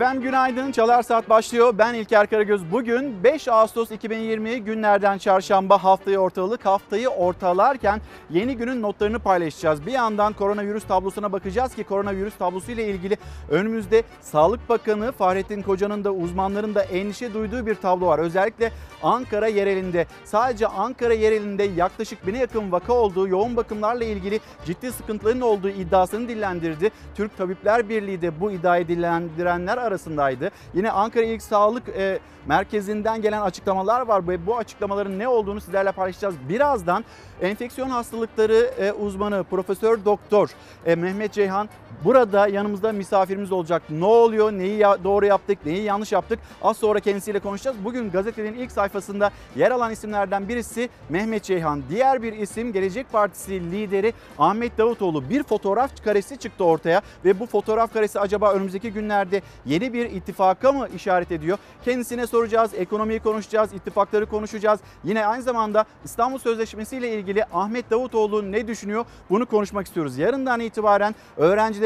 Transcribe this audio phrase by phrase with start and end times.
[0.00, 0.72] Efendim günaydın.
[0.72, 1.74] Çalar Saat başlıyor.
[1.78, 2.72] Ben İlker Karagöz.
[2.72, 6.66] Bugün 5 Ağustos 2020 günlerden çarşamba haftayı ortalık.
[6.66, 8.00] Haftayı ortalarken
[8.30, 9.86] yeni günün notlarını paylaşacağız.
[9.86, 13.16] Bir yandan koronavirüs tablosuna bakacağız ki koronavirüs tablosu ile ilgili
[13.50, 18.18] önümüzde Sağlık Bakanı Fahrettin Koca'nın da uzmanların da endişe duyduğu bir tablo var.
[18.18, 18.72] Özellikle
[19.02, 25.40] Ankara yerelinde sadece Ankara yerelinde yaklaşık bine yakın vaka olduğu yoğun bakımlarla ilgili ciddi sıkıntıların
[25.40, 26.90] olduğu iddiasını dillendirdi.
[27.14, 30.50] Türk Tabipler Birliği de bu iddiayı dillendirenler arasındaydı.
[30.74, 35.92] Yine Ankara İlk Sağlık e, Merkezi'nden gelen açıklamalar var ve bu açıklamaların ne olduğunu sizlerle
[35.92, 36.34] paylaşacağız.
[36.48, 37.04] Birazdan
[37.40, 40.50] enfeksiyon hastalıkları e, uzmanı Profesör Doktor
[40.86, 41.68] e, Mehmet Ceyhan
[42.04, 43.82] burada yanımızda misafirimiz olacak.
[43.90, 47.76] Ne oluyor, neyi doğru yaptık, neyi yanlış yaptık az sonra kendisiyle konuşacağız.
[47.84, 51.82] Bugün gazetenin ilk sayfasında yer alan isimlerden birisi Mehmet Ceyhan.
[51.90, 55.30] Diğer bir isim Gelecek Partisi lideri Ahmet Davutoğlu.
[55.30, 60.72] Bir fotoğraf karesi çıktı ortaya ve bu fotoğraf karesi acaba önümüzdeki günlerde yeni bir ittifaka
[60.72, 61.58] mı işaret ediyor?
[61.84, 64.80] Kendisine soracağız, ekonomiyi konuşacağız, ittifakları konuşacağız.
[65.04, 69.04] Yine aynı zamanda İstanbul Sözleşmesi ile ilgili Ahmet Davutoğlu ne düşünüyor?
[69.30, 70.18] Bunu konuşmak istiyoruz.
[70.18, 71.14] Yarından itibaren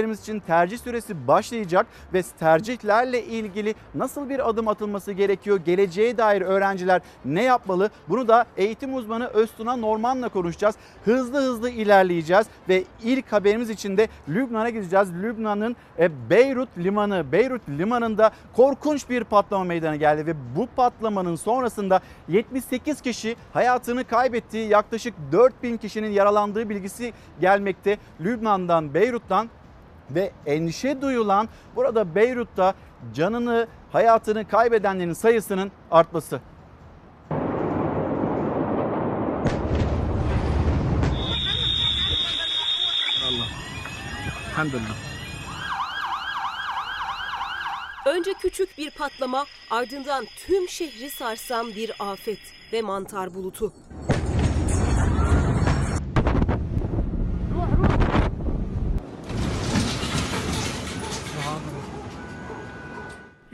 [0.05, 5.61] öğrencilerimiz için tercih süresi başlayacak ve tercihlerle ilgili nasıl bir adım atılması gerekiyor?
[5.65, 7.91] Geleceğe dair öğrenciler ne yapmalı?
[8.09, 10.77] Bunu da eğitim uzmanı Öztuna Norman'la konuşacağız.
[11.05, 15.09] Hızlı hızlı ilerleyeceğiz ve ilk haberimiz için de Lübnan'a gideceğiz.
[15.23, 22.01] Lübnan'ın e, Beyrut limanı, Beyrut limanında korkunç bir patlama meydana geldi ve bu patlamanın sonrasında
[22.29, 27.99] 78 kişi hayatını kaybettiği yaklaşık 4000 kişinin yaralandığı bilgisi gelmekte.
[28.21, 29.49] Lübnan'dan, Beyrut'tan
[30.11, 32.75] ve endişe duyulan burada Beyrut'ta
[33.15, 36.41] canını, hayatını kaybedenlerin sayısının artması.
[44.55, 44.95] Elhamdülillah.
[48.07, 52.39] Önce küçük bir patlama, ardından tüm şehri sarsan bir afet
[52.73, 53.73] ve mantar bulutu.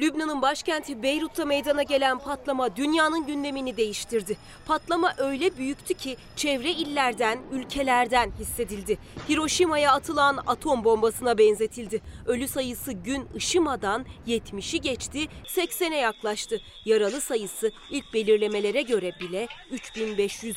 [0.00, 4.36] Lübnan'ın başkenti Beyrut'ta meydana gelen patlama dünyanın gündemini değiştirdi.
[4.66, 8.98] Patlama öyle büyüktü ki çevre illerden, ülkelerden hissedildi.
[9.28, 12.02] Hiroşima'ya atılan atom bombasına benzetildi.
[12.26, 16.60] Ölü sayısı gün ışımadan 70'i geçti, 80'e yaklaştı.
[16.84, 20.56] Yaralı sayısı ilk belirlemelere göre bile 3500.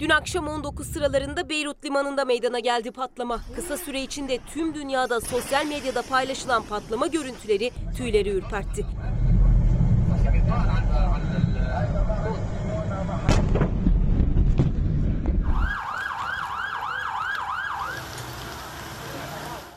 [0.00, 3.40] Dün akşam 19 sıralarında Beyrut limanında meydana geldi patlama.
[3.56, 8.86] Kısa süre içinde tüm dünyada sosyal medyada paylaşılan patlama görüntüleri tüyleri ürpertti.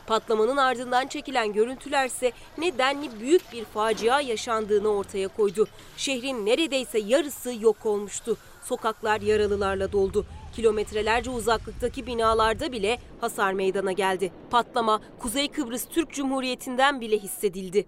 [0.06, 5.66] Patlamanın ardından çekilen görüntülerse nedenli büyük bir facia yaşandığını ortaya koydu.
[5.96, 8.36] Şehrin neredeyse yarısı yok olmuştu.
[8.64, 10.26] Sokaklar yaralılarla doldu.
[10.52, 14.32] Kilometrelerce uzaklıktaki binalarda bile hasar meydana geldi.
[14.50, 17.86] Patlama Kuzey Kıbrıs Türk Cumhuriyeti'nden bile hissedildi.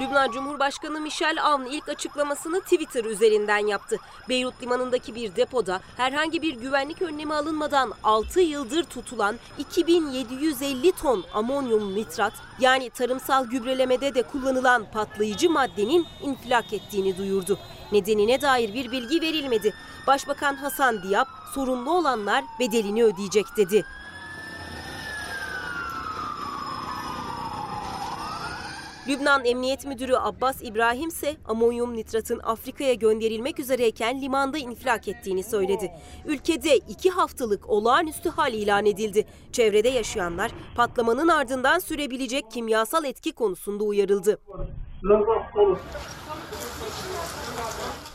[0.00, 3.96] Lübnan Cumhurbaşkanı Michel Aoun ilk açıklamasını Twitter üzerinden yaptı.
[4.28, 11.94] Beyrut limanındaki bir depoda herhangi bir güvenlik önlemi alınmadan 6 yıldır tutulan 2750 ton amonyum
[11.94, 17.58] nitrat yani tarımsal gübrelemede de kullanılan patlayıcı maddenin infilak ettiğini duyurdu.
[17.92, 19.74] Nedenine dair bir bilgi verilmedi.
[20.06, 23.84] Başbakan Hasan Diab sorumlu olanlar bedelini ödeyecek dedi.
[29.08, 35.92] Lübnan Emniyet Müdürü Abbas İbrahim ise amonyum nitratın Afrika'ya gönderilmek üzereyken limanda infilak ettiğini söyledi.
[36.26, 39.26] Ülkede iki haftalık olağanüstü hal ilan edildi.
[39.52, 44.38] Çevrede yaşayanlar patlamanın ardından sürebilecek kimyasal etki konusunda uyarıldı.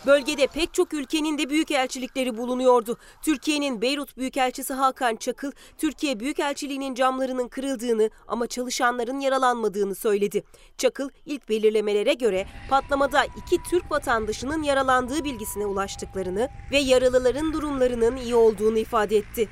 [0.05, 2.97] Bölgede pek çok ülkenin de büyükelçilikleri bulunuyordu.
[3.21, 10.43] Türkiye'nin Beyrut Büyükelçisi Hakan Çakıl, Türkiye Büyükelçiliğinin camlarının kırıldığını ama çalışanların yaralanmadığını söyledi.
[10.77, 18.35] Çakıl ilk belirlemelere göre patlamada iki Türk vatandaşının yaralandığı bilgisine ulaştıklarını ve yaralıların durumlarının iyi
[18.35, 19.49] olduğunu ifade etti.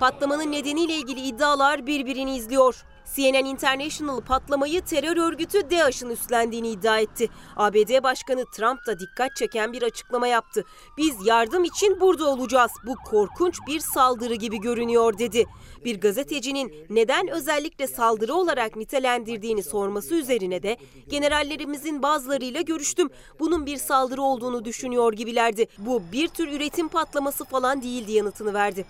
[0.00, 2.84] Patlamanın nedeniyle ilgili iddialar birbirini izliyor.
[3.14, 7.28] CNN International patlamayı terör örgütü DAEŞ'in üstlendiğini iddia etti.
[7.56, 10.64] ABD Başkanı Trump da dikkat çeken bir açıklama yaptı.
[10.98, 12.72] Biz yardım için burada olacağız.
[12.86, 15.46] Bu korkunç bir saldırı gibi görünüyor dedi.
[15.84, 20.76] Bir gazetecinin neden özellikle saldırı olarak nitelendirdiğini sorması üzerine de
[21.08, 23.10] generallerimizin bazılarıyla görüştüm.
[23.40, 25.66] Bunun bir saldırı olduğunu düşünüyor gibilerdi.
[25.78, 28.86] Bu bir tür üretim patlaması falan değildi yanıtını verdi.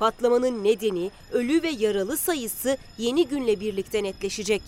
[0.00, 4.62] Patlamanın nedeni, ölü ve yaralı sayısı yeni günle birlikte netleşecek.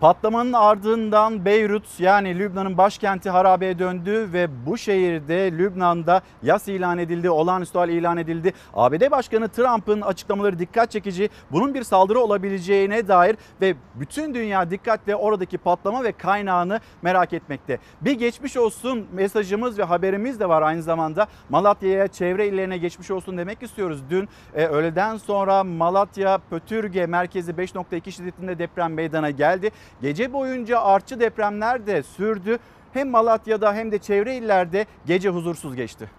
[0.00, 7.30] Patlamanın ardından Beyrut yani Lübnan'ın başkenti harabeye döndü ve bu şehirde Lübnan'da yas ilan edildi,
[7.30, 8.52] olağanüstü hal ilan edildi.
[8.74, 11.30] ABD Başkanı Trump'ın açıklamaları dikkat çekici.
[11.52, 17.78] Bunun bir saldırı olabileceğine dair ve bütün dünya dikkatle oradaki patlama ve kaynağını merak etmekte.
[18.00, 21.26] Bir geçmiş olsun mesajımız ve haberimiz de var aynı zamanda.
[21.48, 24.00] Malatya'ya, çevre illerine geçmiş olsun demek istiyoruz.
[24.10, 29.70] Dün e, öğleden sonra Malatya Pötürge merkezi 5.2 şiddetinde deprem meydana geldi.
[30.02, 32.58] Gece boyunca artçı depremler de sürdü.
[32.92, 36.10] Hem Malatya'da hem de çevre illerde gece huzursuz geçti.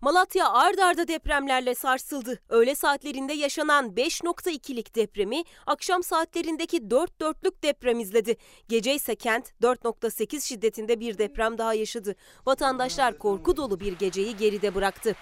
[0.00, 2.40] Malatya ard arda depremlerle sarsıldı.
[2.48, 8.36] Öğle saatlerinde yaşanan 5.2'lik depremi akşam saatlerindeki 4 dörtlük deprem izledi.
[8.68, 12.14] Gece ise kent 4.8 şiddetinde bir deprem daha yaşadı.
[12.46, 15.16] Vatandaşlar korku dolu bir geceyi geride bıraktı.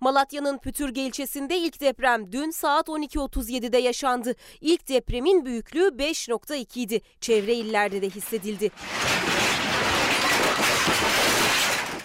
[0.00, 4.34] Malatya'nın Pütürge ilçesinde ilk deprem dün saat 12.37'de yaşandı.
[4.60, 7.00] İlk depremin büyüklüğü 5.2 idi.
[7.20, 8.70] Çevre illerde de hissedildi.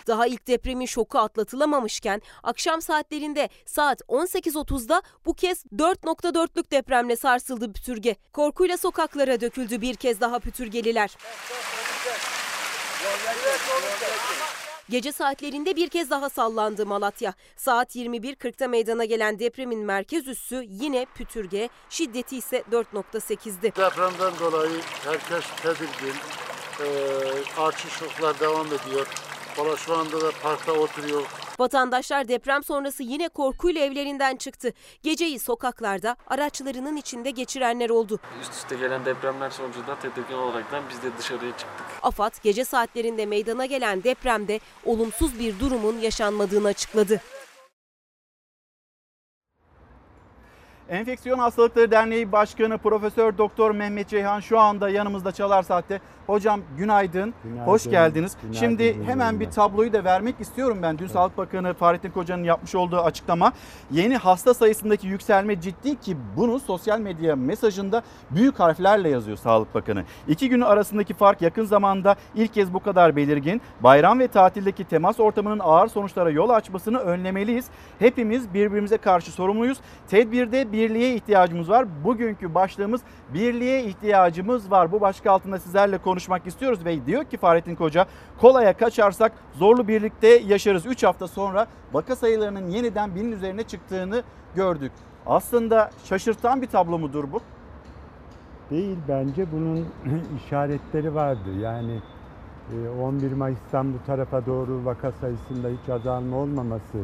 [0.08, 8.16] Daha ilk depremin şoku atlatılamamışken akşam saatlerinde saat 18.30'da bu kez 4.4'lük depremle sarsıldı Pütürge.
[8.34, 11.18] Korkuyla sokaklara döküldü bir kez daha Pütürgeliler.
[14.90, 17.34] Gece saatlerinde bir kez daha sallandı Malatya.
[17.56, 23.76] Saat 21.40'da meydana gelen depremin merkez üssü yine Pütürge, şiddeti ise 4.8'di.
[23.76, 26.16] Depremden dolayı herkes tedirgin.
[26.82, 29.08] Ee, artçı şoklar devam ediyor.
[29.58, 31.24] Valla şu anda da parkta oturuyor.
[31.60, 34.74] Vatandaşlar deprem sonrası yine korkuyla evlerinden çıktı.
[35.04, 38.20] Geceyi sokaklarda araçlarının içinde geçirenler oldu.
[38.42, 41.86] Üst üste gelen depremler sonucunda tedirgin olaraktan biz de dışarıya çıktık.
[42.04, 47.22] AFAD gece saatlerinde meydana gelen depremde olumsuz bir durumun yaşanmadığını açıkladı.
[50.90, 56.00] Enfeksiyon Hastalıkları Derneği Başkanı Profesör Doktor Mehmet Ceyhan şu anda yanımızda Çalar Saat'te.
[56.28, 58.38] Hocam günaydın, Günaydın, hoş geldiniz.
[58.42, 59.12] günaydın, Şimdi günaydın.
[59.12, 60.98] hemen bir tabloyu da vermek istiyorum ben.
[60.98, 63.54] Dün Sağlık Bakanı Fahrettin Koca'nın yapmış olduğu açıklama.
[63.92, 68.02] Yeni hasta sayısındaki yükselme ciddi ki bunu sosyal medya mesajında
[68.32, 70.04] büyük harflerle yazıyor Sağlık Bakanı.
[70.28, 73.62] İki günü arasındaki fark yakın zamanda ilk kez bu kadar belirgin.
[73.82, 77.66] Bayram ve tatildeki temas ortamının ağır sonuçlara yol açmasını önlemeliyiz.
[78.00, 79.78] Hepimiz birbirimize karşı sorumluyuz.
[80.08, 81.86] Tedbirde birliğe ihtiyacımız var.
[82.04, 83.02] Bugünkü başlığımız
[83.34, 84.92] birliğe ihtiyacımız var.
[84.92, 88.06] Bu başlık altında sizlerle konuşmak istiyoruz ve diyor ki Fahrettin Koca
[88.42, 90.86] kolaya kaçarsak zorlu birlikte yaşarız.
[90.86, 94.24] 3 hafta sonra vaka sayılarının yeniden binin üzerine çıktığını
[94.56, 94.92] gördük.
[95.26, 97.42] Aslında şaşırtan bir tablo mudur bu?
[98.72, 99.86] Değil bence bunun
[100.46, 101.50] işaretleri vardı.
[101.62, 102.00] Yani
[102.72, 106.98] e, 11 Mayıs'tan bu tarafa doğru vaka sayısında hiç azalma olmaması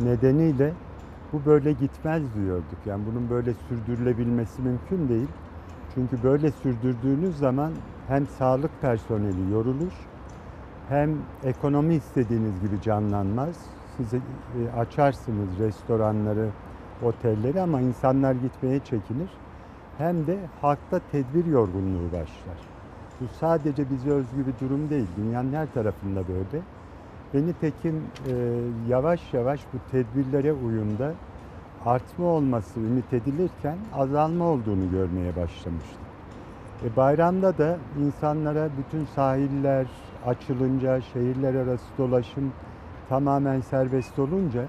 [0.00, 0.72] nedeniyle
[1.32, 2.86] bu böyle gitmez diyorduk.
[2.86, 5.28] Yani bunun böyle sürdürülebilmesi mümkün değil.
[5.94, 7.72] Çünkü böyle sürdürdüğünüz zaman
[8.06, 9.92] hem sağlık personeli yorulur
[10.88, 11.10] hem
[11.42, 13.56] ekonomi istediğiniz gibi canlanmaz.
[13.96, 14.20] Siz e,
[14.76, 16.48] açarsınız restoranları,
[17.00, 19.30] otelleri ama insanlar gitmeye çekinir.
[19.98, 22.58] Hem de halkta tedbir yorgunluğu başlar.
[23.20, 25.08] Bu sadece bize özgü bir durum değil.
[25.16, 26.64] Dünyanın her tarafında böyle.
[27.34, 28.32] Ve nitekim e,
[28.88, 31.12] yavaş yavaş bu tedbirlere uyumda
[31.86, 36.00] artma olması ümit edilirken azalma olduğunu görmeye başlamıştık.
[36.84, 39.86] E, bayramda da insanlara bütün sahiller
[40.26, 42.52] açılınca, şehirler arası dolaşım
[43.08, 44.64] tamamen serbest olunca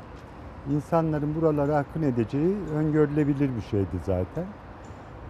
[0.72, 4.46] insanların buralara akın edeceği öngörülebilir bir şeydi zaten.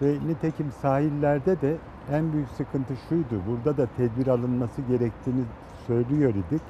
[0.02, 1.76] Ve nitekim sahillerde de
[2.12, 3.42] en büyük sıkıntı şuydu.
[3.48, 5.42] Burada da tedbir alınması gerektiğini
[5.86, 6.62] söylüyor idik.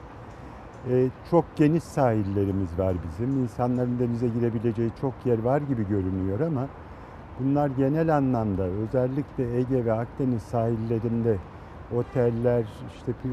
[0.91, 3.43] Ee, çok geniş sahillerimiz var bizim.
[3.43, 6.69] İnsanların denize girebileceği çok yer var gibi görünüyor ama
[7.41, 11.37] bunlar genel anlamda özellikle Ege ve Akdeniz sahillerinde
[11.97, 12.65] oteller,
[12.97, 13.33] işte e,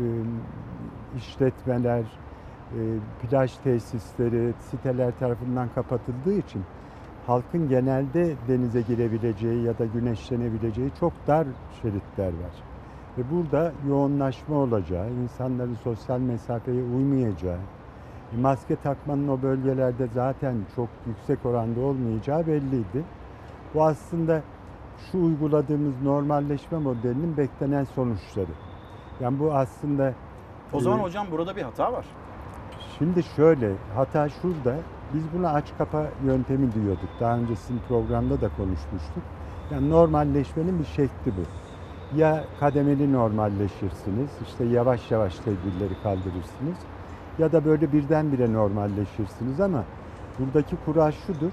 [1.18, 2.80] işletmeler, e,
[3.22, 6.64] plaj tesisleri, siteler tarafından kapatıldığı için
[7.28, 11.48] halkın genelde denize girebileceği ya da güneşlenebileceği çok dar
[11.82, 12.69] şeritler var.
[13.20, 17.58] Ve burada yoğunlaşma olacağı, insanların sosyal mesafeye uymayacağı,
[18.34, 23.04] e, maske takmanın o bölgelerde zaten çok yüksek oranda olmayacağı belliydi.
[23.74, 24.42] Bu aslında
[25.12, 28.52] şu uyguladığımız normalleşme modelinin beklenen sonuçları.
[29.20, 30.14] Yani bu aslında
[30.74, 32.06] O zaman e, hocam burada bir hata var.
[32.98, 34.76] Şimdi şöyle, hata şurada.
[35.14, 37.10] Biz buna aç kapa yöntemi diyorduk.
[37.20, 39.24] Daha önce sizin programda da konuşmuştuk.
[39.72, 41.69] Yani normalleşmenin bir şekli bu.
[42.18, 46.78] Ya kademeli normalleşirsiniz, işte yavaş yavaş tedbirleri kaldırırsınız.
[47.40, 49.84] Ya da böyle birdenbire normalleşirsiniz ama
[50.40, 51.52] buradaki kural şudur.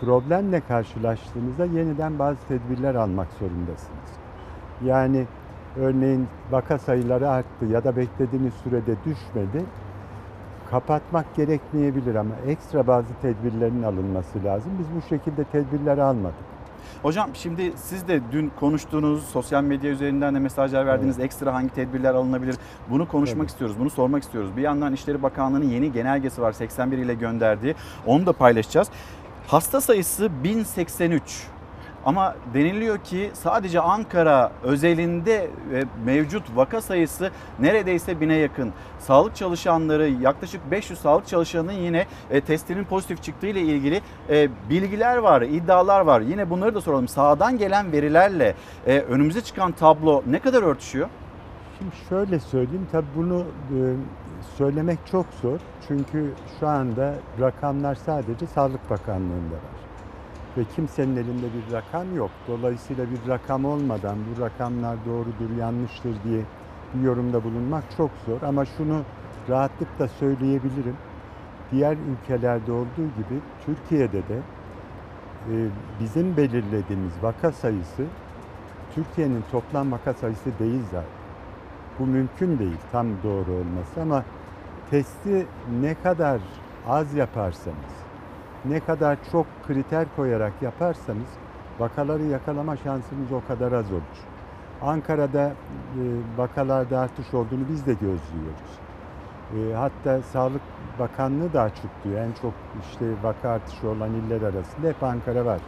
[0.00, 4.10] Problemle karşılaştığınızda yeniden bazı tedbirler almak zorundasınız.
[4.84, 5.26] Yani
[5.76, 9.64] örneğin vaka sayıları arttı ya da beklediğiniz sürede düşmedi
[10.70, 14.72] kapatmak gerekmeyebilir ama ekstra bazı tedbirlerin alınması lazım.
[14.78, 16.51] Biz bu şekilde tedbirleri almadık.
[17.02, 22.14] Hocam şimdi siz de dün konuştuğunuz sosyal medya üzerinden de mesajlar verdiğiniz ekstra hangi tedbirler
[22.14, 22.56] alınabilir?
[22.90, 23.46] Bunu konuşmak Tabii.
[23.46, 24.56] istiyoruz, bunu sormak istiyoruz.
[24.56, 27.74] Bir yandan İşleri Bakanlığı'nın yeni genelgesi var 81 ile gönderdiği.
[28.06, 28.88] Onu da paylaşacağız.
[29.46, 31.22] Hasta sayısı 1083.
[32.04, 38.72] Ama deniliyor ki sadece Ankara özelinde e, mevcut vaka sayısı neredeyse bine yakın.
[38.98, 45.16] Sağlık çalışanları yaklaşık 500 sağlık çalışanının yine e, testinin pozitif çıktığı ile ilgili e, bilgiler
[45.16, 46.20] var, iddialar var.
[46.20, 47.08] Yine bunları da soralım.
[47.08, 48.54] Sağdan gelen verilerle
[48.86, 51.08] önümüze çıkan tablo ne kadar örtüşüyor?
[51.78, 53.44] Şimdi şöyle söyleyeyim, tabii bunu
[54.58, 55.58] söylemek çok zor.
[55.88, 59.81] Çünkü şu anda rakamlar sadece Sağlık Bakanlığı'nda var.
[60.56, 62.30] Ve kimsenin elinde bir rakam yok.
[62.48, 66.42] Dolayısıyla bir rakam olmadan bu rakamlar doğrudur, yanlıştır diye
[66.94, 68.42] bir yorumda bulunmak çok zor.
[68.42, 69.02] Ama şunu
[69.48, 70.96] rahatlıkla söyleyebilirim.
[71.72, 74.38] Diğer ülkelerde olduğu gibi Türkiye'de de
[75.50, 75.54] e,
[76.00, 78.04] bizim belirlediğimiz vaka sayısı
[78.94, 81.10] Türkiye'nin toplam vaka sayısı değil zaten.
[81.98, 84.24] Bu mümkün değil tam doğru olması ama
[84.90, 85.46] testi
[85.80, 86.40] ne kadar
[86.88, 88.01] az yaparsanız,
[88.64, 91.28] ne kadar çok kriter koyarak yaparsanız
[91.78, 94.02] vakaları yakalama şansınız o kadar az olur.
[94.82, 96.02] Ankara'da e,
[96.36, 98.78] vakalarda artış olduğunu biz de gözlüyoruz.
[99.56, 100.62] E, hatta Sağlık
[100.98, 102.20] Bakanlığı da açıklıyor.
[102.20, 102.52] En çok
[102.90, 105.60] işte vaka artışı olan iller arasında hep Ankara var.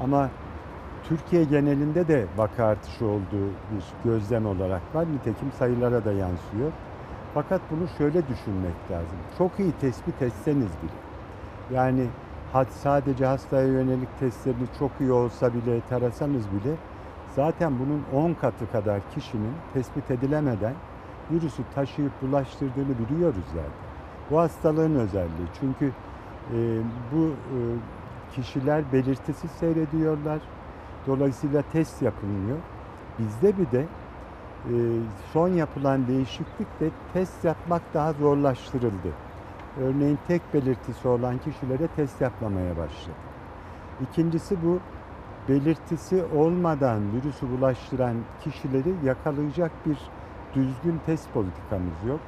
[0.00, 0.28] Ama
[1.04, 5.06] Türkiye genelinde de vaka artışı olduğu bir gözlem olarak var.
[5.12, 6.72] Nitekim sayılara da yansıyor.
[7.34, 9.18] Fakat bunu şöyle düşünmek lazım.
[9.38, 10.92] Çok iyi tespit etseniz bile,
[11.74, 12.06] yani
[12.70, 16.74] sadece hastaya yönelik testlerini çok iyi olsa bile, tarasanız bile
[17.36, 20.74] zaten bunun 10 katı kadar kişinin tespit edilemeden
[21.30, 23.70] virüsü taşıyıp bulaştırdığını biliyoruz zaten.
[24.30, 25.48] Bu hastalığın özelliği.
[25.60, 25.92] Çünkü
[26.54, 26.56] e,
[27.12, 27.58] bu e,
[28.34, 30.40] kişiler belirtisiz seyrediyorlar.
[31.06, 32.58] Dolayısıyla test yapılmıyor.
[33.18, 33.80] Bizde bir de
[34.64, 34.74] e,
[35.32, 39.12] son yapılan değişiklikle test yapmak daha zorlaştırıldı.
[39.80, 43.16] Örneğin tek belirtisi olan kişilere test yapmamaya başladı.
[44.00, 44.80] İkincisi bu
[45.48, 49.98] belirtisi olmadan virüsü bulaştıran kişileri yakalayacak bir
[50.54, 52.20] düzgün test politikamız yok.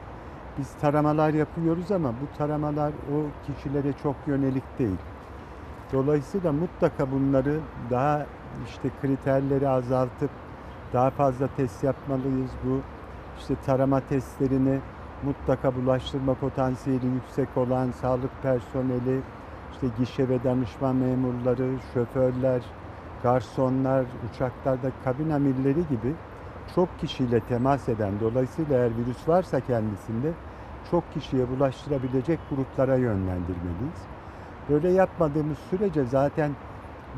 [0.58, 4.98] Biz taramalar yapıyoruz ama bu taramalar o kişilere çok yönelik değil.
[5.92, 7.60] Dolayısıyla mutlaka bunları
[7.90, 8.26] daha
[8.66, 10.30] işte kriterleri azaltıp
[10.92, 12.50] daha fazla test yapmalıyız.
[12.64, 12.80] Bu
[13.38, 14.80] işte tarama testlerini
[15.24, 19.22] mutlaka bulaştırma potansiyeli yüksek olan sağlık personeli,
[19.72, 22.62] işte gişe ve danışma memurları, şoförler,
[23.22, 26.14] garsonlar, uçaklarda kabin amirleri gibi
[26.74, 30.32] çok kişiyle temas eden, dolayısıyla eğer virüs varsa kendisinde
[30.90, 34.00] çok kişiye bulaştırabilecek gruplara yönlendirmeliyiz.
[34.70, 36.50] Böyle yapmadığımız sürece zaten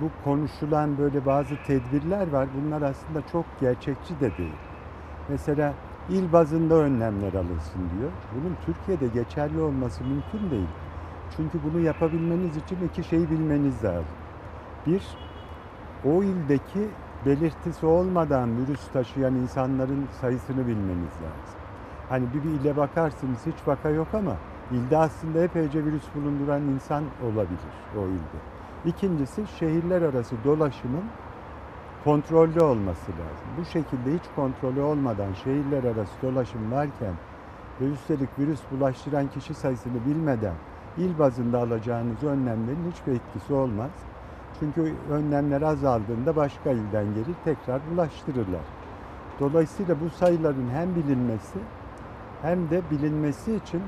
[0.01, 2.49] bu konuşulan böyle bazı tedbirler var.
[2.57, 4.61] Bunlar aslında çok gerçekçi de değil.
[5.29, 5.75] Mesela
[6.09, 8.11] il bazında önlemler alınsın diyor.
[8.35, 10.69] Bunun Türkiye'de geçerli olması mümkün değil.
[11.37, 14.17] Çünkü bunu yapabilmeniz için iki şeyi bilmeniz lazım.
[14.87, 15.03] Bir,
[16.05, 16.89] o ildeki
[17.27, 21.61] belirtisi olmadan virüs taşıyan insanların sayısını bilmeniz lazım.
[22.09, 24.37] Hani bir, bir ile bakarsınız hiç vaka yok ama
[24.71, 28.39] ilde aslında epeyce virüs bulunduran insan olabilir o ilde.
[28.85, 31.05] İkincisi şehirler arası dolaşımın
[32.07, 33.49] kontrollü olması lazım.
[33.61, 37.15] Bu şekilde hiç kontrolü olmadan şehirler arası dolaşım varken
[37.81, 40.55] ve üstelik virüs bulaştıran kişi sayısını bilmeden
[40.99, 43.91] il bazında alacağınız önlemlerin hiçbir etkisi olmaz.
[44.61, 48.65] Çünkü önlemler azaldığında başka ilden gelir tekrar bulaştırırlar.
[49.41, 51.59] Dolayısıyla bu sayıların hem bilinmesi
[52.43, 53.83] hem de bilinmesi için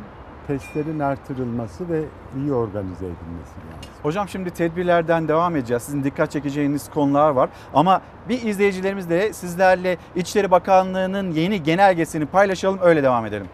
[0.49, 2.05] testlerin artırılması ve
[2.37, 3.91] iyi organize edilmesi lazım.
[4.03, 5.83] Hocam şimdi tedbirlerden devam edeceğiz.
[5.83, 7.51] Sizin dikkat çekeceğiniz konular var.
[7.75, 13.47] Ama bir izleyicilerimiz de sizlerle İçişleri Bakanlığı'nın yeni genelgesini paylaşalım öyle devam edelim.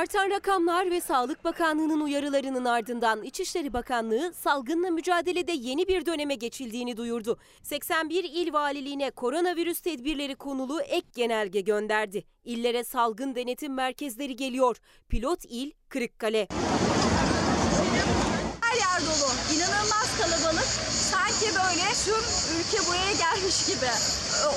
[0.00, 6.96] Artan rakamlar ve Sağlık Bakanlığı'nın uyarılarının ardından İçişleri Bakanlığı salgınla mücadelede yeni bir döneme geçildiğini
[6.96, 7.38] duyurdu.
[7.62, 12.24] 81 il valiliğine koronavirüs tedbirleri konulu ek genelge gönderdi.
[12.44, 14.76] İllere salgın denetim merkezleri geliyor.
[15.08, 16.48] Pilot il Kırıkkale.
[19.00, 19.56] Yer dolu.
[19.56, 20.66] İnanılmaz kalabalık.
[20.90, 22.14] Sanki böyle tüm
[22.60, 23.90] ülke buraya gelmiş gibi.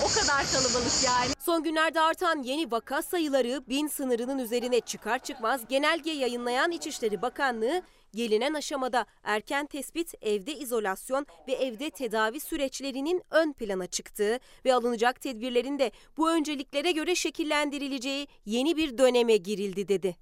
[0.03, 1.31] O kadar kalabalık yani.
[1.39, 7.81] Son günlerde artan yeni vaka sayıları bin sınırının üzerine çıkar çıkmaz genelge yayınlayan İçişleri Bakanlığı
[8.13, 15.21] gelinen aşamada erken tespit, evde izolasyon ve evde tedavi süreçlerinin ön plana çıktığı ve alınacak
[15.21, 20.15] tedbirlerin de bu önceliklere göre şekillendirileceği yeni bir döneme girildi dedi.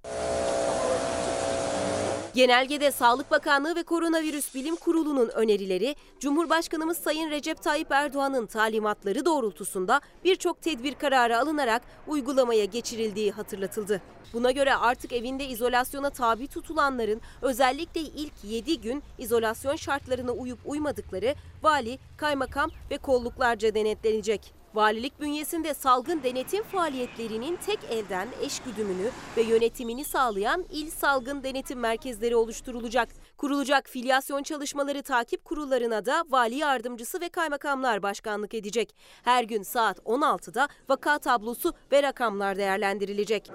[2.34, 10.00] Genelgede Sağlık Bakanlığı ve Koronavirüs Bilim Kurulu'nun önerileri, Cumhurbaşkanımız Sayın Recep Tayyip Erdoğan'ın talimatları doğrultusunda
[10.24, 14.02] birçok tedbir kararı alınarak uygulamaya geçirildiği hatırlatıldı.
[14.32, 21.34] Buna göre artık evinde izolasyona tabi tutulanların özellikle ilk 7 gün izolasyon şartlarına uyup uymadıkları
[21.62, 24.61] vali, kaymakam ve kolluklarca denetlenecek.
[24.74, 31.78] Valilik bünyesinde salgın denetim faaliyetlerinin tek elden eş güdümünü ve yönetimini sağlayan il salgın denetim
[31.78, 33.08] merkezleri oluşturulacak.
[33.36, 38.96] Kurulacak filyasyon çalışmaları takip kurullarına da vali yardımcısı ve kaymakamlar başkanlık edecek.
[39.22, 43.50] Her gün saat 16'da vaka tablosu ve rakamlar değerlendirilecek.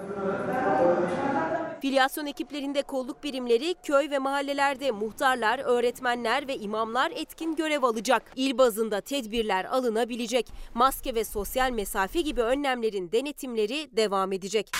[1.82, 8.32] Filyasyon ekiplerinde kolluk birimleri, köy ve mahallelerde muhtarlar, öğretmenler ve imamlar etkin görev alacak.
[8.36, 10.48] İl bazında tedbirler alınabilecek.
[10.74, 14.72] Maske ve sosyal mesafe gibi önlemlerin denetimleri devam edecek.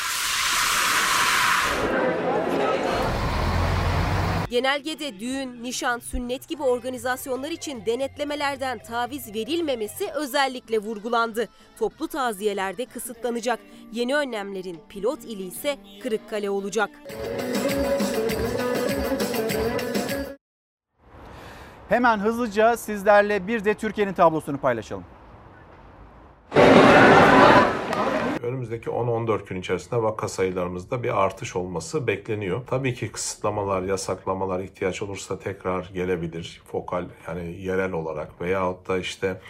[4.50, 11.50] Genelgede düğün, nişan, sünnet gibi organizasyonlar için denetlemelerden taviz verilmemesi özellikle vurgulandı.
[11.80, 13.60] Toplu taziyelerde kısıtlanacak.
[13.92, 16.90] Yeni önlemlerin pilot ili ise Kırıkkale olacak.
[21.90, 25.04] Hemen hızlıca sizlerle bir de Türkiye'nin tablosunu paylaşalım.
[28.48, 32.62] Önümüzdeki 10-14 gün içerisinde vaka sayılarımızda bir artış olması bekleniyor.
[32.68, 36.62] Tabii ki kısıtlamalar, yasaklamalar ihtiyaç olursa tekrar gelebilir.
[36.72, 39.42] Fokal yani yerel olarak veyahut da işte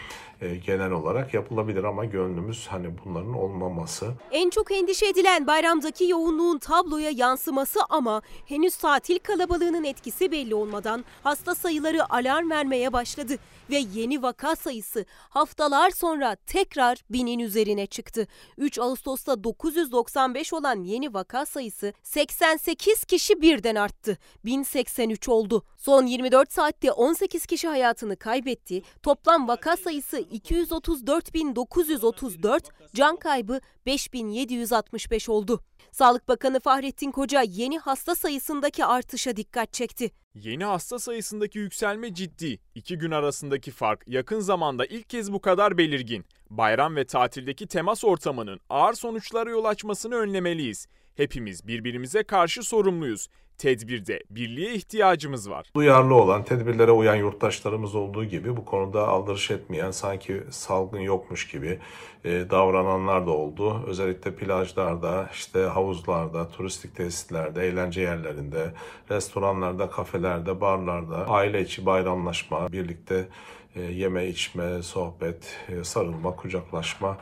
[0.42, 4.14] e, genel olarak yapılabilir ama gönlümüz hani bunların olmaması.
[4.32, 11.06] En çok endişe edilen bayramdaki yoğunluğun tabloya yansıması ama henüz tatil kalabalığının etkisi belli olmadan
[11.24, 13.38] hasta sayıları alarm vermeye başladı
[13.70, 18.28] ve yeni vaka sayısı haftalar sonra tekrar binin üzerine çıktı.
[18.58, 24.18] 3 Ağustos'ta 995 olan yeni vaka sayısı 88 kişi birden arttı.
[24.46, 25.66] 1083 oldu.
[25.78, 28.82] Son 24 saatte 18 kişi hayatını kaybetti.
[29.04, 32.62] Toplam vaka sayısı 234.934,
[32.94, 35.64] can kaybı 5765 oldu.
[35.98, 40.12] Sağlık Bakanı Fahrettin Koca yeni hasta sayısındaki artışa dikkat çekti.
[40.36, 42.60] Yeni hasta sayısındaki yükselme ciddi.
[42.76, 46.26] İki gün arasındaki fark yakın zamanda ilk kez bu kadar belirgin.
[46.50, 50.88] Bayram ve tatildeki temas ortamının ağır sonuçlara yol açmasını önlemeliyiz.
[51.18, 53.28] Hepimiz birbirimize karşı sorumluyuz.
[53.58, 55.68] Tedbirde birliğe ihtiyacımız var.
[55.76, 61.80] Duyarlı olan, tedbirlere uyan yurttaşlarımız olduğu gibi bu konuda aldırış etmeyen, sanki salgın yokmuş gibi
[62.26, 63.84] e, davrananlar da oldu.
[63.88, 68.74] Özellikle plajlarda, işte havuzlarda, turistik tesislerde, eğlence yerlerinde,
[69.12, 73.28] restoranlarda, kafelerde, barlarda, aile içi bayramlaşma, birlikte
[73.76, 77.18] e, yeme, içme, sohbet, e, sarılma, kucaklaşma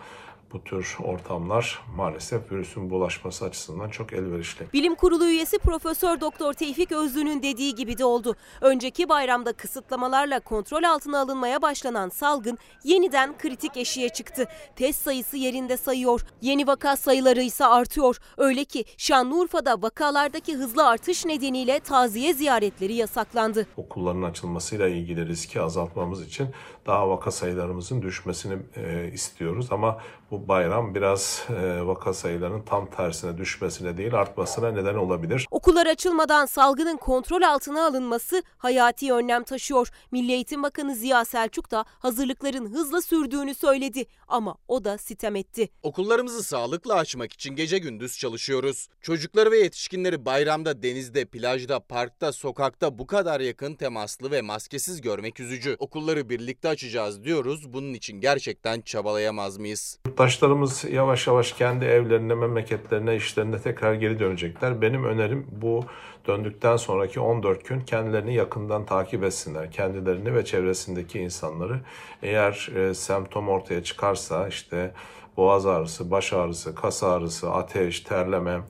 [0.55, 4.65] bu tür ortamlar maalesef virüsün bulaşması açısından çok elverişli.
[4.73, 8.35] Bilim Kurulu üyesi Profesör Doktor Tevfik Özlü'nün dediği gibi de oldu.
[8.61, 14.47] Önceki bayramda kısıtlamalarla kontrol altına alınmaya başlanan salgın yeniden kritik eşiğe çıktı.
[14.75, 16.21] Test sayısı yerinde sayıyor.
[16.41, 18.17] Yeni vaka sayıları ise artıyor.
[18.37, 23.67] Öyle ki Şanlıurfa'da vakalardaki hızlı artış nedeniyle taziye ziyaretleri yasaklandı.
[23.77, 26.47] Okulların açılmasıyla ilgili riski azaltmamız için
[26.85, 33.37] daha vaka sayılarımızın düşmesini e, istiyoruz ama bu bayram biraz e, vaka sayılarının tam tersine
[33.37, 35.47] düşmesine değil artmasına neden olabilir.
[35.51, 39.89] Okullar açılmadan salgının kontrol altına alınması hayati önlem taşıyor.
[40.11, 45.69] Milli Eğitim Bakanı Ziya Selçuk da hazırlıkların hızla sürdüğünü söyledi ama o da sitem etti.
[45.83, 48.89] Okullarımızı sağlıkla açmak için gece gündüz çalışıyoruz.
[49.01, 55.39] Çocukları ve yetişkinleri bayramda denizde, plajda, parkta, sokakta bu kadar yakın temaslı ve maskesiz görmek
[55.39, 55.75] üzücü.
[55.79, 57.73] Okulları birlikte açacağız diyoruz.
[57.73, 59.99] Bunun için gerçekten çabalayamaz mıyız?
[60.07, 64.81] Yurttaşlarımız yavaş yavaş kendi evlerine, memleketlerine, işlerine tekrar geri dönecekler.
[64.81, 65.85] Benim önerim bu
[66.27, 69.71] döndükten sonraki 14 gün kendilerini yakından takip etsinler.
[69.71, 71.79] Kendilerini ve çevresindeki insanları.
[72.23, 74.91] Eğer e, semptom ortaya çıkarsa işte
[75.37, 78.61] boğaz ağrısı, baş ağrısı, kas ağrısı, ateş, terleme,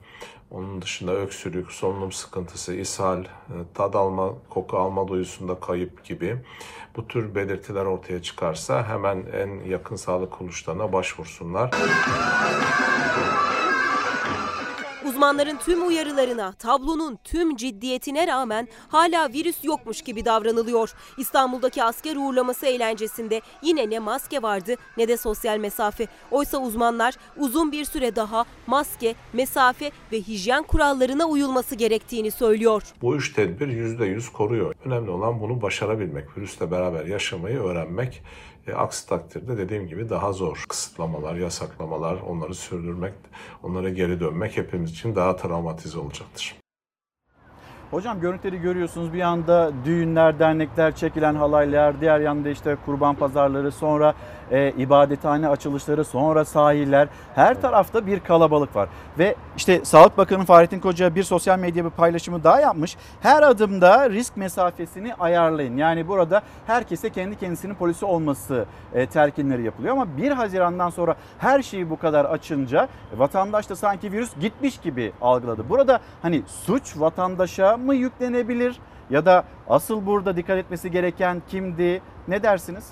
[0.50, 3.26] onun dışında öksürük, solunum sıkıntısı, ishal, e,
[3.74, 6.36] tad alma, koku alma duyusunda kayıp gibi
[6.96, 11.70] bu tür belirtiler ortaya çıkarsa hemen en yakın sağlık kuruluşlarına başvursunlar.
[15.08, 20.94] Uzmanların tüm uyarılarına, tablonun tüm ciddiyetine rağmen hala virüs yokmuş gibi davranılıyor.
[21.18, 26.06] İstanbul'daki asker uğurlaması eğlencesinde yine ne maske vardı ne de sosyal mesafe.
[26.30, 32.82] Oysa uzmanlar uzun bir süre daha maske, mesafe ve hijyen kurallarına uyulması gerektiğini söylüyor.
[33.02, 34.74] Bu üç tedbir %100 koruyor.
[34.84, 38.22] Önemli olan bunu başarabilmek, virüsle beraber yaşamayı öğrenmek.
[38.66, 40.64] E, aksi takdirde dediğim gibi daha zor.
[40.68, 43.14] Kısıtlamalar, yasaklamalar, onları sürdürmek,
[43.62, 46.56] onlara geri dönmek hepimiz için daha travmatize olacaktır.
[47.90, 54.14] Hocam görüntüleri görüyorsunuz bir anda düğünler, dernekler, çekilen halaylar, diğer yanda işte kurban pazarları, sonra
[54.50, 57.08] e, ibadethane açılışları, sonra sahiller.
[57.34, 58.88] Her tarafta bir kalabalık var.
[59.18, 62.96] Ve işte Sağlık Bakanı Fahrettin Koca bir sosyal medya bir paylaşımı daha yapmış.
[63.20, 65.76] Her adımda risk mesafesini ayarlayın.
[65.76, 69.92] Yani burada herkese kendi kendisinin polisi olması e, telkinleri yapılıyor.
[69.92, 75.12] Ama 1 Haziran'dan sonra her şeyi bu kadar açınca vatandaş da sanki virüs gitmiş gibi
[75.20, 75.68] algıladı.
[75.68, 78.80] Burada hani suç vatandaşa mı yüklenebilir
[79.10, 82.02] ya da asıl burada dikkat etmesi gereken kimdi?
[82.28, 82.84] Ne dersiniz?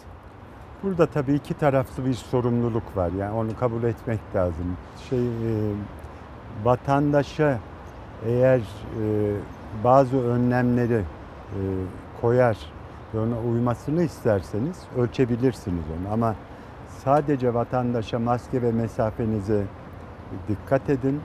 [0.85, 3.11] Burada tabii iki taraflı bir sorumluluk var.
[3.19, 4.77] Yani onu kabul etmek lazım.
[5.11, 5.31] Şey e,
[6.65, 7.59] vatandaşa
[8.27, 8.63] eğer e,
[9.85, 11.61] bazı önlemleri e,
[12.21, 12.57] koyar
[13.15, 16.13] ve ona uymasını isterseniz ölçebilirsiniz onu.
[16.13, 16.35] Ama
[17.05, 19.65] sadece vatandaşa maske ve mesafenize
[20.49, 21.21] dikkat edin,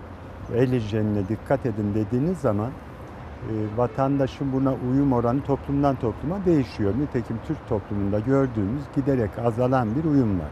[0.56, 2.70] el hijyenine dikkat edin dediğiniz zaman
[3.78, 6.94] vatandaşın buna uyum oranı toplumdan topluma değişiyor.
[7.00, 10.52] Nitekim Türk toplumunda gördüğümüz giderek azalan bir uyum var.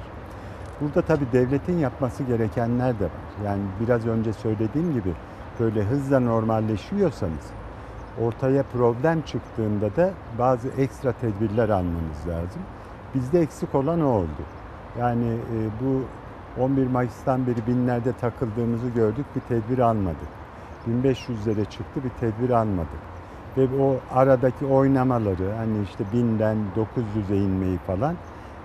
[0.82, 3.46] Burada tabii devletin yapması gerekenler de var.
[3.46, 5.14] Yani biraz önce söylediğim gibi
[5.60, 7.52] böyle hızla normalleşiyorsanız
[8.22, 12.62] ortaya problem çıktığında da bazı ekstra tedbirler almanız lazım.
[13.16, 14.44] Bizde eksik olan o oldu.
[15.00, 16.02] Yani e, bu
[16.62, 20.47] 11 Mayıs'tan beri binlerde takıldığımızı gördük, bir tedbir almadık.
[20.88, 23.00] 1500'lere çıktı, bir tedbir almadık.
[23.58, 28.16] Ve o aradaki oynamaları, hani işte binden 900'e inmeyi falan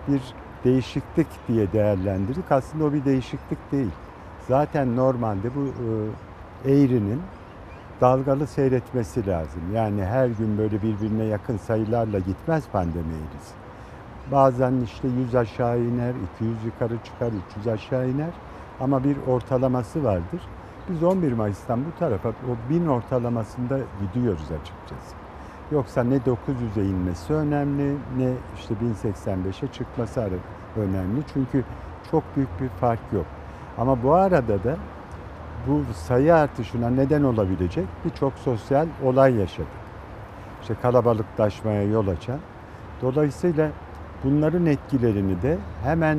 [0.09, 0.21] bir
[0.65, 2.53] değişiklik diye değerlendirdik.
[2.53, 3.91] Aslında o bir değişiklik değil.
[4.49, 5.65] Zaten normalde bu
[6.67, 7.23] e, eğrinin
[8.01, 9.63] dalgalı seyretmesi lazım.
[9.75, 13.55] Yani her gün böyle birbirine yakın sayılarla gitmez pandemi eğrisi.
[14.33, 18.31] Bazen işte 100 aşağı iner, 200 yukarı çıkar, 300 aşağı iner.
[18.81, 20.41] Ama bir ortalaması vardır.
[20.88, 25.16] Biz 11 Mayıs'tan bu tarafa o 1000 ortalamasında gidiyoruz açıkçası.
[25.73, 30.21] Yoksa ne 900'e inmesi önemli ne işte 1085'e çıkması
[30.77, 31.23] önemli.
[31.33, 31.64] Çünkü
[32.11, 33.27] çok büyük bir fark yok.
[33.79, 34.77] Ama bu arada da
[35.66, 39.83] bu sayı artışına neden olabilecek birçok sosyal olay yaşadık.
[40.62, 42.38] İşte kalabalıklaşmaya yol açan.
[43.03, 43.71] Dolayısıyla
[44.25, 46.18] bunların etkilerini de hemen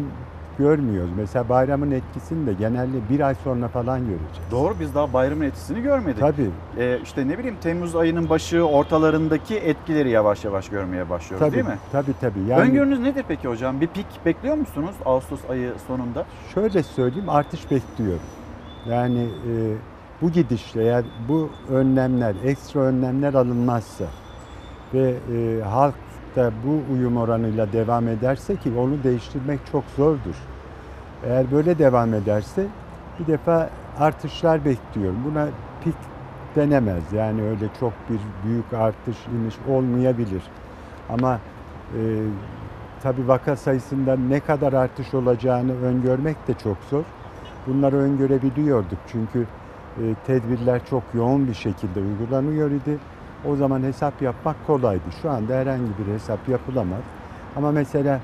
[0.58, 1.12] görmüyoruz.
[1.18, 4.52] Mesela bayramın etkisini de genelde bir ay sonra falan göreceğiz.
[4.52, 6.20] Doğru biz daha bayramın etkisini görmedik.
[6.20, 6.50] Tabii.
[6.78, 11.66] Ee, işte ne bileyim Temmuz ayının başı ortalarındaki etkileri yavaş yavaş görmeye başlıyoruz Tabii, değil
[11.68, 11.78] mi?
[11.92, 12.40] tabii tabii.
[12.50, 13.82] Yani Öngörünüz nedir peki hocam?
[13.82, 16.26] Bir pik bekliyor musunuz Ağustos ayı sonunda?
[16.54, 18.20] şöyle söyleyeyim artış bekliyorum.
[18.90, 19.52] Yani e,
[20.22, 24.06] bu gidişle eğer bu önlemler, ekstra önlemler alınmazsa
[24.94, 25.96] ve e, halk
[26.36, 30.36] da bu uyum oranıyla devam ederse ki onu değiştirmek çok zordur.
[31.26, 32.68] Eğer böyle devam ederse
[33.20, 33.70] bir defa
[34.00, 35.18] artışlar bekliyorum.
[35.26, 35.48] Buna
[35.84, 35.96] pik
[36.56, 37.14] denemez.
[37.14, 40.44] Yani öyle çok bir büyük artış iniş olmayabilir.
[41.10, 41.40] Ama
[41.98, 42.02] e,
[43.04, 47.04] tabii vaka sayısında ne kadar artış olacağını öngörmek de çok zor.
[47.68, 49.48] Bunları öngörebiliyorduk çünkü
[49.98, 52.98] e, tedbirler çok yoğun bir şekilde uygulanıyor idi.
[53.50, 55.04] O zaman hesap yapmak kolaydı.
[55.22, 57.02] Şu anda herhangi bir hesap yapılamaz.
[57.56, 58.20] Ama mesela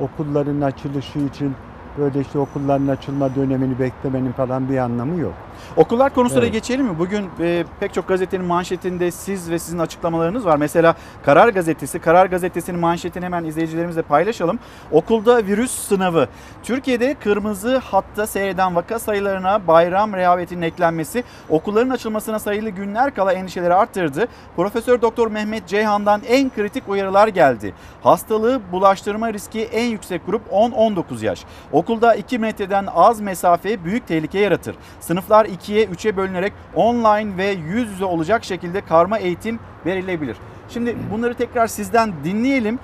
[0.00, 1.54] okulların açılışı için
[1.98, 5.32] böyle işte okulların açılma dönemini beklemenin falan bir anlamı yok.
[5.76, 6.52] Okullar konusuna Evet.
[6.52, 6.98] geçelim mi?
[6.98, 10.56] Bugün e, pek çok gazetenin manşetinde siz ve sizin açıklamalarınız var.
[10.56, 14.58] Mesela Karar Gazetesi, Karar Gazetesi'nin manşetini hemen izleyicilerimizle paylaşalım.
[14.92, 16.28] Okulda virüs sınavı.
[16.62, 23.74] Türkiye'de kırmızı hatta seyreden vaka sayılarına bayram rehavetinin eklenmesi okulların açılmasına sayılı günler kala endişeleri
[23.74, 24.28] arttırdı.
[24.56, 27.74] Profesör Doktor Mehmet Ceyhan'dan en kritik uyarılar geldi.
[28.02, 31.44] Hastalığı bulaştırma riski en yüksek grup 10-19 yaş.
[31.80, 34.76] Okulda 2 metreden az mesafe büyük tehlike yaratır.
[35.00, 40.36] Sınıflar 2'ye 3'e bölünerek online ve yüz yüze olacak şekilde karma eğitim verilebilir.
[40.68, 42.78] Şimdi bunları tekrar sizden dinleyelim.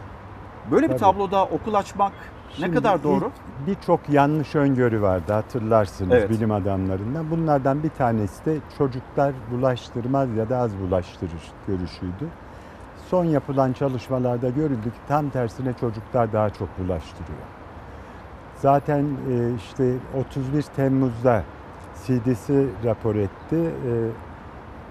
[0.71, 1.01] Böyle bir Tabii.
[1.01, 3.31] tabloda okul açmak ne Şimdi kadar ilk doğru?
[3.67, 6.31] Birçok yanlış öngörü vardı hatırlarsınız Evet.
[6.31, 7.31] bilim adamlarından.
[7.31, 12.29] Bunlardan bir tanesi de çocuklar bulaştırmaz ya da az bulaştırır görüşüydü.
[13.11, 17.56] Son yapılan çalışmalarda görüldü ki tam tersine çocuklar daha çok bulaştırıyor.
[18.67, 19.93] Zaten e, işte
[20.27, 21.43] 31 Temmuz'da
[22.05, 23.57] CDC rapor etti.
[23.57, 23.93] E,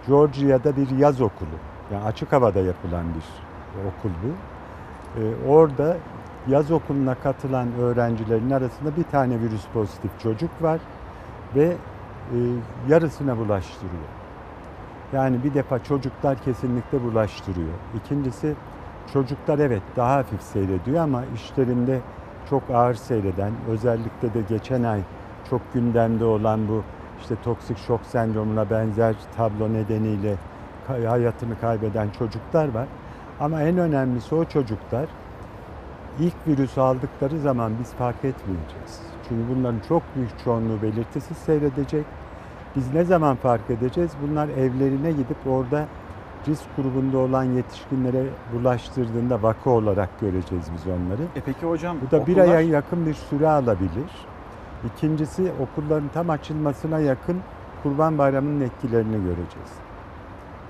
[0.08, 1.58] Georgia'da bir yaz okulu,
[1.94, 3.26] yani açık havada yapılan bir
[3.88, 4.32] okul bu.
[5.22, 5.98] E, orada
[6.48, 10.80] yaz okuluna katılan öğrencilerin arasında bir tane virüs pozitif çocuk var
[11.56, 12.38] ve e,
[12.90, 14.10] yarısına bulaştırıyor.
[15.14, 17.74] Yani bir defa çocuklar kesinlikle bulaştırıyor.
[17.96, 18.56] İkincisi
[19.14, 22.02] çocuklar evet daha hafif seyrediyor ama işlerinde
[22.50, 25.02] çok ağır seyreden, özellikle de geçen ay
[25.50, 26.84] çok gündemde olan bu
[27.22, 30.36] işte toksik şok sendromuna benzer tablo nedeniyle
[30.88, 32.88] hayatını kaybeden çocuklar var.
[33.40, 35.06] Ama en önemlisi o çocuklar
[36.20, 39.02] ilk virüsü aldıkları zaman biz fark etmeyeceğiz.
[39.30, 42.06] Çünkü bunların çok büyük çoğunluğu belirtisiz seyredecek.
[42.76, 44.12] Biz ne zaman fark edeceğiz?
[44.22, 45.86] Bunlar evlerine gidip orada
[46.48, 51.22] risk grubunda olan yetişkinlere bulaştırdığında vaka olarak göreceğiz biz onları.
[51.36, 54.12] E peki hocam Bu da bir okullar- aya yakın bir süre alabilir.
[54.96, 57.38] İkincisi okulların tam açılmasına yakın
[57.84, 59.72] Kurban Bayramı'nın etkilerini göreceğiz.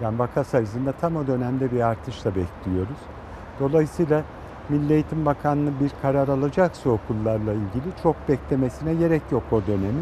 [0.01, 2.97] Yani vaka sayısında tam o dönemde bir artış da bekliyoruz.
[3.59, 4.23] Dolayısıyla
[4.69, 10.01] Milli Eğitim Bakanlığı bir karar alacaksa okullarla ilgili çok beklemesine gerek yok o dönemi.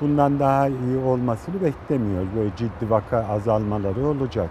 [0.00, 2.28] Bundan daha iyi olmasını beklemiyoruz.
[2.36, 4.50] Böyle ciddi vaka azalmaları olacak.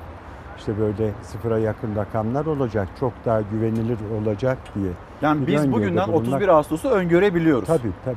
[0.59, 2.87] İşte böyle sıfıra yakın rakamlar olacak.
[2.99, 4.91] Çok daha güvenilir olacak diye.
[5.21, 7.67] Yani bir biz bugünden bulunmak- 31 Ağustos'u öngörebiliyoruz.
[7.67, 8.15] Tabii tabii.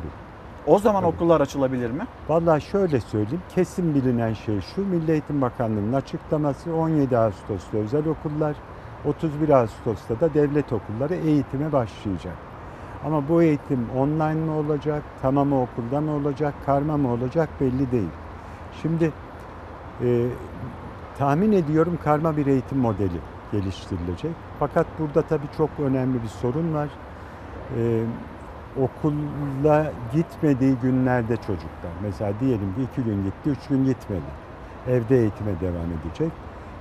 [0.66, 1.14] O zaman Tabii.
[1.14, 2.06] okullar açılabilir mi?
[2.28, 8.56] Vallahi şöyle söyleyeyim, kesin bilinen şey şu, Milli Eğitim Bakanlığı'nın açıklaması 17 Ağustos'ta özel okullar,
[9.04, 12.34] 31 Ağustos'ta da devlet okulları eğitime başlayacak.
[13.06, 18.10] Ama bu eğitim online mı olacak, tamamı okulda mı olacak, karma mı olacak belli değil.
[18.82, 19.12] Şimdi
[20.04, 20.26] e,
[21.18, 23.20] tahmin ediyorum karma bir eğitim modeli
[23.52, 24.32] geliştirilecek.
[24.58, 26.88] Fakat burada tabii çok önemli bir sorun var.
[27.78, 28.04] E,
[28.80, 31.92] okula gitmediği günlerde çocuklar.
[32.02, 34.30] Mesela diyelim ki iki gün gitti, üç gün gitmedi.
[34.88, 36.32] Evde eğitime devam edecek.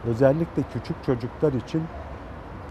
[0.05, 1.83] Özellikle küçük çocuklar için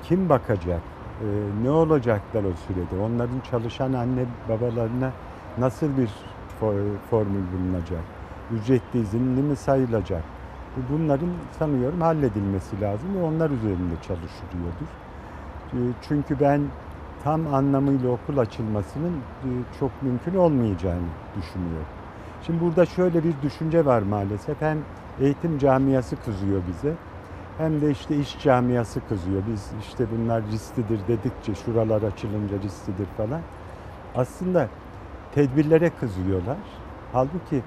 [0.03, 0.83] kim bakacak?
[1.20, 1.25] Ee,
[1.62, 2.96] ne olacaklar o sürede?
[2.96, 5.12] Onların çalışan anne babalarına
[5.59, 6.11] nasıl bir
[6.61, 8.05] fo- formül bulunacak?
[8.51, 10.25] Ücretli izinli mi sayılacak?
[10.76, 14.87] Bu- Bunların sanıyorum halledilmesi lazım ve onlar üzerinde çalışılıyordur.
[15.72, 16.62] Ee, Çünkü ben
[17.24, 19.48] tam anlamıyla okul açılmasının e,
[19.80, 21.87] çok mümkün olmayacağını düşünüyorum.
[22.42, 24.61] Şimdi burada şöyle bir düşünce var maalesef.
[24.61, 24.78] Hem
[25.20, 26.94] eğitim camiası kızıyor bize
[27.59, 29.42] hem de işte iş camiası kızıyor.
[29.52, 33.40] Biz işte bunlar risklidir dedikçe şuralar açılınca risklidir falan.
[34.14, 34.68] Aslında
[35.33, 36.59] tedbirlere kızıyorlar.
[37.12, 37.62] Halbuki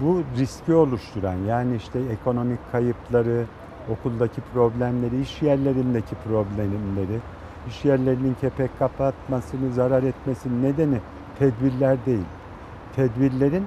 [0.00, 3.44] bu riski oluşturan yani işte ekonomik kayıpları,
[3.88, 7.20] okuldaki problemleri, iş yerlerindeki problemleri,
[7.68, 10.98] iş yerlerinin kepek kapatmasını, zarar etmesinin nedeni
[11.38, 12.24] tedbirler değil.
[12.96, 13.66] Tedbirlerin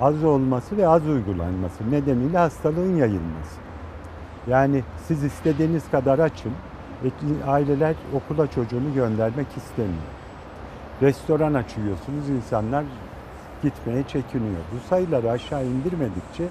[0.00, 3.60] az olması ve az uygulanması nedeniyle hastalığın yayılması.
[4.46, 6.52] Yani siz istediğiniz kadar açın,
[7.46, 10.16] aileler okula çocuğunu göndermek istemiyor.
[11.02, 12.84] Restoran açıyorsunuz, insanlar
[13.62, 14.60] gitmeye çekiniyor.
[14.72, 16.44] Bu sayıları aşağı indirmedikçe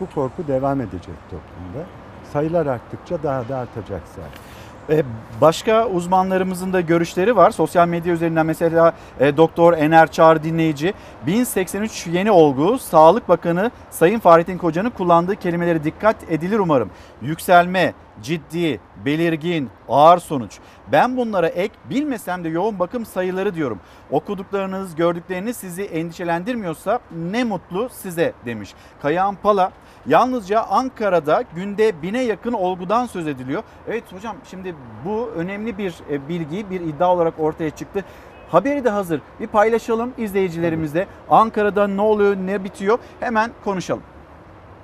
[0.00, 1.86] bu korku devam edecek toplumda.
[2.32, 4.98] Sayılar arttıkça daha da artacak zaten.
[4.98, 5.02] E,
[5.40, 7.50] Başka uzmanlarımızın da görüşleri var.
[7.50, 10.94] Sosyal medya üzerinden mesela e, Doktor Ener Çağrı dinleyici
[11.26, 16.90] 1083 yeni olgu Sağlık Bakanı Sayın Fahrettin Koca'nın kullandığı kelimeleri dikkat edilir umarım.
[17.22, 20.58] Yükselme, ciddi, belirgin, ağır sonuç.
[20.92, 23.80] Ben bunlara ek bilmesem de yoğun bakım sayıları diyorum.
[24.10, 28.74] Okuduklarınız, gördükleriniz sizi endişelendirmiyorsa ne mutlu size demiş.
[29.02, 29.72] Kayahan Pala
[30.06, 33.62] Yalnızca Ankara'da günde bine yakın olgudan söz ediliyor.
[33.88, 38.04] Evet hocam şimdi bu önemli bir e, bilgi, bir iddia olarak ortaya çıktı.
[38.50, 39.20] Haberi de hazır.
[39.40, 41.06] Bir paylaşalım izleyicilerimizle.
[41.30, 44.02] Ankara'da ne oluyor, ne bitiyor hemen konuşalım.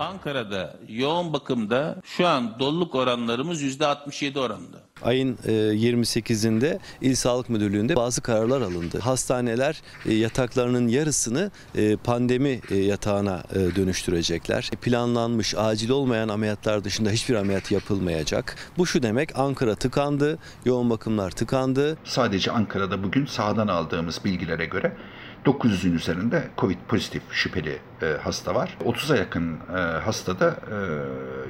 [0.00, 4.78] Ankara'da yoğun bakımda şu an doluluk oranlarımız %67 oranında.
[5.02, 8.98] Ayın 28'inde İl Sağlık Müdürlüğü'nde bazı kararlar alındı.
[8.98, 14.70] Hastaneler e, yataklarının yarısını e, pandemi e, yatağına dönüştürecekler.
[14.82, 18.56] Planlanmış acil olmayan ameliyatlar dışında hiçbir ameliyat yapılmayacak.
[18.78, 21.98] Bu şu demek Ankara tıkandı, yoğun bakımlar tıkandı.
[22.04, 24.96] Sadece Ankara'da bugün sahadan aldığımız bilgilere göre
[25.44, 28.78] 900'ün üzerinde Covid pozitif şüpheli e, hasta var.
[28.84, 30.76] 30'a yakın e, hasta da e,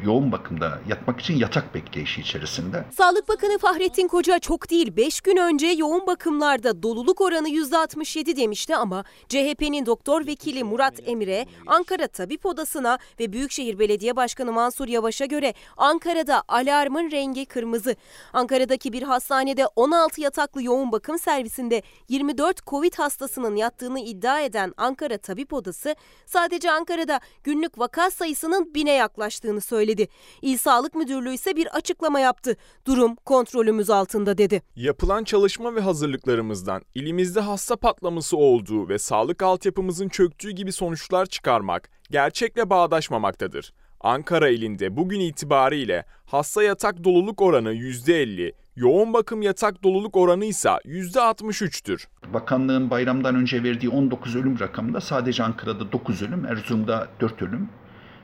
[0.05, 2.85] yoğun bakımda yatmak için yatak bekleyişi içerisinde.
[2.97, 8.77] Sağlık Bakanı Fahrettin Koca çok değil 5 gün önce yoğun bakımlarda doluluk oranı %67 demişti
[8.77, 15.25] ama CHP'nin doktor vekili Murat Emre Ankara Tabip Odası'na ve Büyükşehir Belediye Başkanı Mansur Yavaş'a
[15.25, 17.97] göre Ankara'da alarmın rengi kırmızı.
[18.33, 25.19] Ankara'daki bir hastanede 16 yataklı yoğun bakım servisinde 24 Covid hastasının yattığını iddia eden Ankara
[25.19, 25.95] Tabip Odası
[26.38, 30.09] sadece Ankara'da günlük vaka sayısının bine yaklaştığını söyledi.
[30.42, 32.57] İl Sağlık Müdürlüğü ise bir açıklama yaptı.
[32.87, 34.62] Durum kontrolümüz altında dedi.
[34.77, 41.90] Yapılan çalışma ve hazırlıklarımızdan ilimizde hasta patlaması olduğu ve sağlık altyapımızın çöktüğü gibi sonuçlar çıkarmak
[42.11, 43.72] gerçekle bağdaşmamaktadır.
[44.01, 50.69] Ankara ilinde bugün itibariyle hasta yatak doluluk oranı %50, yoğun bakım yatak doluluk oranı ise
[50.69, 52.07] %63'tür.
[52.35, 57.69] Bakanlığın bayramdan önce verdiği 19 ölüm rakamında sadece Ankara'da 9 ölüm, Erzurum'da 4 ölüm,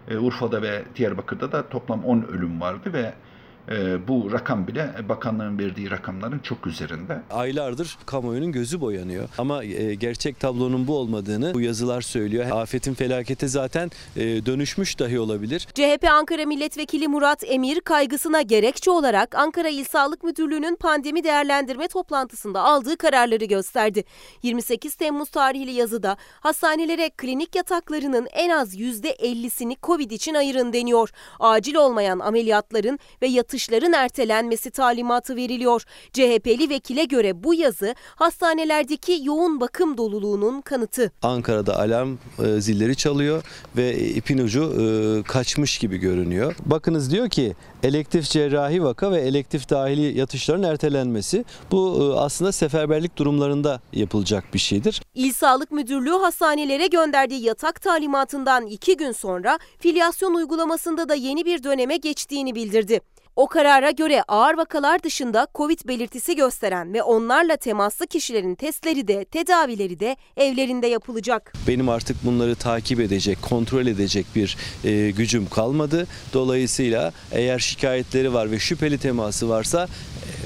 [0.09, 3.15] e, Urfa'da ve Diyarbakır'da da toplam 10 ölüm vardı ve
[3.71, 7.21] e, bu rakam bile bakanlığın verdiği rakamların çok üzerinde.
[7.31, 12.51] Aylardır kamuoyunun gözü boyanıyor ama e, gerçek tablonun bu olmadığını bu yazılar söylüyor.
[12.51, 15.69] Afetin felakete zaten e, dönüşmüş dahi olabilir.
[15.75, 22.63] CHP Ankara Milletvekili Murat Emir kaygısına gerekçe olarak Ankara İl Sağlık Müdürlüğü'nün pandemi değerlendirme toplantısında
[22.63, 24.05] aldığı kararları gösterdi.
[24.43, 31.11] 28 Temmuz tarihli yazıda hastanelere klinik yataklarının en az %50'sini Covid için ayırın deniyor.
[31.41, 35.83] Acil olmayan ameliyatların ve yatış yatışların ertelenmesi talimatı veriliyor.
[36.13, 41.13] CHP'li vekile göre bu yazı hastanelerdeki yoğun bakım doluluğunun kanıtı.
[41.23, 43.43] Ankara'da alarm e, zilleri çalıyor
[43.77, 46.57] ve ipin ucu e, kaçmış gibi görünüyor.
[46.67, 51.45] Bakınız diyor ki elektif cerrahi vaka ve elektif dahili yatışların ertelenmesi.
[51.71, 55.03] Bu e, aslında seferberlik durumlarında yapılacak bir şeydir.
[55.15, 61.63] İl Sağlık Müdürlüğü hastanelere gönderdiği yatak talimatından iki gün sonra filyasyon uygulamasında da yeni bir
[61.63, 63.01] döneme geçtiğini bildirdi.
[63.37, 69.25] O karara göre ağır vakalar dışında Covid belirtisi gösteren ve onlarla temaslı kişilerin testleri de
[69.25, 71.53] tedavileri de evlerinde yapılacak.
[71.69, 76.07] Benim artık bunları takip edecek, kontrol edecek bir e, gücüm kalmadı.
[76.33, 79.89] Dolayısıyla eğer şikayetleri var ve şüpheli teması varsa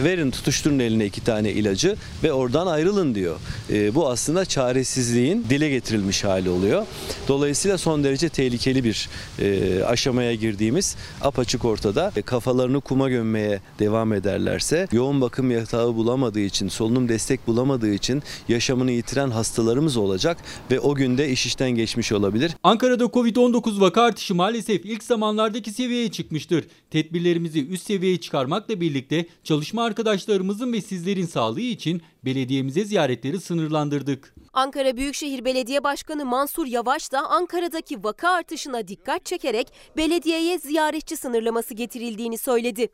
[0.05, 3.37] verin tutuşturun eline iki tane ilacı ve oradan ayrılın diyor.
[3.70, 6.87] E, bu aslında çaresizliğin dile getirilmiş hali oluyor.
[7.29, 12.12] Dolayısıyla son derece tehlikeli bir e, aşamaya girdiğimiz apaçık ortada.
[12.16, 18.22] E, kafalarını kuma gömmeye devam ederlerse yoğun bakım yatağı bulamadığı için, solunum destek bulamadığı için
[18.48, 20.38] yaşamını yitiren hastalarımız olacak
[20.70, 22.53] ve o günde iş işten geçmiş olabilir.
[22.62, 26.64] Ankara'da Covid-19 vaka artışı maalesef ilk zamanlardaki seviyeye çıkmıştır.
[26.90, 34.35] Tedbirlerimizi üst seviyeye çıkarmakla birlikte çalışma arkadaşlarımızın ve sizlerin sağlığı için belediyemize ziyaretleri sınırlandırdık.
[34.53, 41.74] Ankara Büyükşehir Belediye Başkanı Mansur Yavaş da Ankara'daki vaka artışına dikkat çekerek belediyeye ziyaretçi sınırlaması
[41.74, 42.88] getirildiğini söyledi.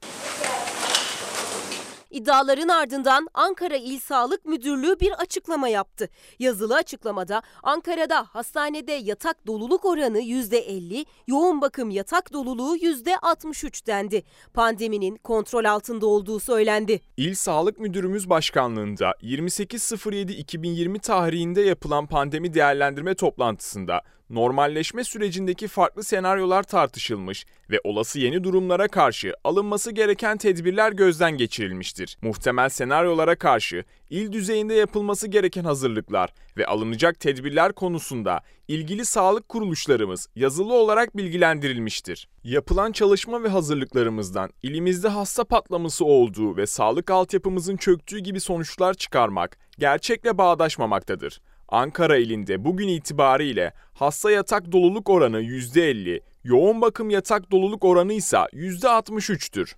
[2.15, 6.09] İddiaların ardından Ankara İl Sağlık Müdürlüğü bir açıklama yaptı.
[6.39, 14.23] Yazılı açıklamada Ankara'da hastanede yatak doluluk oranı %50, yoğun bakım yatak doluluğu %63 dendi.
[14.55, 17.01] Pandeminin kontrol altında olduğu söylendi.
[17.17, 27.47] İl Sağlık Müdürümüz Başkanlığında 28.07.2020 tarihinde yapılan pandemi değerlendirme toplantısında normalleşme sürecindeki farklı senaryolar tartışılmış
[27.71, 32.19] ve olası yeni durumlara karşı alınması gereken tedbirler gözden geçirilmiştir.
[32.23, 40.29] Muhtemel senaryolara karşı il düzeyinde yapılması gereken hazırlıklar ve alınacak tedbirler konusunda ilgili sağlık kuruluşlarımız
[40.37, 42.29] yazılı olarak bilgilendirilmiştir.
[42.45, 49.59] Yapılan çalışma ve hazırlıklarımızdan ilimizde hasta patlaması olduğu ve sağlık altyapımızın çöktüğü gibi sonuçlar çıkarmak
[49.79, 51.41] gerçekle bağdaşmamaktadır.
[51.69, 58.37] Ankara ilinde bugün itibariyle hasta yatak doluluk oranı %50, yoğun bakım yatak doluluk oranı ise
[58.37, 59.75] %63'tür.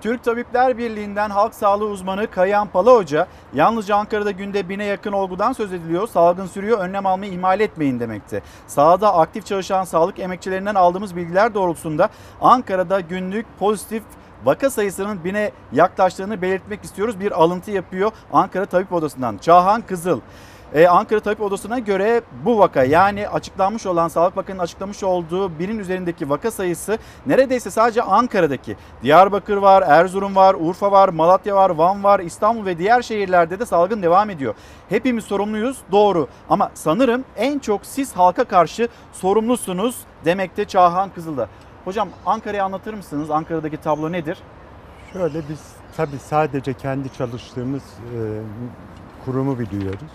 [0.00, 5.52] Türk Tabipler Birliği'nden halk sağlığı uzmanı Kayan Pala Hoca, yalnızca Ankara'da günde bine yakın olgudan
[5.52, 6.08] söz ediliyor.
[6.08, 8.42] Salgın sürüyor, önlem almayı ihmal etmeyin demekti.
[8.66, 12.08] Sahada aktif çalışan sağlık emekçilerinden aldığımız bilgiler doğrultusunda
[12.40, 14.02] Ankara'da günlük pozitif
[14.46, 17.20] vaka sayısının bine yaklaştığını belirtmek istiyoruz.
[17.20, 19.38] Bir alıntı yapıyor Ankara Tabip Odası'ndan.
[19.38, 20.20] Çağhan Kızıl.
[20.74, 25.78] Ee, Ankara Tabip Odası'na göre bu vaka yani açıklanmış olan Sağlık Bakanı'nın açıklamış olduğu binin
[25.78, 28.76] üzerindeki vaka sayısı neredeyse sadece Ankara'daki.
[29.02, 33.66] Diyarbakır var, Erzurum var, Urfa var, Malatya var, Van var, İstanbul ve diğer şehirlerde de
[33.66, 34.54] salgın devam ediyor.
[34.88, 41.48] Hepimiz sorumluyuz doğru ama sanırım en çok siz halka karşı sorumlusunuz demekte Çağhan Kızıl'da.
[41.86, 43.30] Hocam Ankara'yı anlatır mısınız?
[43.30, 44.38] Ankara'daki tablo nedir?
[45.12, 48.40] Şöyle biz tabii sadece kendi çalıştığımız e,
[49.24, 50.12] kurumu biliyoruz.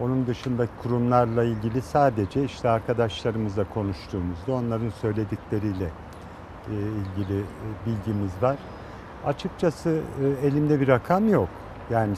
[0.00, 5.90] Onun dışındaki kurumlarla ilgili sadece işte arkadaşlarımızla konuştuğumuzda onların söyledikleriyle
[6.70, 8.56] e, ilgili e, bilgimiz var.
[9.26, 11.48] Açıkçası e, elimde bir rakam yok.
[11.90, 12.14] Yani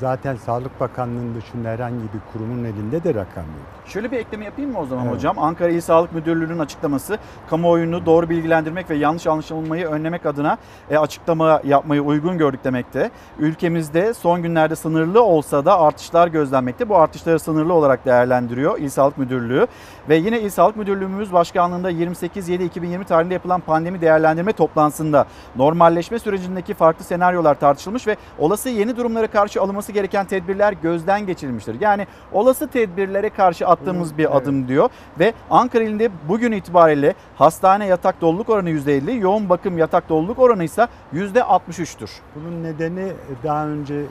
[0.00, 3.66] zaten Sağlık Bakanlığı'nın dışında herhangi bir kurumun elinde de rakam yok.
[3.86, 5.16] Şöyle bir ekleme yapayım mı o zaman Evet.
[5.16, 5.38] hocam?
[5.38, 7.18] Ankara İl Sağlık Müdürlüğü'nün açıklaması
[7.50, 10.58] kamuoyunu doğru bilgilendirmek ve yanlış anlaşılmayı önlemek adına
[10.90, 13.10] e, açıklama yapmayı uygun gördük demekte.
[13.38, 16.88] Ülkemizde son günlerde sınırlı olsa da artışlar gözlenmekte.
[16.88, 19.66] Bu artışları sınırlı olarak değerlendiriyor İl Sağlık Müdürlüğü.
[20.08, 27.04] Ve yine İl Sağlık Müdürlüğümüz başkanlığında 28.7.2020 tarihinde yapılan pandemi değerlendirme toplantısında normalleşme sürecindeki farklı
[27.04, 31.80] senaryolar tartışılmış ve olası yeni durumlara karşı alınması gereken tedbirler gözden geçirilmiştir.
[31.80, 34.88] Yani olası tedbirlere karşı attığımız bir adım diyor
[35.18, 40.64] ve Ankara ilinde bugün itibariyle hastane yatak doluluk oranı %50, yoğun bakım yatak doluluk oranı
[40.64, 42.10] ise %63'tür.
[42.34, 43.12] Bunun nedeni
[43.44, 44.04] daha önce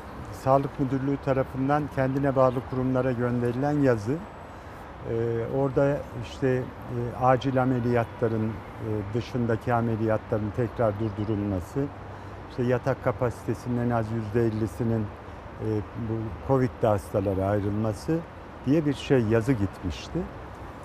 [0.43, 4.11] Sağlık Müdürlüğü tarafından kendine bağlı kurumlara gönderilen yazı.
[4.11, 5.97] Ee, orada
[6.31, 11.79] işte e, acil ameliyatların e, dışındaki ameliyatların tekrar durdurulması,
[12.49, 15.01] işte yatak kapasitesinin en az %50'sinin
[15.61, 15.67] e,
[16.09, 16.13] bu
[16.47, 18.17] Covid'li hastalara ayrılması
[18.65, 20.19] diye bir şey yazı gitmişti.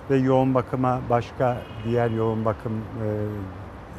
[0.09, 3.07] Ve yoğun bakıma başka diğer yoğun bakım e,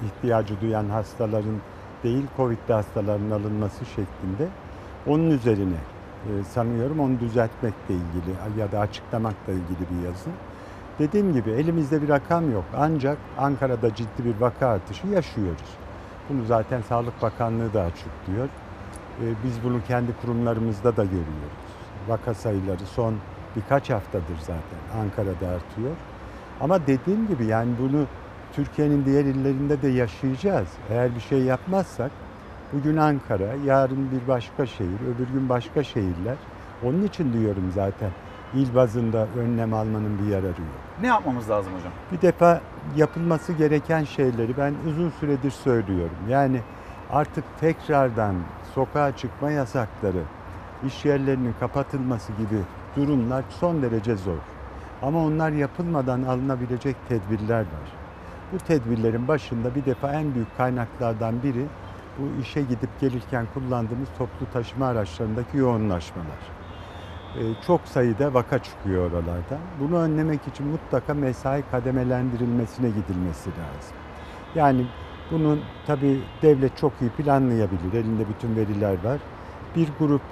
[0.07, 1.57] ihtiyacı duyan hastaların
[2.05, 4.49] değil Covid'li hastaların alınması şeklinde.
[5.07, 5.79] Onun üzerine
[6.25, 10.31] e, sanıyorum onu düzeltmekle ilgili ya da açıklamakla ilgili bir yazı.
[10.99, 15.86] Dediğim gibi elimizde bir rakam yok ancak Ankara'da ciddi bir vaka artışı yaşıyoruz.
[16.29, 18.49] Bunu zaten Sağlık Bakanlığı da açıklıyor.
[19.23, 21.67] E, Biz bunu kendi kurumlarımızda da görüyoruz.
[22.09, 23.15] Vaka sayıları son
[23.57, 25.97] birkaç haftadır zaten Ankara'da artıyor.
[26.61, 28.05] Ama dediğim gibi yani bunu
[28.53, 30.69] Türkiye'nin diğer illerinde de yaşayacağız.
[30.91, 32.11] Eğer bir şey yapmazsak
[32.73, 36.37] bugün Ankara, yarın bir başka şehir, öbür gün başka şehirler.
[36.85, 38.11] Onun için diyorum zaten
[38.55, 40.81] il bazında önlem almanın bir yararı yok.
[41.01, 41.93] Ne yapmamız lazım hocam?
[42.13, 42.61] Bir defa
[42.97, 46.17] yapılması gereken şeyleri ben uzun süredir söylüyorum.
[46.29, 46.61] Yani
[47.11, 48.35] artık tekrardan
[48.75, 50.23] sokağa çıkma yasakları,
[50.87, 52.61] iş yerlerinin kapatılması gibi
[52.97, 54.39] durumlar son derece zor.
[55.03, 57.93] Ama onlar yapılmadan alınabilecek tedbirler var.
[58.53, 61.67] Bu tedbirlerin başında bir defa en büyük kaynaklardan biri
[62.19, 66.56] bu işe gidip gelirken kullandığımız toplu taşıma araçlarındaki yoğunlaşmalar.
[67.39, 69.59] Ee, Çok sayıda vaka çıkıyor oralarda.
[69.81, 73.97] Bunu önlemek için mutlaka mesai kademelendirilmesine gidilmesi lazım.
[74.55, 74.87] Yani
[75.31, 77.93] bunun tabi devlet çok iyi planlayabilir.
[77.93, 79.21] Elinde bütün veriler var.
[79.77, 80.23] Bir grup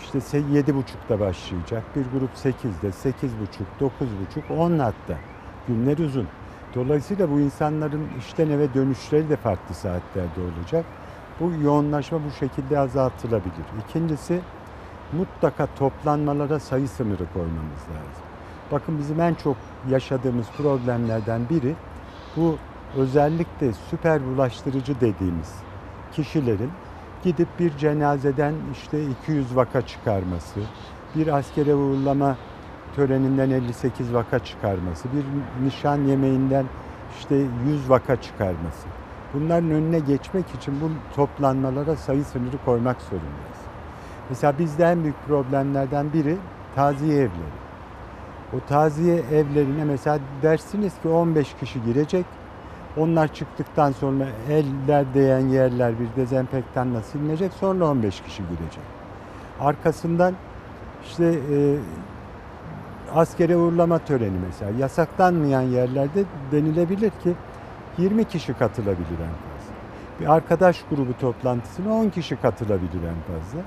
[0.00, 1.84] işte 7.30'da başlayacak.
[1.96, 3.90] Bir grup 8'de, 8.30,
[4.50, 5.18] 9.30, 10 hatta.
[5.68, 6.28] Günler uzun.
[6.74, 10.86] Dolayısıyla bu insanların işten eve dönüşleri de farklı saatlerde olacak.
[11.40, 13.64] Bu yoğunlaşma bu şekilde azaltılabilir.
[13.88, 14.40] İkincisi
[15.12, 18.24] mutlaka toplanmalara sayı sınırı koymamız lazım.
[18.72, 19.56] Bakın bizim en çok
[19.90, 21.74] yaşadığımız problemlerden biri
[22.36, 22.56] bu
[22.96, 25.54] özellikle süper bulaştırıcı dediğimiz
[26.12, 26.70] kişilerin
[27.24, 30.60] gidip bir cenazeden işte 200 vaka çıkarması,
[31.14, 32.36] bir askere uğurlama
[32.96, 35.24] töreninden 58 vaka çıkarması, bir
[35.66, 36.64] nişan yemeğinden
[37.18, 37.36] işte
[37.66, 38.88] 100 vaka çıkarması.
[39.34, 43.53] Bunların önüne geçmek için bu toplanmalara sayı sınırı koymak zorundayız.
[44.30, 46.36] Mesela bizde en büyük problemlerden biri
[46.74, 47.54] taziye evleri.
[48.56, 52.26] O taziye evlerine mesela dersiniz ki 15 kişi girecek.
[52.96, 57.52] Onlar çıktıktan sonra eller değen yerler bir dezenfektanla silinecek.
[57.52, 58.84] Sonra 15 kişi girecek.
[59.60, 60.34] Arkasından
[61.04, 61.76] işte e,
[63.14, 67.34] askere uğurlama töreni mesela yasaklanmayan yerlerde denilebilir ki
[67.98, 69.74] 20 kişi katılabilir en fazla.
[70.20, 73.60] Bir arkadaş grubu toplantısına 10 kişi katılabilir en fazla.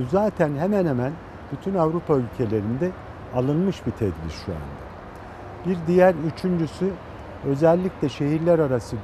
[0.00, 1.12] Bu zaten hemen hemen
[1.52, 2.90] bütün Avrupa ülkelerinde
[3.34, 4.80] alınmış bir tedbir şu anda.
[5.66, 6.90] Bir diğer üçüncüsü
[7.46, 8.96] özellikle şehirler arası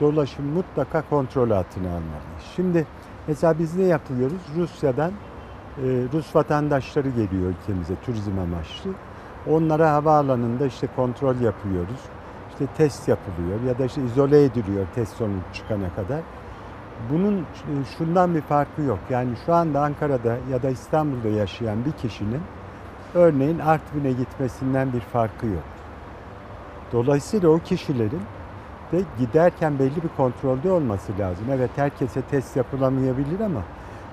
[0.00, 2.44] dolaşım mutlaka kontrol altına almalıyız.
[2.56, 2.86] Şimdi
[3.26, 4.40] mesela biz ne yapıyoruz?
[4.56, 5.82] Rusya'dan e,
[6.12, 8.90] Rus vatandaşları geliyor ülkemize turizm amaçlı.
[9.50, 12.00] Onlara havaalanında işte kontrol yapıyoruz.
[12.50, 16.20] İşte test yapılıyor ya da işte izole ediliyor test sonucu çıkana kadar.
[17.10, 17.44] Bunun e,
[17.98, 18.98] şundan bir farkı yok.
[19.10, 22.40] Yani şu anda Ankara'da ya da İstanbul'da yaşayan bir kişinin
[23.14, 25.64] örneğin Artvin'e gitmesinden bir farkı yok.
[26.92, 28.22] Dolayısıyla o kişilerin
[28.92, 31.44] de giderken belli bir kontrolde olması lazım.
[31.52, 33.60] Evet herkese test yapılamayabilir ama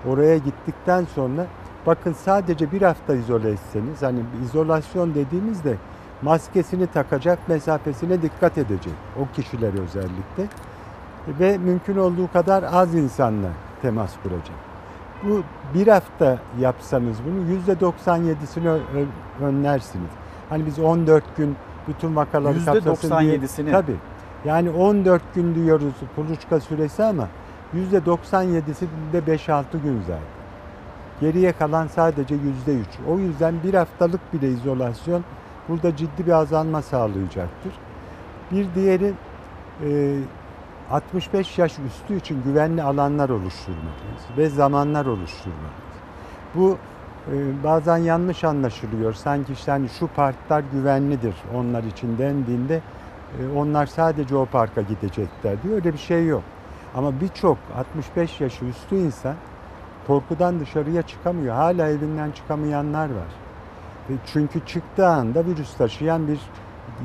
[0.08, 1.46] oraya gittikten sonra
[1.86, 5.76] bakın sadece bir hafta izole etseniz hani izolasyon dediğimizde
[6.22, 10.48] maskesini takacak, mesafesine dikkat edecek o kişiler özellikle
[11.28, 13.48] ve mümkün olduğu kadar az insanla
[13.82, 14.56] temas kuracak.
[15.24, 15.42] Bu
[15.74, 18.80] bir hafta yapsanız bunu yüzde 97'sini
[19.42, 20.10] önlersiniz.
[20.50, 21.56] Hani biz 14 gün
[21.88, 23.72] bütün vakaları Yüzde kapsasın diye- 97'sini.
[23.72, 23.96] Tabii.
[24.46, 27.28] Yani 14 gün diyoruz kuluçka süresi ama
[27.74, 30.24] yüzde 97'si de 5-6 gün zaten.
[31.22, 32.88] Geriye kalan sadece yüzde 3.
[33.10, 35.24] O yüzden bir haftalık bile izolasyon
[35.70, 37.74] burada ciddi bir azalma sağlayacaktır.
[38.52, 39.14] Bir diğeri
[39.86, 40.18] e,
[40.92, 45.92] 65 yaş üstü için güvenli alanlar oluşturmalıyız ve zamanlar oluşturmalıyız.
[46.56, 46.78] Bu
[47.32, 49.14] e, bazen yanlış anlaşılıyor.
[49.14, 52.82] Sanki işte hani şu parklar güvenlidir onlar için dendiğinde
[53.40, 55.76] e, onlar sadece o parka gidecekler diyor.
[55.76, 56.44] Öyle bir şey yok.
[56.96, 59.36] Ama birçok 65 yaşı üstü insan
[60.08, 61.56] korkudan dışarıya çıkamıyor.
[61.56, 63.32] Hala evinden çıkamayanlar var.
[64.10, 66.40] Ve Çünkü çıktığı anda virüs taşıyan bir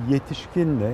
[0.08, 0.92] yetişkinle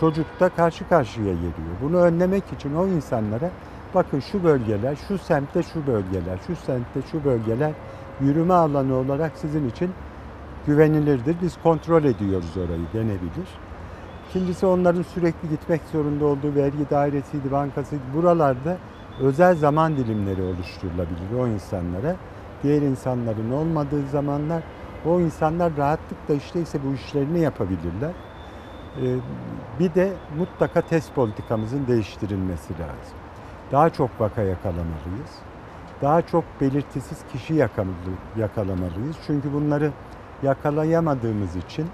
[0.00, 1.74] çocukta karşı karşıya geliyor.
[1.82, 3.50] Bunu önlemek için o insanlara
[3.94, 7.72] bakın şu bölgeler, şu semtte şu bölgeler, şu semtte şu bölgeler
[8.20, 9.90] yürüme alanı olarak sizin için
[10.66, 11.36] güvenilirdir.
[11.42, 13.48] Biz kontrol ediyoruz orayı denebilir.
[14.30, 18.76] İkincisi onların sürekli gitmek zorunda olduğu vergi dairesiydi, bankası buralarda
[19.20, 22.16] özel zaman dilimleri oluşturulabilir o insanlara.
[22.62, 24.62] Diğer insanların olmadığı zamanlar
[25.06, 28.10] o insanlar rahatlıkla işte ise bu işlerini yapabilirler.
[29.02, 29.16] Ee,
[29.78, 33.18] Bir de mutlaka test politikamızın değiştirilmesi lazım.
[33.72, 35.30] Daha çok vaka yakalamalıyız.
[36.02, 37.54] Daha çok belirtisiz kişi
[38.36, 39.16] yakalamalıyız.
[39.26, 39.92] Çünkü bunları
[40.42, 41.86] yakalayamadığımız için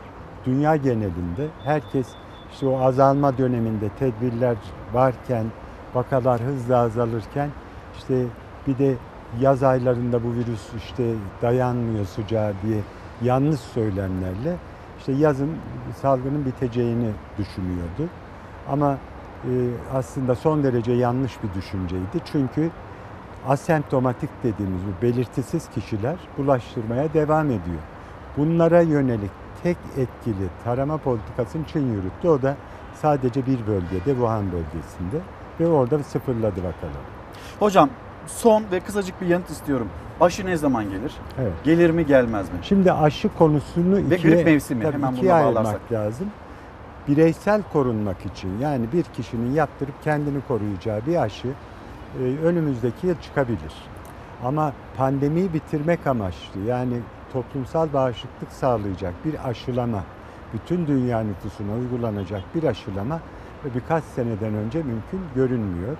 [0.45, 2.07] dünya genelinde herkes
[2.53, 4.57] işte o azalma döneminde tedbirler
[4.93, 5.53] varken,
[5.95, 7.51] vakalar hızla azalırken
[7.97, 8.27] işte
[8.67, 8.99] bir de
[9.41, 12.85] yaz aylarında bu virüs işte dayanmıyor sıcağa diye
[13.21, 14.57] yanlış söylemlerle
[15.01, 15.51] işte yazın
[16.03, 18.13] salgının biteceğini düşünüyordu.
[18.69, 18.99] Ama
[19.45, 19.53] e,
[19.95, 22.21] aslında son derece yanlış bir düşünceydi.
[22.33, 22.71] Çünkü
[23.49, 27.81] asemptomatik dediğimiz bu belirtisiz kişiler bulaştırmaya devam ediyor.
[28.37, 29.31] Bunlara yönelik
[29.63, 32.29] tek etkili tarama politikasını Çin yürüttü.
[32.29, 32.57] O da
[32.95, 35.17] sadece bir bölgede, Wuhan bölgesinde
[35.61, 37.05] ve orada sıfırladı vakaları.
[37.59, 37.91] Hocam
[38.27, 39.89] son ve kısacık bir yanıt istiyorum.
[40.21, 41.13] Aşı ne zaman gelir?
[41.41, 41.53] Evet.
[41.65, 42.59] Gelir mi gelmez mi?
[42.63, 45.93] Şimdi aşı konusunu Ve ikiye, grip mevsimi, tabii hemen ikiye ayırmak bağlarsak.
[45.93, 46.27] lazım.
[47.09, 53.73] Bireysel korunmak için yani bir kişinin yaptırıp kendini koruyacağı bir aşı e, önümüzdeki yıl çıkabilir.
[54.45, 56.95] Ama pandemiyi bitirmek amaçlı yani
[57.33, 60.05] toplumsal bağışıklık sağlayacak bir aşılama,
[60.55, 63.21] bütün dünya nüfusuna uygulanacak bir aşılama
[63.65, 65.97] ve birkaç seneden önce mümkün görünmüyor.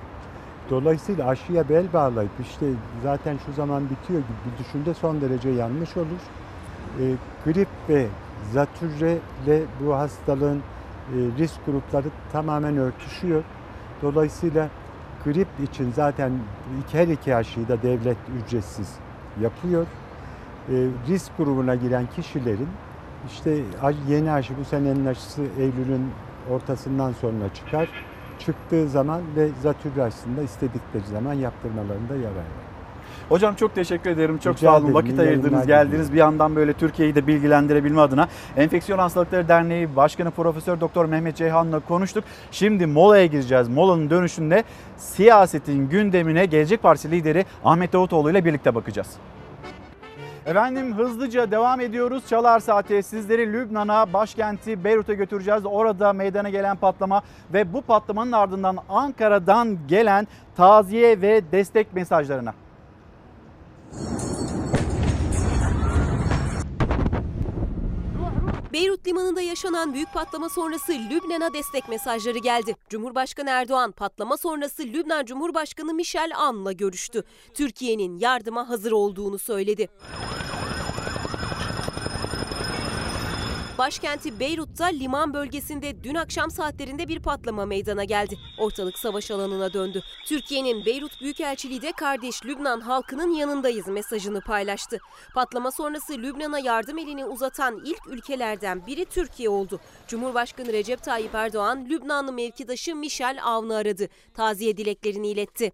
[0.71, 2.67] Dolayısıyla aşıya bel bağlayıp işte
[3.03, 6.21] zaten şu zaman bitiyor gibi bir düşünce son derece yanlış olur.
[7.01, 7.05] E,
[7.45, 8.07] grip ve
[8.53, 13.43] zatürreyle bu hastalığın e, risk grupları tamamen örtüşüyor.
[14.03, 14.69] Dolayısıyla
[15.25, 16.33] grip için zaten
[16.81, 18.95] iki- her iki aşıyı da devlet ücretsiz
[19.41, 19.87] yapıyor.
[20.69, 20.75] E,
[21.09, 22.69] risk grubuna giren kişilerin
[23.29, 23.59] işte
[24.09, 26.11] yeni aşı bu senenin aşısı Eylül'ün
[26.51, 27.89] ortasından sonra çıkar.
[28.47, 32.71] Çıktığı zaman ve zatürre aşısında istedikleri zaman yaptırmalarında yarar var.
[33.29, 34.39] Hocam çok teşekkür ederim.
[34.39, 34.85] Çok Rica sağ olun.
[34.85, 34.95] ederim.
[34.95, 35.93] Vakit ayırdınız, geldiniz.
[35.93, 36.13] diliyorum.
[36.13, 41.81] Bir yandan böyle Türkiye'yi de bilgilendirebilme adına Enfeksiyon Hastalıkları Derneği Başkanı Profesör Doktor Mehmet Ceyhan'la
[41.81, 42.25] konuştuk.
[42.51, 43.69] Şimdi molaya gireceğiz.
[43.69, 44.65] Molanın dönüşünde
[44.97, 49.09] siyasetin gündemine Gelecek Partisi lideri Ahmet Davutoğlu ile birlikte bakacağız.
[50.47, 52.23] Efendim hızlıca devam ediyoruz.
[52.29, 55.63] Çalar Saat'e sizleri Lübnan'a, başkenti Beyrut'a götüreceğiz.
[55.65, 57.23] Orada meydana gelen patlama
[57.53, 60.27] ve bu patlamanın ardından Ankara'dan gelen
[60.57, 62.55] taziye ve destek mesajlarına.
[68.73, 72.77] Beyrut limanında yaşanan büyük patlama sonrası Lübnan'a destek mesajları geldi.
[72.89, 77.25] Cumhurbaşkanı Erdoğan patlama sonrası Lübnan Cumhurbaşkanı Michel Aoun'la görüştü.
[77.55, 79.89] Türkiye'nin yardıma hazır olduğunu söyledi.
[83.81, 88.39] Başkenti Beyrut'ta liman bölgesinde dün akşam saatlerinde bir patlama meydana geldi.
[88.59, 90.03] Ortalık savaş alanına döndü.
[90.27, 94.99] Türkiye'nin Beyrut Büyükelçiliği de kardeş Lübnan halkının yanındayız mesajını paylaştı.
[95.35, 99.81] Patlama sonrası Lübnan'a yardım elini uzatan ilk ülkelerden biri Türkiye oldu.
[100.09, 104.09] Cumhurbaşkanı Recep Tayyip Erdoğan, Lübnanlı mevkidaşı Michel Avn'ı aradı.
[104.35, 105.73] Taziye dileklerini iletti.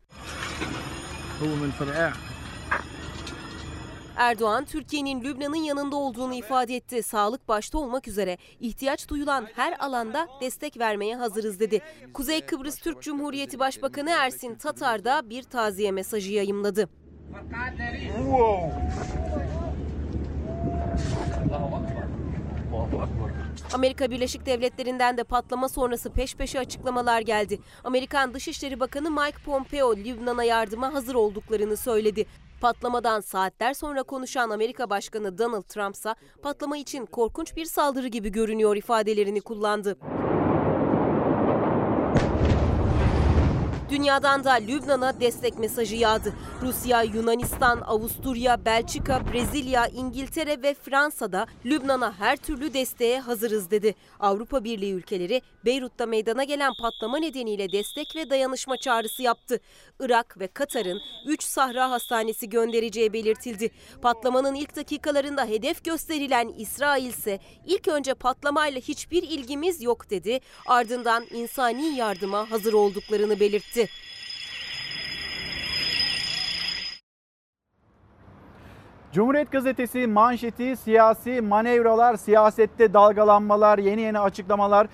[4.16, 7.02] Erdoğan, Türkiye'nin Lübnan'ın yanında olduğunu ifade etti.
[7.02, 11.80] Sağlık başta olmak üzere ihtiyaç duyulan her alanda destek vermeye hazırız dedi.
[12.14, 16.88] Kuzey Kıbrıs Türk Cumhuriyeti Başbakanı Ersin Tatar da bir taziye mesajı yayımladı.
[23.74, 27.58] Amerika Birleşik Devletleri'nden de patlama sonrası peş peşe açıklamalar geldi.
[27.84, 32.26] Amerikan Dışişleri Bakanı Mike Pompeo Lübnan'a yardıma hazır olduklarını söyledi.
[32.60, 38.32] Patlamadan saatler sonra konuşan Amerika Başkanı Donald Trump ise patlama için korkunç bir saldırı gibi
[38.32, 39.96] görünüyor ifadelerini kullandı.
[43.90, 46.32] Dünyadan da Lübnan'a destek mesajı yağdı.
[46.62, 53.94] Rusya, Yunanistan, Avusturya, Belçika, Brezilya, İngiltere ve Fransa'da Lübnan'a her türlü desteğe hazırız dedi.
[54.20, 59.60] Avrupa Birliği ülkeleri Beyrut'ta meydana gelen patlama nedeniyle destek ve dayanışma çağrısı yaptı.
[60.00, 63.70] Irak ve Katar'ın 3 Sahra Hastanesi göndereceği belirtildi.
[64.02, 70.40] Patlamanın ilk dakikalarında hedef gösterilen İsrail ise ilk önce patlamayla hiçbir ilgimiz yok dedi.
[70.66, 73.75] Ardından insani yardıma hazır olduklarını belirtti.
[79.12, 84.86] Cumhuriyet Gazetesi manşeti siyasi manevralar, siyasette dalgalanmalar, yeni yeni açıklamalar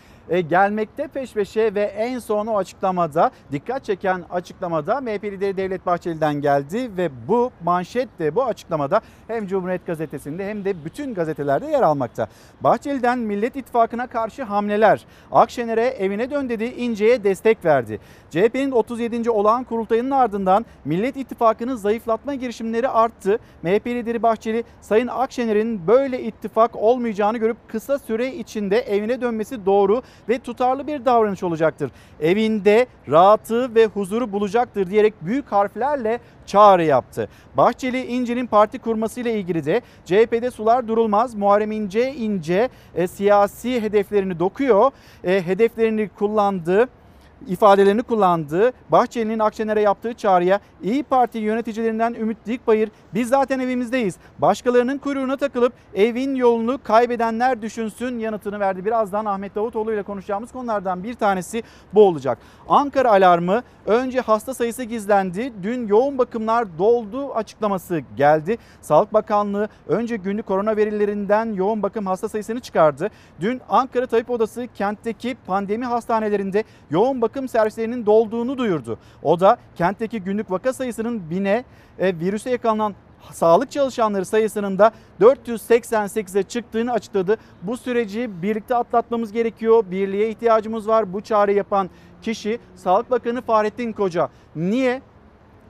[0.48, 6.34] gelmekte peş peşe ve en son o açıklamada dikkat çeken açıklamada MHP lideri Devlet Bahçeli'den
[6.34, 11.82] geldi ve bu manşet de bu açıklamada hem Cumhuriyet Gazetesi'nde hem de bütün gazetelerde yer
[11.82, 12.28] almakta.
[12.60, 18.00] Bahçeli'den Millet İttifakı'na karşı hamleler, Akşener'e evine dön dedi, İnce'ye destek verdi.
[18.30, 19.30] CHP'nin 37.
[19.30, 23.38] olağan kurultayının ardından Millet İttifakı'nı zayıflatma girişimleri arttı.
[23.62, 30.02] MHP lideri Bahçeli Sayın Akşener'in böyle ittifak olmayacağını görüp kısa süre içinde evine dönmesi doğru
[30.28, 31.90] ve tutarlı bir davranış olacaktır.
[32.20, 37.28] Evinde rahatı ve huzuru bulacaktır diyerek büyük harflerle çağrı yaptı.
[37.56, 41.34] Bahçeli İnce'nin parti kurmasıyla ilgili de CHP'de sular durulmaz.
[41.34, 44.90] Muharrem İnce İnce e, siyasi hedeflerini dokuyor.
[45.24, 46.88] E, hedeflerini kullandı
[47.48, 54.16] ifadelerini kullandığı Bahçeli'nin Akşener'e yaptığı çağrıya İyi Parti yöneticilerinden Ümit Dikbayır biz zaten evimizdeyiz.
[54.38, 58.84] Başkalarının kuyruğuna takılıp evin yolunu kaybedenler düşünsün yanıtını verdi.
[58.84, 61.62] Birazdan Ahmet Davutoğlu ile konuşacağımız konulardan bir tanesi
[61.94, 62.38] bu olacak.
[62.68, 65.52] Ankara alarmı önce hasta sayısı gizlendi.
[65.62, 68.58] Dün yoğun bakımlar doldu açıklaması geldi.
[68.80, 73.10] Sağlık Bakanlığı önce günlük korona verilerinden yoğun bakım hasta sayısını çıkardı.
[73.40, 78.98] Dün Ankara Tabip Odası kentteki pandemi hastanelerinde yoğun bakım servislerinin dolduğunu duyurdu.
[79.22, 81.64] O da kentteki günlük vaka sayısının bine,
[81.98, 82.94] e, virüse yakalanan
[83.32, 87.36] sağlık çalışanları sayısının da 488'e çıktığını açıkladı.
[87.62, 89.84] Bu süreci birlikte atlatmamız gerekiyor.
[89.90, 91.12] Birliğe ihtiyacımız var.
[91.12, 91.90] Bu çağrı yapan
[92.22, 94.28] kişi Sağlık Bakanı Fahrettin Koca.
[94.56, 95.02] Niye?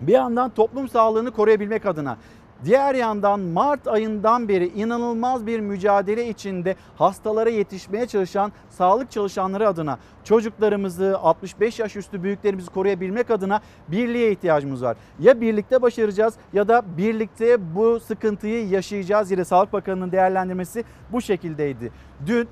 [0.01, 2.17] Bir yandan toplum sağlığını koruyabilmek adına
[2.65, 9.99] Diğer yandan Mart ayından beri inanılmaz bir mücadele içinde hastalara yetişmeye çalışan sağlık çalışanları adına
[10.25, 14.97] çocuklarımızı 65 yaş üstü büyüklerimizi koruyabilmek adına birliğe ihtiyacımız var.
[15.21, 19.31] Ya birlikte başaracağız ya da birlikte bu sıkıntıyı yaşayacağız.
[19.31, 21.93] Yine Sağlık Bakanı'nın değerlendirmesi bu şekildeydi.
[22.27, 22.49] Dün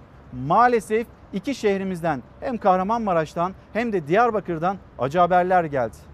[0.46, 6.09] maalesef iki şehrimizden hem Kahramanmaraş'tan hem de Diyarbakır'dan acı haberler geldi.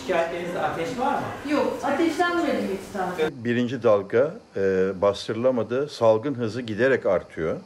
[0.00, 1.52] Şikayetlerinizde ateş var mı?
[1.52, 3.30] Yok, ateşlenmedi hiç daha.
[3.44, 4.60] Birinci dalga e,
[5.02, 5.88] bastırılamadı.
[5.88, 7.56] Salgın hızı giderek artıyor.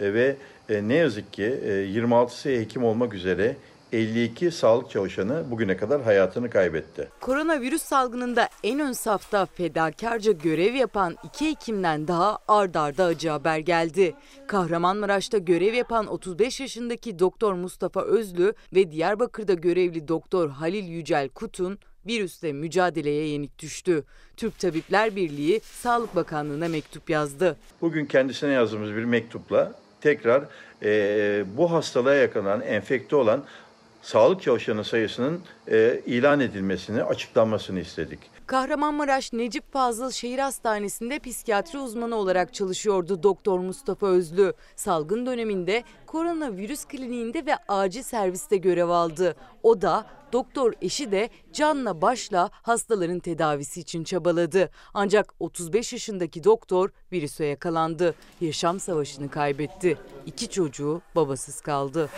[0.00, 0.36] E, ve
[0.68, 3.56] e, ne yazık ki e, 26'sı hekim olmak üzere
[3.92, 7.08] 52 sağlık çalışanı bugüne kadar hayatını kaybetti.
[7.20, 13.58] Koronavirüs salgınında en ön safta fedakarca görev yapan iki hekimden daha ard arda acı haber
[13.58, 14.14] geldi.
[14.46, 21.78] Kahramanmaraş'ta görev yapan 35 yaşındaki Doktor Mustafa Özlü ve Diyarbakır'da görevli Doktor Halil Yücel Kutun
[22.06, 24.04] virüsle mücadeleye yenik düştü.
[24.36, 27.56] Türk Tabipler Birliği Sağlık Bakanlığı'na mektup yazdı.
[27.80, 30.44] Bugün kendisine yazdığımız bir mektupla tekrar
[30.82, 33.44] e, bu hastalığa yakalanan, enfekte olan
[34.02, 38.18] sağlık çalışanı sayısının e, ilan edilmesini, açıklanmasını istedik.
[38.46, 44.52] Kahramanmaraş Necip Fazıl Şehir Hastanesi'nde psikiyatri uzmanı olarak çalışıyordu Doktor Mustafa Özlü.
[44.76, 49.36] Salgın döneminde koronavirüs kliniğinde ve acil serviste görev aldı.
[49.62, 54.70] O da doktor eşi de canla başla hastaların tedavisi için çabaladı.
[54.94, 58.14] Ancak 35 yaşındaki doktor virüse yakalandı.
[58.40, 59.98] Yaşam savaşını kaybetti.
[60.26, 62.10] İki çocuğu babasız kaldı.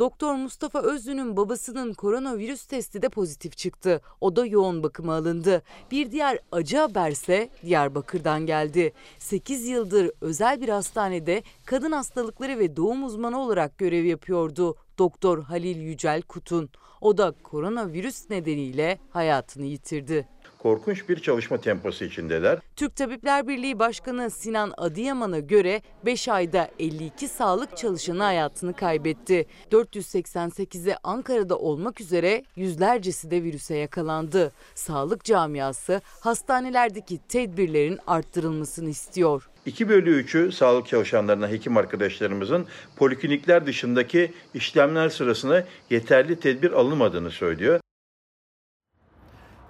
[0.00, 4.00] Doktor Mustafa Özlü'nün babasının koronavirüs testi de pozitif çıktı.
[4.20, 5.62] O da yoğun bakıma alındı.
[5.90, 8.92] Bir diğer acı haberse Diyarbakır'dan geldi.
[9.18, 14.76] 8 yıldır özel bir hastanede kadın hastalıkları ve doğum uzmanı olarak görev yapıyordu.
[14.98, 16.70] Doktor Halil Yücel Kutun.
[17.00, 20.28] O da koronavirüs nedeniyle hayatını yitirdi.
[20.62, 22.58] Korkunç bir çalışma temposu içindeler.
[22.76, 29.46] Türk Tabipler Birliği Başkanı Sinan Adıyaman'a göre 5 ayda 52 sağlık çalışanı hayatını kaybetti.
[29.72, 34.52] 488'i Ankara'da olmak üzere yüzlercesi de virüse yakalandı.
[34.74, 39.50] Sağlık camiası hastanelerdeki tedbirlerin arttırılmasını istiyor.
[39.66, 47.80] 2 bölü 3'ü sağlık çalışanlarına, hekim arkadaşlarımızın poliklinikler dışındaki işlemler sırasında yeterli tedbir alınmadığını söylüyor.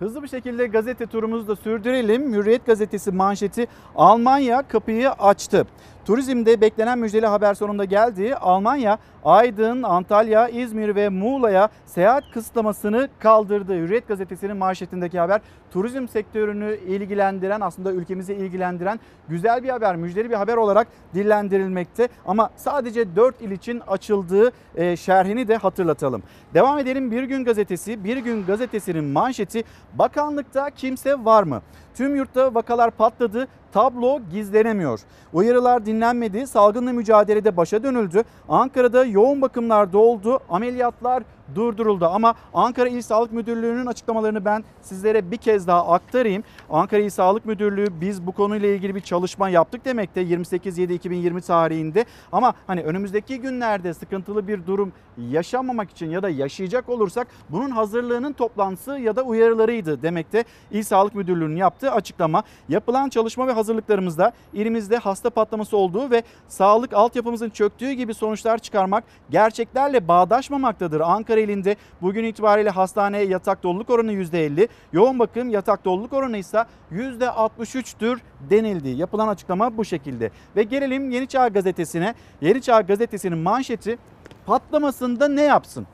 [0.01, 2.35] Hızlı bir şekilde gazete turumuzu da sürdürelim.
[2.35, 5.67] Hürriyet gazetesi manşeti Almanya kapıyı açtı.
[6.11, 8.35] Turizmde beklenen müjdeli haber sonunda geldi.
[8.35, 13.75] Almanya Aydın, Antalya, İzmir ve Muğla'ya seyahat kısıtlamasını kaldırdı.
[13.75, 15.41] Hürriyet gazetesinin manşetindeki haber
[15.73, 22.09] turizm sektörünü ilgilendiren aslında ülkemizi ilgilendiren güzel bir haber, müjdeli bir haber olarak dillendirilmekte.
[22.27, 26.23] Ama sadece 4 il için açıldığı e, şerhini de hatırlatalım.
[26.55, 28.05] Devam edelim Bir Gün Gazetesi.
[28.05, 31.63] Bir Gün Gazetesi'nin manşeti bakanlıkta kimse var mı?
[32.01, 33.49] Tüm yurtta vakalar patladı.
[33.73, 35.01] Tablo gizlenemiyor.
[35.33, 36.47] Uyarılar dinlenmedi.
[36.47, 38.23] Salgınla mücadelede başa dönüldü.
[38.49, 40.41] Ankara'da yoğun bakımlar doldu.
[40.49, 41.23] Ameliyatlar
[41.55, 42.07] durduruldu.
[42.07, 46.45] Ama Ankara İl Sağlık Müdürlüğü'nün açıklamalarını ben sizlere bir kez daha aktarayım.
[46.71, 52.05] Ankara İl Sağlık Müdürlüğü biz bu konuyla ilgili bir çalışma yaptık demekte 28.7.2020 tarihinde.
[52.33, 54.93] Ama hani önümüzdeki günlerde sıkıntılı bir durum
[55.29, 60.45] yaşamamak için ya da yaşayacak olursak bunun hazırlığının toplantısı ya da uyarılarıydı demekte.
[60.71, 66.93] İl Sağlık Müdürlüğü'nün yaptığı açıklama yapılan çalışma ve hazırlıklarımızda ilimizde hasta patlaması olduğu ve sağlık
[66.93, 71.01] altyapımızın çöktüğü gibi sonuçlar çıkarmak gerçeklerle bağdaşmamaktadır.
[71.01, 76.65] Ankara ilinde bugün itibariyle hastaneye yatak doluluk oranı %50, yoğun bakım yatak doluluk oranı ise
[76.93, 78.19] %63'tür
[78.51, 78.89] denildi.
[78.89, 80.31] Yapılan açıklama bu şekilde.
[80.57, 82.15] Ve gelelim Yeni Çağ Gazetesi'ne.
[82.41, 83.99] Yeni Çağ Gazetesi'nin manşeti
[84.47, 85.87] patlamasında ne yapsın?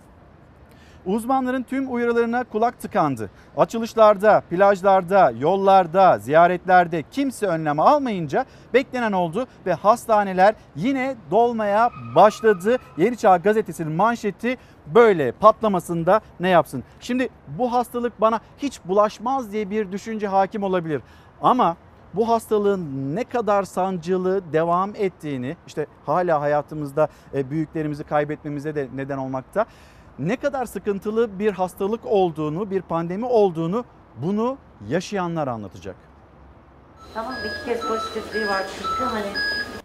[1.07, 3.31] Uzmanların tüm uyarılarına kulak tıkandı.
[3.57, 8.45] Açılışlarda, plajlarda, yollarda, ziyaretlerde kimse önlem almayınca
[8.75, 12.77] beklenen oldu ve hastaneler yine dolmaya başladı.
[12.97, 16.85] Yeni Çağ Gazetesi'nin manşeti böyle patlamasında ne yapsın?
[17.01, 17.29] Şimdi
[17.59, 21.03] bu hastalık bana hiç bulaşmaz diye bir düşünce hakim olabilir.
[21.43, 21.77] Ama
[22.15, 29.19] bu hastalığın ne kadar sancılı devam ettiğini işte hala hayatımızda e, büyüklerimizi kaybetmemize de neden
[29.19, 29.67] olmakta.
[30.19, 33.85] Ne kadar sıkıntılı bir hastalık olduğunu, bir pandemi olduğunu
[34.23, 34.59] bunu
[34.89, 35.97] yaşayanlar anlatacak.
[37.15, 39.27] Tamam iki kez pozitifliği var çünkü hani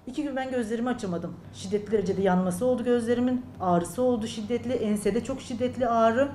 [0.08, 1.34] İki gün ben gözlerimi açamadım.
[1.54, 3.46] Şiddetli derecede yanması oldu gözlerimin.
[3.60, 4.74] Ağrısı oldu şiddetli.
[4.74, 6.28] Ensede çok şiddetli ağrı.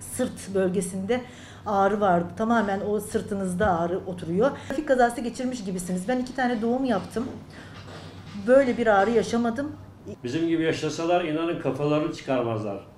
[0.00, 1.20] Sırt bölgesinde
[1.66, 2.28] ağrı vardı.
[2.36, 4.50] Tamamen o sırtınızda ağrı oturuyor.
[4.68, 6.08] Trafik kazası geçirmiş gibisiniz.
[6.08, 7.26] Ben iki tane doğum yaptım.
[8.46, 9.72] Böyle bir ağrı yaşamadım.
[10.24, 12.95] Bizim gibi yaşasalar inanın kafalarını çıkarmazlar.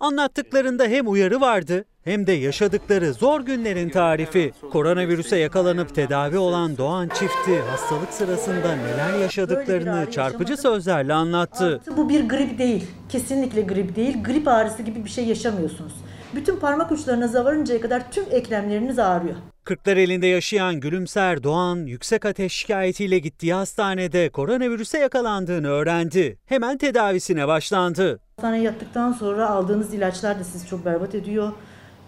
[0.00, 4.52] Anlattıklarında hem uyarı vardı hem de yaşadıkları zor günlerin tarifi.
[4.72, 11.80] Koronavirüse yakalanıp tedavi olan Doğan çifti hastalık sırasında neler yaşadıklarını çarpıcı sözlerle anlattı.
[11.96, 12.86] Bu bir grip değil.
[13.08, 14.22] Kesinlikle grip değil.
[14.24, 15.92] Grip ağrısı gibi bir şey yaşamıyorsunuz.
[16.34, 19.34] Bütün parmak uçlarınıza varıncaya kadar tüm eklemleriniz ağrıyor.
[19.64, 26.38] Kırklar elinde yaşayan Gülümser Doğan yüksek ateş şikayetiyle gittiği hastanede koronavirüse yakalandığını öğrendi.
[26.46, 28.20] Hemen tedavisine başlandı.
[28.36, 31.52] Hastaneye yattıktan sonra aldığınız ilaçlar da sizi çok berbat ediyor.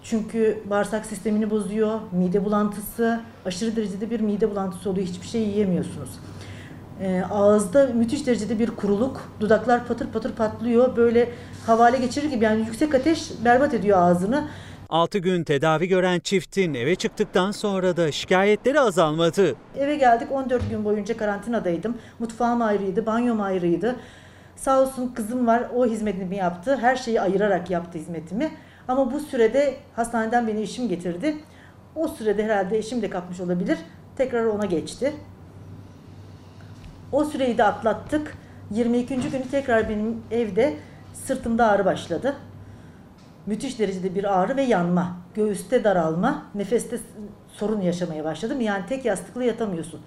[0.02, 5.06] Çünkü bağırsak sistemini bozuyor, mide bulantısı, aşırı derecede bir mide bulantısı oluyor.
[5.06, 6.10] Hiçbir şey yiyemiyorsunuz.
[7.00, 10.96] Ee, ağızda müthiş derecede bir kuruluk, dudaklar patır patır patlıyor.
[10.96, 11.28] Böyle
[11.66, 14.48] havale geçirir gibi yani yüksek ateş berbat ediyor ağzını.
[14.88, 19.54] 6 gün tedavi gören çiftin eve çıktıktan sonra da şikayetleri azalmadı.
[19.78, 21.96] Eve geldik 14 gün boyunca karantinadaydım.
[22.18, 23.96] Mutfağım ayrıydı, banyom ayrıydı.
[24.56, 26.76] Sağ olsun kızım var o hizmetimi yaptı.
[26.76, 28.50] Her şeyi ayırarak yaptı hizmetimi.
[28.88, 31.36] Ama bu sürede hastaneden beni eşim getirdi.
[31.94, 33.78] O sürede herhalde eşim de kapmış olabilir.
[34.16, 35.12] Tekrar ona geçti.
[37.12, 38.34] O süreyi de atlattık.
[38.70, 39.16] 22.
[39.16, 40.76] günü tekrar benim evde
[41.24, 42.36] Sırtımda ağrı başladı.
[43.46, 45.16] Müthiş derecede bir ağrı ve yanma.
[45.34, 46.98] Göğüste daralma, nefeste
[47.52, 48.60] sorun yaşamaya başladım.
[48.60, 50.00] Yani tek yastıklı yatamıyorsun.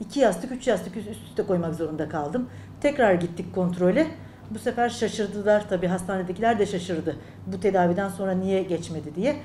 [0.00, 2.48] İki yastık, üç yastık üst üste koymak zorunda kaldım.
[2.80, 4.06] Tekrar gittik kontrole.
[4.50, 7.16] Bu sefer şaşırdılar tabii hastanedekiler de şaşırdı.
[7.46, 9.36] Bu tedaviden sonra niye geçmedi diye.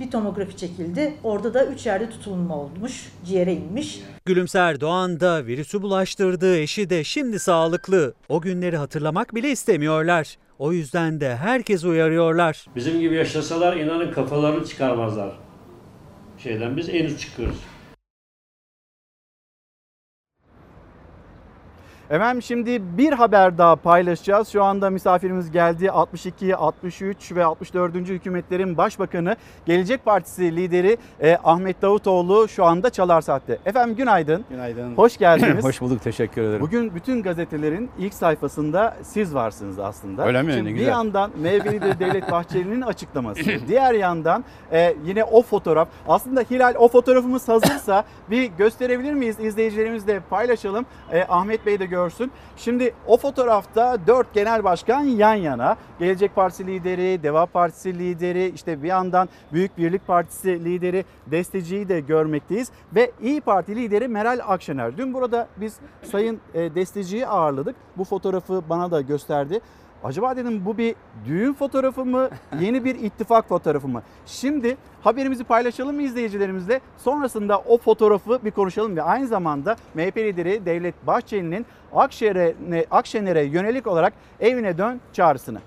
[0.00, 1.14] Bir tomografi çekildi.
[1.24, 3.12] Orada da üç yerde tutulma olmuş.
[3.24, 4.00] Ciğere inmiş.
[4.24, 8.14] Gülümser Doğan da virüsü bulaştırdığı eşi de şimdi sağlıklı.
[8.28, 10.36] O günleri hatırlamak bile istemiyorlar.
[10.58, 12.66] O yüzden de herkes uyarıyorlar.
[12.76, 15.38] Bizim gibi yaşasalar inanın kafalarını çıkarmazlar.
[16.38, 17.58] Şeyden biz en üst çıkıyoruz.
[22.10, 24.48] Efendim şimdi bir haber daha paylaşacağız.
[24.48, 25.90] Şu anda misafirimiz geldi.
[25.90, 27.94] 62, 63 ve 64.
[27.94, 29.36] hükümetlerin başbakanı
[29.66, 33.58] Gelecek Partisi lideri e, Ahmet Davutoğlu şu anda Çalar Saat'te.
[33.66, 34.44] Efendim günaydın.
[34.50, 34.94] Günaydın.
[34.94, 35.64] Hoş geldiniz.
[35.68, 36.60] Hoş bulduk teşekkür ederim.
[36.60, 40.26] Bugün bütün gazetelerin ilk sayfasında siz varsınız aslında.
[40.26, 40.52] Öyle mi?
[40.52, 40.90] Şimdi Ne bir güzel.
[40.90, 43.40] yandan MHP lideri Devlet Bahçeli'nin açıklaması.
[43.68, 45.88] diğer yandan e, yine o fotoğraf.
[46.08, 49.36] Aslında Hilal o fotoğrafımız hazırsa bir gösterebilir miyiz?
[49.40, 50.86] İzleyicilerimizle paylaşalım.
[51.12, 52.30] E, Ahmet Bey de görsün.
[52.56, 55.76] Şimdi o fotoğrafta dört genel başkan yan yana.
[55.98, 62.00] Gelecek Partisi lideri, Deva Partisi lideri, işte bir yandan Büyük Birlik Partisi lideri Desteci'yi de
[62.00, 62.70] görmekteyiz.
[62.94, 64.96] Ve İyi Parti lideri Meral Akşener.
[64.96, 67.76] Dün burada biz Sayın e, Desteci'yi ağırladık.
[67.96, 69.60] Bu fotoğrafı bana da gösterdi.
[70.04, 70.94] Acaba dedim bu bir
[71.26, 72.28] düğün fotoğrafı mı,
[72.60, 74.02] yeni bir ittifak fotoğrafı mı?
[74.26, 76.80] Şimdi haberimizi paylaşalım mı izleyicilerimizle?
[76.98, 83.86] Sonrasında o fotoğrafı bir konuşalım ve aynı zamanda MHP lideri Devlet Bahçeli'nin Akşener'e Akşener'e yönelik
[83.86, 85.58] olarak evine dön çağrısını.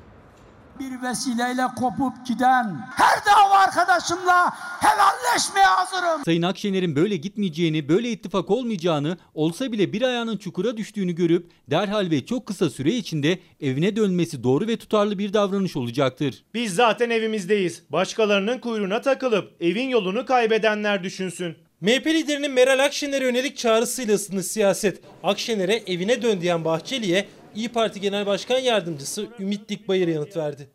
[0.81, 6.25] Bir vesileyle kopup giden her dava arkadaşımla helalleşmeye hazırım.
[6.25, 12.11] Sayın Akşener'in böyle gitmeyeceğini, böyle ittifak olmayacağını, olsa bile bir ayağının çukura düştüğünü görüp derhal
[12.11, 16.43] ve çok kısa süre içinde evine dönmesi doğru ve tutarlı bir davranış olacaktır.
[16.53, 17.83] Biz zaten evimizdeyiz.
[17.89, 21.55] Başkalarının kuyruğuna takılıp evin yolunu kaybedenler düşünsün.
[21.81, 25.01] MHP liderinin Meral Akşener'e yönelik çağrısıyla ısındı siyaset.
[25.23, 30.69] Akşener'e evine dön diyen Bahçeli'ye İyi Parti Genel Başkan Yardımcısı Ümit Dikbayır yanıt verdi.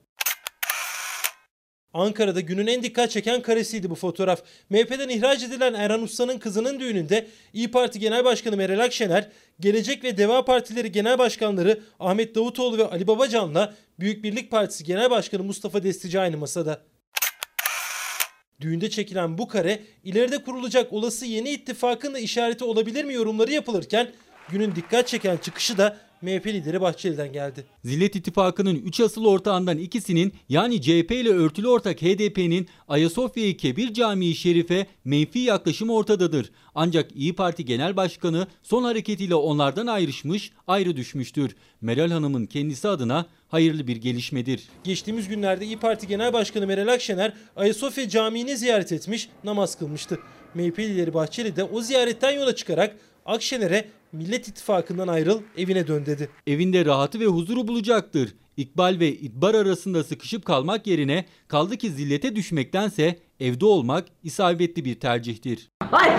[1.93, 4.43] Ankara'da günün en dikkat çeken karesiydi bu fotoğraf.
[4.71, 9.29] MHP'den ihraç edilen Erhan Usta'nın kızının düğününde İyi Parti Genel Başkanı Meral Akşener,
[9.61, 15.11] Gelecek ve Deva Partileri Genel Başkanları Ahmet Davutoğlu ve Ali Babacan'la Büyük Birlik Partisi Genel
[15.11, 16.83] Başkanı Mustafa Destici aynı masada.
[18.61, 24.13] Düğünde çekilen bu kare ileride kurulacak olası yeni ittifakın da işareti olabilir mi yorumları yapılırken
[24.49, 25.97] günün dikkat çeken çıkışı da
[26.27, 27.65] MHP lideri Bahçeli'den geldi.
[27.85, 34.35] Zillet İttifakı'nın 3 asıl ortağından ikisinin yani CHP ile örtülü ortak HDP'nin Ayasofya-i Kebir Camii
[34.35, 36.51] Şerife menfi yaklaşımı ortadadır.
[36.75, 41.57] Ancak İyi Parti Genel Başkanı son hareketiyle onlardan ayrışmış, ayrı düşmüştür.
[41.81, 44.63] Meral Hanım'ın kendisi adına hayırlı bir gelişmedir.
[44.85, 50.19] Geçtiğimiz günlerde İyi Parti Genel Başkanı Meral Akşener Ayasofya Camii'ni ziyaret etmiş, namaz kılmıştı.
[50.55, 52.97] MHP lideri Bahçeli de o ziyaretten yola çıkarak
[53.27, 56.29] Akşener'e Millet İttifakı'ndan ayrıl evine dön dedi.
[56.47, 58.35] Evinde rahatı ve huzuru bulacaktır.
[58.57, 65.01] İkbal ve İdbar arasında sıkışıp kalmak yerine kaldı ki zillete düşmektense evde olmak isabetli bir
[65.01, 65.71] tercihtir.
[65.93, 66.11] Ay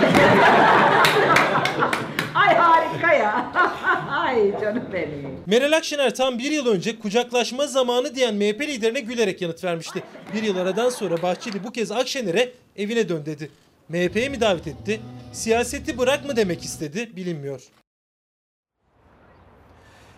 [2.55, 3.51] harika ya.
[4.11, 5.39] Ay canım benim.
[5.45, 10.03] Meral Akşener tam bir yıl önce kucaklaşma zamanı diyen MHP liderine gülerek yanıt vermişti.
[10.33, 13.49] Bir yıl aradan sonra Bahçeli bu kez Akşener'e evine dön dedi.
[13.89, 14.99] MHP'ye mi davet etti?
[15.33, 17.61] Siyaseti bırak mı demek istedi bilinmiyor.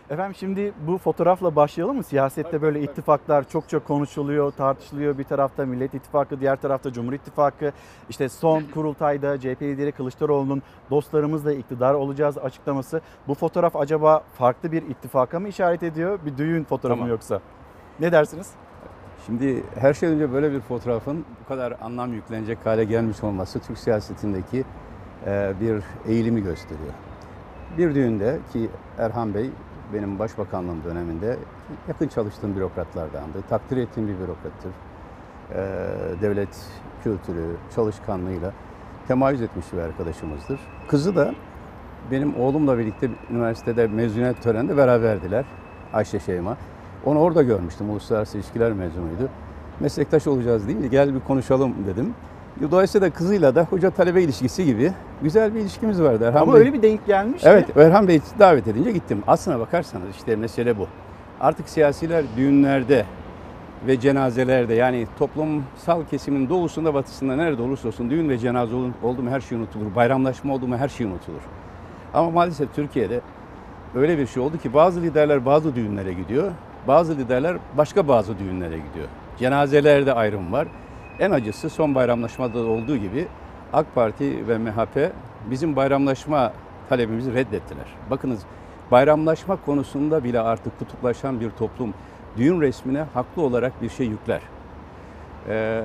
[0.10, 2.04] Efendim şimdi bu fotoğrafla başlayalım mı?
[2.04, 5.18] Siyasette böyle ittifaklar çok çok konuşuluyor, tartışılıyor.
[5.18, 7.72] Bir tarafta Millet İttifakı, diğer tarafta Cumhur İttifakı.
[8.10, 13.02] İşte son kurultayda CHP lideri Kılıçdaroğlu'nun dostlarımızla iktidar olacağız açıklaması.
[13.28, 16.20] Bu fotoğraf acaba farklı bir ittifaka mı işaret ediyor?
[16.26, 17.10] Bir düğün fotoğrafı mı Tamam.
[17.10, 17.40] yoksa?
[18.00, 18.52] Ne dersiniz?
[19.26, 23.78] Şimdi her şeyden önce böyle bir fotoğrafın bu kadar anlam yüklenecek hale gelmiş olması Türk
[23.78, 24.64] siyasetindeki
[25.26, 26.94] e, bir eğilimi gösteriyor.
[27.78, 29.50] Bir düğünde ki Erhan Bey
[29.94, 31.38] benim başbakanlığım döneminde
[31.88, 33.42] yakın çalıştığım bürokratlardandı.
[33.50, 34.72] Takdir ettiğim bir bürokrattır.
[35.52, 35.62] E,
[36.22, 36.68] devlet
[37.04, 38.52] kültürü, çalışkanlığıyla
[39.08, 40.60] temayüz etmiş bir arkadaşımızdır.
[40.88, 41.34] Kızı da
[42.12, 45.46] benim oğlumla birlikte üniversitede mezuniyet töreninde beraberdiler.
[45.94, 46.58] Ayşe Şeyma.
[47.06, 47.90] Onu orada görmüştüm.
[47.90, 49.30] Uluslararası ilişkiler mezunuydu.
[49.80, 52.14] Meslektaş olacağız deyince gel bir konuşalım dedim.
[52.62, 54.92] Dolayısıyla kızıyla da hoca talebe ilişkisi gibi
[55.22, 56.26] güzel bir ilişkimiz vardı.
[56.26, 57.50] Erhan Ama Bey- öyle bir denk gelmiş ki.
[57.50, 59.24] Evet, Erhan Bey davet edince gittim.
[59.28, 60.88] Aslına bakarsanız işte mesele bu.
[61.42, 63.06] Artık siyasiler düğünlerde
[63.88, 69.30] ve cenazelerde yani toplumsal kesimin doğusunda batısında nerede olursa olsun düğün ve cenaze oldu mu
[69.30, 69.96] her şey unutulur.
[69.96, 71.42] Bayramlaşma oldu mu her şey unutulur.
[72.14, 73.22] Ama maalesef Türkiye'de
[73.96, 76.52] öyle bir şey oldu ki bazı liderler bazı düğünlere gidiyor.
[76.88, 79.08] bazı liderler başka bazı düğünlere gidiyor.
[79.40, 80.68] Cenazelerde ayrım var.
[81.20, 83.28] En acısı son bayramlaşmada da olduğu gibi
[83.74, 85.12] AK Parti ve MHP
[85.52, 86.54] bizim bayramlaşma
[86.90, 87.86] talebimizi reddettiler.
[88.10, 88.40] Bakınız
[88.92, 91.94] bayramlaşma konusunda bile artık kutuplaşan bir toplum
[92.38, 94.42] düğün resmine haklı olarak bir şey yükler.
[95.50, 95.82] Ee,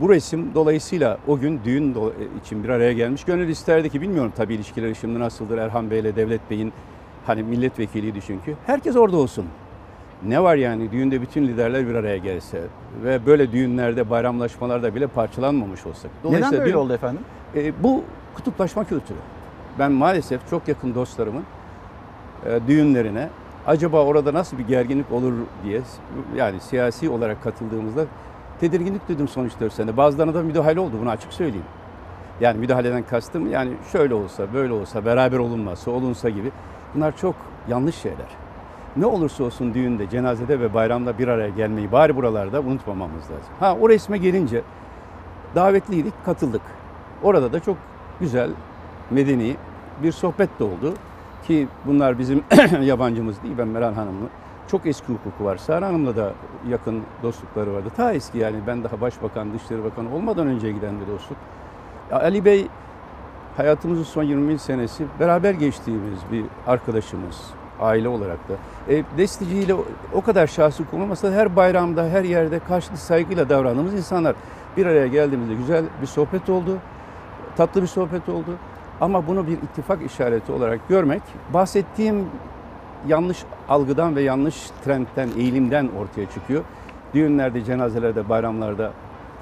[0.00, 1.96] bu resim dolayısıyla o gün düğün
[2.44, 3.24] için bir araya gelmiş.
[3.24, 6.72] Gönül isterdi ki bilmiyorum tabii ilişkileri şimdi nasıldır Erhan Bey ile Devlet Bey'in
[7.26, 8.56] hani milletvekiliydi çünkü.
[8.66, 9.46] Herkes orada olsun.
[10.26, 12.60] Ne var yani düğünde bütün liderler bir araya gelse
[13.04, 16.10] ve böyle düğünlerde bayramlaşmalarda bile parçalanmamış olsak.
[16.24, 17.20] Neden böyle düğün- oldu efendim?
[17.56, 18.04] e, bu
[18.34, 19.18] kutuplaşma kültürü.
[19.78, 21.42] Ben maalesef çok yakın dostlarımın
[22.46, 23.28] e, düğünlerine
[23.66, 25.32] acaba orada nasıl bir gerginlik olur
[25.64, 25.80] diye
[26.36, 28.04] yani siyasi olarak katıldığımızda
[28.60, 29.96] tedirginlik duydum son 3-4 sene.
[29.96, 31.66] Bazılarına da müdahale oldu bunu açık söyleyeyim.
[32.40, 36.50] Yani müdahaleden kastım yani şöyle olsa böyle olsa beraber olunmazsa olunsa gibi
[36.94, 37.34] bunlar çok
[37.68, 38.26] yanlış şeyler.
[38.96, 43.54] Ne olursa olsun düğünde, cenazede ve bayramda bir araya gelmeyi bari buralarda unutmamamız lazım.
[43.60, 44.62] Ha o resme gelince
[45.54, 46.62] davetliydik, katıldık.
[47.22, 47.76] Orada da çok
[48.20, 48.50] güzel,
[49.10, 49.56] medeni
[50.02, 50.94] bir sohbet de oldu.
[51.46, 52.42] Ki bunlar bizim
[52.82, 54.26] yabancımız değil, ben Meral Hanım'la.
[54.70, 55.56] Çok eski hukuku var.
[55.56, 56.32] Sara Hanım'la da
[56.68, 57.88] yakın dostlukları vardı.
[57.96, 61.38] Ta eski yani ben daha Başbakan, Dışişleri Bakanı olmadan önce giden bir dostluk.
[62.12, 62.66] Ali Bey
[63.56, 67.50] hayatımızın son 20 senesi beraber geçtiğimiz bir arkadaşımız,
[67.82, 68.54] aile olarak da.
[68.94, 69.74] E, desteciyle
[70.14, 74.34] o- kadar şahsi kullanmasa da her bayramda, her yerde karşılıklı saygıyla davrandığımız insanlar
[74.76, 76.78] bir araya geldiğimizde güzel bir sohbet oldu,
[77.56, 78.50] tatlı bir sohbet oldu.
[79.00, 81.22] Ama bunu bir ittifak işareti olarak görmek,
[81.54, 82.26] bahsettiğim
[83.08, 86.62] yanlış algıdan ve yanlış trendten, eğilimden ortaya çıkıyor.
[87.14, 88.92] Düğünlerde, cenazelerde, bayramlarda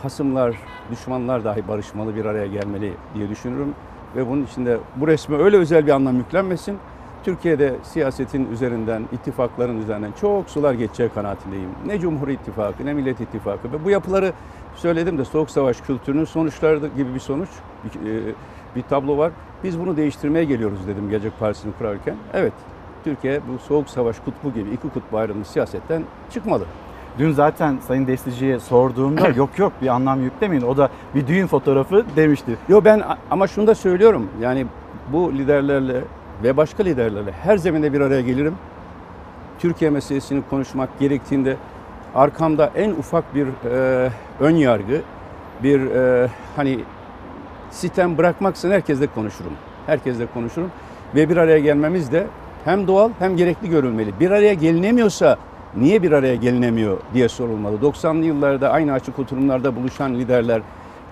[0.02, 0.56] hasımlar,
[0.90, 3.74] düşmanlar dahi barışmalı bir araya gelmeli diye düşünürüm.
[4.16, 6.78] Ve bunun içinde bu resme öyle özel bir anlam yüklenmesin.
[7.24, 11.68] Türkiye'de siyasetin üzerinden, ittifakların üzerinden çok sular geçeceği kanaatindeyim.
[11.86, 13.72] Ne Cumhur İttifakı ne Millet İttifakı.
[13.72, 14.32] Ve bu yapıları
[14.76, 17.48] söyledim de Soğuk Savaş kültürünün sonuçları gibi bir sonuç,
[18.76, 19.32] bir, e, tablo var.
[19.64, 22.16] Biz bunu değiştirmeye geliyoruz dedim Gelecek Partisi'ni kurarken.
[22.34, 22.52] Evet,
[23.04, 26.64] Türkiye bu Soğuk Savaş kutbu gibi iki kutbu ayrılmış siyasetten çıkmalı.
[27.18, 30.62] Dün zaten Sayın Destici'ye sorduğumda yok yok bir anlam yüklemeyin.
[30.62, 32.56] O da bir düğün fotoğrafı demişti.
[32.68, 34.28] Yo ben ama şunu da söylüyorum.
[34.40, 34.66] Yani
[35.12, 36.04] bu liderlerle
[36.42, 38.54] ve başka liderlerle her zeminde bir araya gelirim.
[39.58, 41.56] Türkiye meselesini konuşmak gerektiğinde
[42.14, 44.10] arkamda en ufak bir e,
[44.40, 45.02] ön yargı,
[45.62, 46.78] bir e, hani
[47.70, 49.52] sitem bırakmaksın herkesle konuşurum.
[49.86, 50.70] Herkesle konuşurum
[51.14, 52.26] ve bir araya gelmemiz de
[52.64, 54.20] hem doğal hem gerekli görülmeli.
[54.20, 55.36] Bir araya gelinemiyorsa
[55.76, 57.76] niye bir araya gelinemiyor diye sorulmalı.
[57.76, 60.62] 90'lı yıllarda aynı açık oturumlarda buluşan liderler,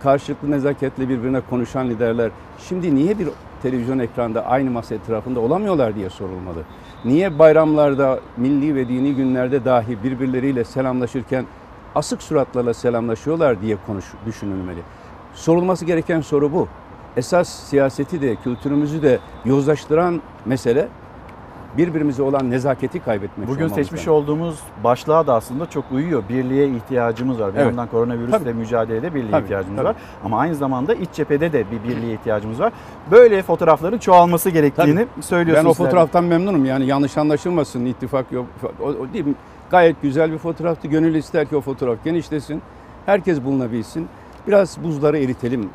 [0.03, 2.31] karşılıklı nezaketle birbirine konuşan liderler
[2.69, 3.29] şimdi niye bir
[3.63, 6.63] televizyon ekranda aynı masa etrafında olamıyorlar diye sorulmalı.
[7.05, 11.45] Niye bayramlarda, milli ve dini günlerde dahi birbirleriyle selamlaşırken
[11.95, 14.81] asık suratlarla selamlaşıyorlar diye konuş, düşünülmeli.
[15.35, 16.69] Sorulması gereken soru bu.
[17.17, 20.89] Esas siyaseti de, kültürümüzü de yozlaştıran mesele
[21.77, 26.23] birbirimize olan nezaketi kaybetmek Bugün seçmiş olduğumuz başlığa da aslında çok uyuyor.
[26.29, 27.53] Birliğe ihtiyacımız var.
[27.53, 27.67] Bir Evet.
[27.67, 28.55] yandan koronavirüsle Tabii.
[28.55, 29.89] mücadelede birliğe Tabii, ihtiyacımız tabii.
[29.89, 29.97] var.
[30.25, 32.73] Ama aynı zamanda iç cephede de bir birliğe ihtiyacımız var.
[33.11, 35.79] Böyle fotoğrafların çoğalması gerektiğini söylüyorsunuz.
[35.79, 36.65] Ben o fotoğraftan memnunum.
[36.65, 37.85] Yani yanlış anlaşılmasın.
[37.85, 38.47] ittifak yok.
[38.81, 39.35] O, o değil mi?
[39.71, 40.89] Gayet güzel bir fotoğraftı.
[40.89, 42.63] Gönül ister ki o fotoğraf genişlesin.
[43.07, 44.09] Herkes bulunabilsin.
[44.47, 45.71] Biraz buzları eritelim.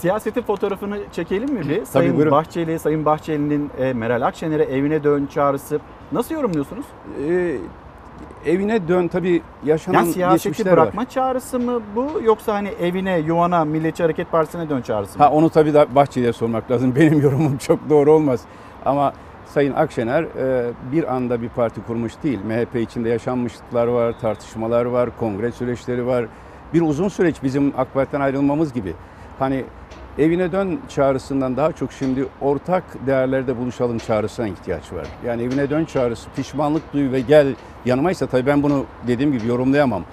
[0.00, 1.84] Siyasetin fotoğrafını çekelim mi bir?
[1.84, 2.32] Sayın buyurun.
[2.32, 5.80] Bahçeli, Sayın Bahçeli'nin e, Meral Akşener'e evine dön çağrısı.
[6.12, 6.86] Nasıl yorumluyorsunuz?
[7.28, 7.56] Ee,
[8.46, 11.08] evine dön tabii yaşanan Yani siyaseti bırakma var.
[11.08, 15.24] çağrısı mı bu yoksa hani evine, yuvana, Milliyetçi Hareket Partisi'ne dön çağrısı mı?
[15.24, 16.94] Ha onu tabii da Bahçeli'ye sormak lazım.
[16.96, 18.40] Benim yorumum çok doğru olmaz.
[18.84, 19.12] Ama
[19.46, 22.38] Sayın Akşener e, bir anda bir parti kurmuş değil.
[22.44, 26.26] MHP içinde yaşanmışlıklar var, tartışmalar var, kongre süreçleri var.
[26.74, 28.94] Bir uzun süreç bizim AK Parti'den ayrılmamız gibi.
[29.38, 29.64] Hani
[30.20, 35.06] evine dön çağrısından daha çok şimdi ortak değerlerde buluşalım çağrısına ihtiyaç var.
[35.26, 37.54] Yani evine dön çağrısı, pişmanlık duy ve gel
[37.84, 40.04] yanımaysa tabii ben bunu dediğim gibi yorumlayamam.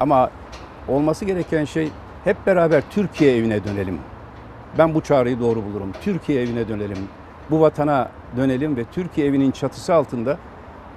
[0.00, 0.30] Ama
[0.88, 1.88] olması gereken şey
[2.24, 3.98] hep beraber Türkiye evine dönelim.
[4.78, 5.92] Ben bu çağrıyı doğru bulurum.
[6.02, 6.98] Türkiye evine dönelim.
[7.50, 10.38] Bu vatana dönelim ve Türkiye evinin çatısı altında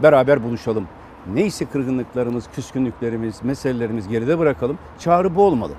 [0.03, 0.87] beraber buluşalım.
[1.33, 4.77] Neyse kırgınlıklarımız, küskünlüklerimiz, meselelerimiz geride bırakalım.
[4.99, 5.73] Çağrı bu olmalı.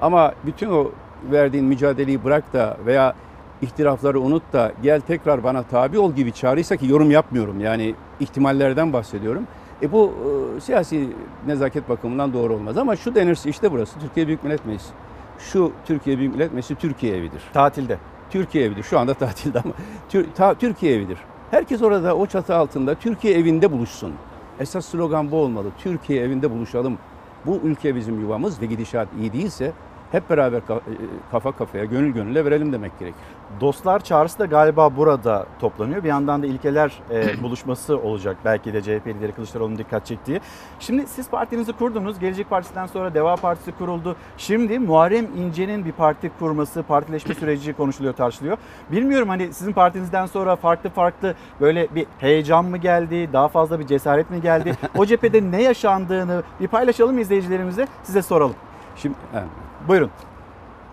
[0.00, 0.90] Ama bütün o
[1.32, 3.14] verdiğin mücadeleyi bırak da veya
[3.62, 7.60] ihtilafları unut da gel tekrar bana tabi ol gibi çağrıysa ki yorum yapmıyorum.
[7.60, 9.42] Yani ihtimallerden bahsediyorum.
[9.82, 10.12] E bu
[10.56, 11.08] e, siyasi
[11.46, 12.78] nezaket bakımından doğru olmaz.
[12.78, 14.90] Ama şu denirse işte burası Türkiye Büyük Millet Meclisi.
[15.38, 17.42] Şu Türkiye Büyük Millet Meclisi Türkiye evidir.
[17.52, 17.98] Tatilde.
[18.30, 18.82] Türkiye evidir.
[18.82, 19.72] Şu anda tatilde ama
[20.08, 21.18] Tür- ta- Türkiye evidir.
[21.50, 24.12] Herkes orada o çatı altında Türkiye evinde buluşsun.
[24.60, 25.68] Esas slogan bu olmalı.
[25.78, 26.98] Türkiye evinde buluşalım.
[27.46, 29.72] Bu ülke bizim yuvamız ve gidişat iyi değilse
[30.16, 30.62] hep beraber e,
[31.30, 33.20] kafa kafaya, gönül gönüle verelim demek gerekir.
[33.60, 36.04] Dostlar çağrısı da galiba burada toplanıyor.
[36.04, 38.36] Bir yandan da ilkeler e, buluşması olacak.
[38.44, 40.40] Belki de CHP lideri Kılıçdaroğlu'nun dikkat çektiği.
[40.80, 42.18] Şimdi siz partinizi kurdunuz.
[42.18, 44.16] Gelecek Partisi'nden sonra Deva Partisi kuruldu.
[44.38, 48.56] Şimdi Muharrem İnce'nin bir parti kurması, partileşme süreci konuşuluyor, tartışılıyor.
[48.92, 53.86] Bilmiyorum hani sizin partinizden sonra farklı farklı böyle bir heyecan mı geldi, daha fazla bir
[53.86, 54.76] cesaret mi geldi?
[54.96, 58.56] o cephede ne yaşandığını bir paylaşalım izleyicilerimize, size soralım.
[58.96, 59.14] Şimdi
[59.88, 60.10] Buyurun.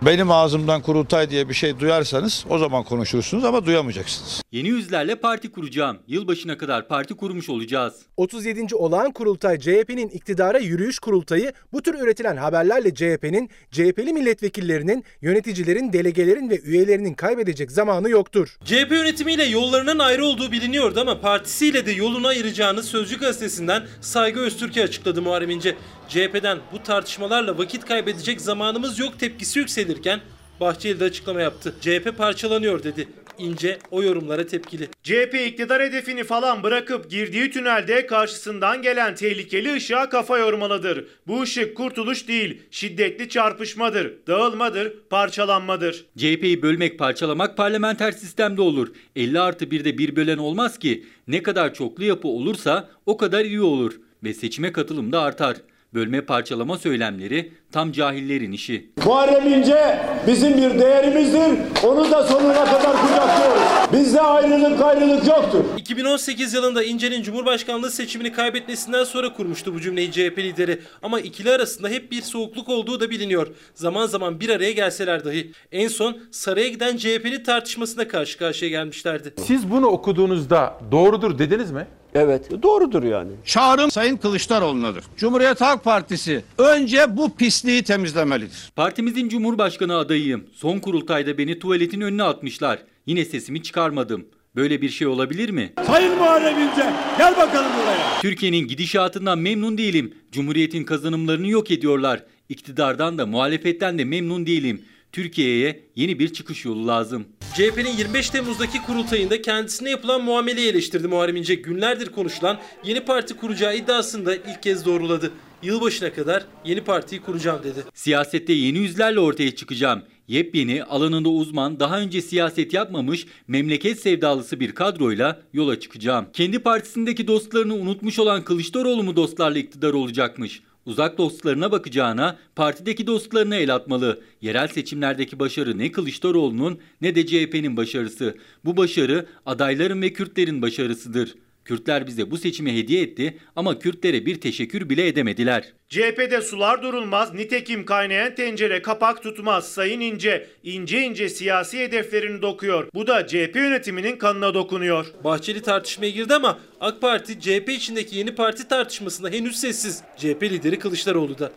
[0.06, 4.42] Benim ağzımdan kurultay diye bir şey duyarsanız o zaman konuşursunuz ama duyamayacaksınız.
[4.52, 5.98] Yeni yüzlerle parti kuracağım.
[6.08, 7.94] Yılbaşına kadar parti kurmuş olacağız.
[8.18, 8.76] 37.
[8.76, 16.50] olağan kurultay CHP'nin iktidara yürüyüş kurultayı bu tür üretilen haberlerle CHP'nin, CHP'li milletvekillerinin, yöneticilerin, delegelerin
[16.50, 18.58] ve üyelerinin kaybedecek zamanı yoktur.
[18.66, 24.84] CHP yönetimiyle yollarının ayrı olduğu biliniyordu ama partisiyle de yolunu ayıracağını Sözcü gazetesinden Saygı Öztürk'e
[24.84, 25.76] açıkladı Muharrem İnce.
[26.10, 30.20] CHP'den bu tartışmalarla vakit kaybedecek zamanımız yok tepkisi yükselirken
[30.60, 31.74] Bahçeli de açıklama yaptı.
[31.82, 33.08] CHP parçalanıyor dedi.
[33.38, 34.90] İnce o yorumlara tepkili.
[35.04, 41.06] CHP iktidar hedefini falan bırakıp girdiği tünelde karşısından gelen tehlikeli ışığa kafa yormalıdır.
[41.28, 46.06] Bu ışık kurtuluş değil, şiddetli çarpışmadır, dağılmadır, parçalanmadır.
[46.18, 48.88] CHP'yi bölmek, parçalamak parlamenter sistemde olur.
[49.16, 51.06] 50 artı 1'de bir bölen olmaz ki.
[51.28, 53.94] Ne kadar çoklu yapı olursa o kadar iyi olur.
[54.24, 55.58] Ve seçime katılım da artar.
[55.94, 58.90] Bölme parçalama söylemleri tam cahillerin işi.
[59.06, 61.60] Muharrem İnce bizim bir değerimizdir.
[61.84, 63.64] Onu da sonuna kadar kucaklıyoruz.
[63.94, 65.64] Bizde ayrılık ayrılık yoktur.
[65.78, 70.80] 2018 yılında İnce'nin Cumhurbaşkanlığı seçimini kaybetmesinden sonra kurmuştu bu cümleyi CHP lideri.
[71.02, 73.48] Ama ikili arasında hep bir soğukluk olduğu da biliniyor.
[73.76, 75.52] Zaman zaman bir araya gelseler dahi.
[75.72, 79.34] En son saraya giden CHP'li tartışmasına karşı karşıya gelmişlerdi.
[79.38, 81.88] Siz bunu okuduğunuzda doğrudur dediniz mi?
[82.16, 83.32] Evet doğrudur yani.
[83.46, 85.04] Çağrım Sayın Kılıçdaroğlu'nadır.
[85.18, 88.72] Cumhuriyet Halk Partisi önce bu pisliği temizlemelidir.
[88.76, 90.44] Partimizin Cumhurbaşkanı adayıyım.
[90.54, 92.80] Son kurultayda beni tuvaletin önüne atmışlar.
[93.06, 94.26] Yine sesimi çıkarmadım.
[94.56, 95.74] Böyle bir şey olabilir mi?
[95.88, 96.86] Sayın Muharrem İnce
[97.18, 98.22] gel bakalım buraya.
[98.22, 100.14] Türkiye'nin gidişatından memnun değilim.
[100.32, 102.24] Cumhuriyetin kazanımlarını yok ediyorlar.
[102.50, 104.82] İktidardan da muhalefetten de memnun değilim.
[105.14, 107.26] Türkiye'ye yeni bir çıkış yolu lazım.
[107.56, 111.56] CHP'nin 25 Temmuz'daki kurultayında kendisine yapılan muameleyi eleştirdi Muharrem İnce.
[111.56, 115.32] Günlerdir konuşulan yeni parti kuracağı iddiasını da ilk kez doğruladı.
[115.64, 117.84] Yılbaşına kadar yeni partiyi kuracağım dedi.
[117.94, 120.02] Siyasette yeni yüzlerle ortaya çıkacağım.
[120.28, 126.26] Yepyeni, alanında uzman, daha önce siyaset yapmamış, memleket sevdalısı bir kadroyla yola çıkacağım.
[126.34, 130.62] Kendi partisindeki dostlarını unutmuş olan Kılıçdaroğlu mu dostlarla iktidar olacakmış?
[130.86, 134.22] Uzak dostlarına bakacağına partideki dostlarına el atmalı.
[134.42, 138.38] Yerel seçimlerdeki başarı ne Kılıçdaroğlu'nun ne de CHP'nin başarısı.
[138.66, 141.36] Bu başarı adayların ve Kürtlerin başarısıdır.
[141.66, 145.74] Kürtler bize bu seçimi hediye etti ama Kürtlere bir teşekkür bile edemediler.
[145.90, 149.68] CHP'de sular durulmaz, nitekim kaynayan tencere kapak tutmaz.
[149.74, 152.88] Sayın İnce, ince ince siyasi hedeflerini dokuyor.
[152.94, 155.06] Bu da CHP yönetiminin kanına dokunuyor.
[155.24, 160.04] Bahçeli tartışmaya girdi ama AK Parti CHP içindeki yeni parti tartışmasında henüz sessiz.
[160.18, 161.52] CHP lideri Kılıçdaroğlu da.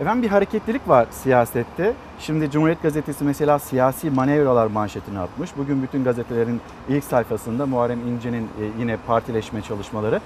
[0.00, 1.92] Efendim bir hareketlilik var siyasette.
[2.18, 5.50] Şimdi Cumhuriyet Gazetesi mesela siyasi manevralar manşetini atmış.
[5.56, 10.20] Bugün bütün gazetelerin ilk sayfasında Muharrem İnce'nin e, yine partileşme çalışmaları.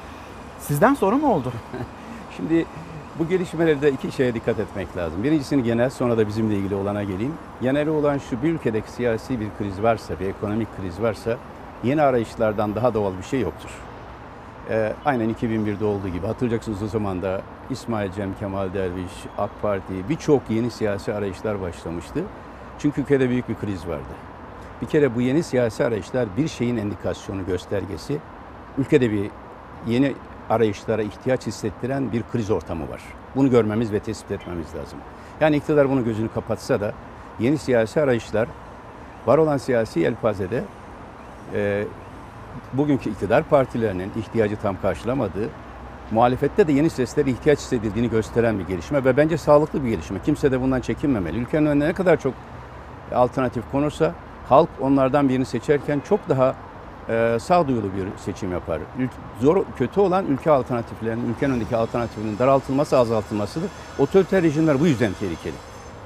[0.61, 1.53] Sizden sonra mı oldu?
[2.37, 2.67] Şimdi
[3.19, 5.25] bu gelişmelerde iki şeye dikkat etmek lazım.
[5.25, 7.35] Birincisini genel sonra da bizimle ilgili olana geleyim.
[7.63, 11.37] Geneli olan şu bir ülkedeki siyasi bir kriz varsa, bir ekonomik kriz varsa
[11.85, 13.71] yeni arayışlardan daha doğal bir şey yoktur.
[14.71, 20.09] Ee, aynen 2001'de olduğu gibi hatırlayacaksınız o zaman da İsmail Cem Kemal Derviş, AK Parti
[20.09, 22.25] birçok yeni siyasi arayışlar başlamıştı.
[22.79, 24.15] Çünkü ülkede büyük bir kriz vardı.
[24.83, 28.19] Bir kere bu yeni siyasi arayışlar bir şeyin endikasyonu, göstergesi.
[28.79, 29.31] Ülkede bir
[29.87, 30.15] yeni
[30.51, 33.03] arayışlara ihtiyaç hissettiren bir kriz ortamı var.
[33.37, 34.99] Bunu görmemiz ve tespit etmemiz lazım.
[35.41, 36.93] Yani iktidar bunu gözünü kapatsa da
[37.39, 38.49] yeni siyasi arayışlar
[39.27, 40.65] var olan siyasi yelpazede
[41.55, 41.85] e,
[42.73, 45.49] bugünkü iktidar partilerinin ihtiyacı tam karşılamadığı,
[46.11, 50.19] muhalefette de yeni seslere ihtiyaç hissedildiğini gösteren bir gelişme ve bence sağlıklı bir gelişme.
[50.25, 51.39] Kimse de bundan çekinmemeli.
[51.39, 52.35] Ülkenin önüne ne kadar çok
[53.15, 54.15] alternatif konursa
[54.49, 56.55] halk onlardan birini seçerken çok daha
[57.09, 58.81] e, sağduyulu bir seçim yapar.
[59.41, 63.71] Zor, kötü olan ülke alternatiflerinin, ülkenin önündeki alternatifinin daraltılması, azaltılmasıdır.
[63.99, 65.55] Otoriter rejimler bu yüzden tehlikeli.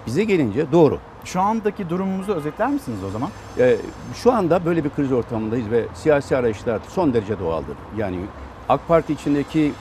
[0.07, 0.99] Bize gelince doğru.
[1.25, 3.31] Şu andaki durumumuzu özetler misiniz o zaman?
[3.59, 3.77] Ee,
[4.15, 7.77] şu anda böyle bir kriz ortamındayız ve siyasi arayışlar son derece doğaldır.
[7.97, 8.17] Yani
[8.69, 9.73] AK Parti içindeki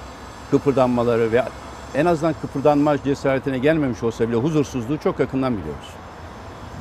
[0.51, 1.43] kıpırdanmaları ve
[1.95, 5.89] en azından kıpırdanma cesaretine gelmemiş olsa bile huzursuzluğu çok yakından biliyoruz.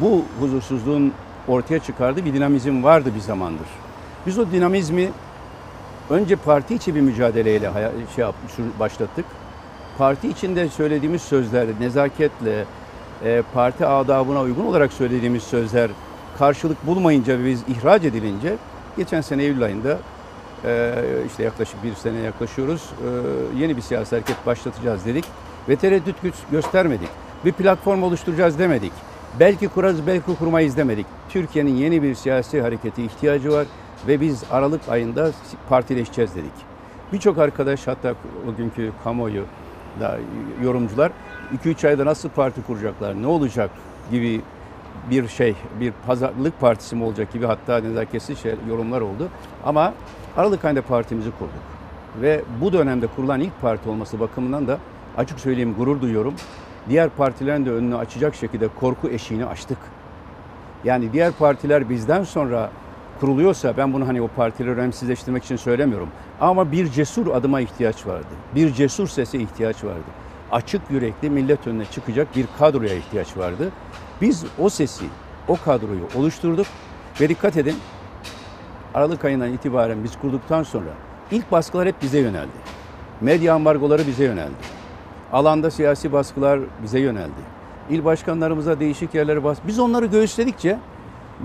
[0.00, 1.12] Bu huzursuzluğun
[1.48, 3.66] ortaya çıkardığı bir dinamizm vardı bir zamandır.
[4.26, 5.08] Biz o dinamizmi
[6.10, 7.70] önce parti içi bir mücadeleyle
[8.16, 9.24] şey yap, sür- başlattık.
[9.98, 12.64] Parti içinde söylediğimiz sözler nezaketle,
[13.24, 15.90] e, parti adabına uygun olarak söylediğimiz sözler
[16.38, 18.56] karşılık bulmayınca ve biz ihraç edilince
[18.96, 19.98] geçen sene Eylül ayında
[20.64, 20.94] e,
[21.26, 22.82] işte yaklaşık bir sene yaklaşıyoruz.
[22.82, 25.24] e, yeni bir siyasi hareket başlatacağız dedik
[25.68, 27.08] ve tereddüt güç göstermedik.
[27.44, 28.92] Bir platform oluşturacağız demedik.
[29.40, 31.06] Belki kurarız, belki kurmayız demedik.
[31.28, 33.66] Türkiye'nin yeni bir siyasi hareketi ihtiyacı var
[34.08, 35.30] ve biz Aralık ayında
[35.68, 36.52] partileşeceğiz dedik.
[37.12, 38.14] Birçok arkadaş hatta
[38.48, 39.44] o günkü kamuoyu
[40.00, 40.18] da
[40.62, 41.12] yorumcular
[41.64, 43.70] 2-3 ayda nasıl parti kuracaklar, ne olacak
[44.10, 44.40] gibi
[45.10, 49.28] bir şey, bir pazarlık partisi mi olacak gibi hatta nezaketsiz şey, yorumlar oldu.
[49.64, 49.94] Ama
[50.36, 51.62] Aralık ayında partimizi kurduk.
[52.20, 54.78] Ve bu dönemde kurulan ilk parti olması bakımından da
[55.16, 56.34] açık söyleyeyim gurur duyuyorum.
[56.88, 59.78] Diğer partilerin de önünü açacak şekilde korku eşiğini açtık.
[60.84, 62.70] Yani diğer partiler bizden sonra
[63.20, 66.08] kuruluyorsa ben bunu hani o partileri önemsizleştirmek için söylemiyorum.
[66.40, 68.26] Ama bir cesur adıma ihtiyaç vardı.
[68.54, 70.21] Bir cesur sese ihtiyaç vardı.
[70.52, 73.72] Açık yürekli millet önüne çıkacak bir kadroya ihtiyaç vardı.
[74.20, 75.04] Biz o sesi,
[75.48, 76.66] o kadroyu oluşturduk
[77.20, 77.76] ve dikkat edin
[78.94, 80.90] Aralık ayından itibaren biz kurduktan sonra
[81.30, 82.58] ilk baskılar hep bize yöneldi.
[83.20, 84.54] Medya ambargoları bize yöneldi.
[85.32, 87.42] Alanda siyasi baskılar bize yöneldi.
[87.90, 89.58] İl başkanlarımıza değişik yerlere bas.
[89.66, 90.78] Biz onları göğüsledikçe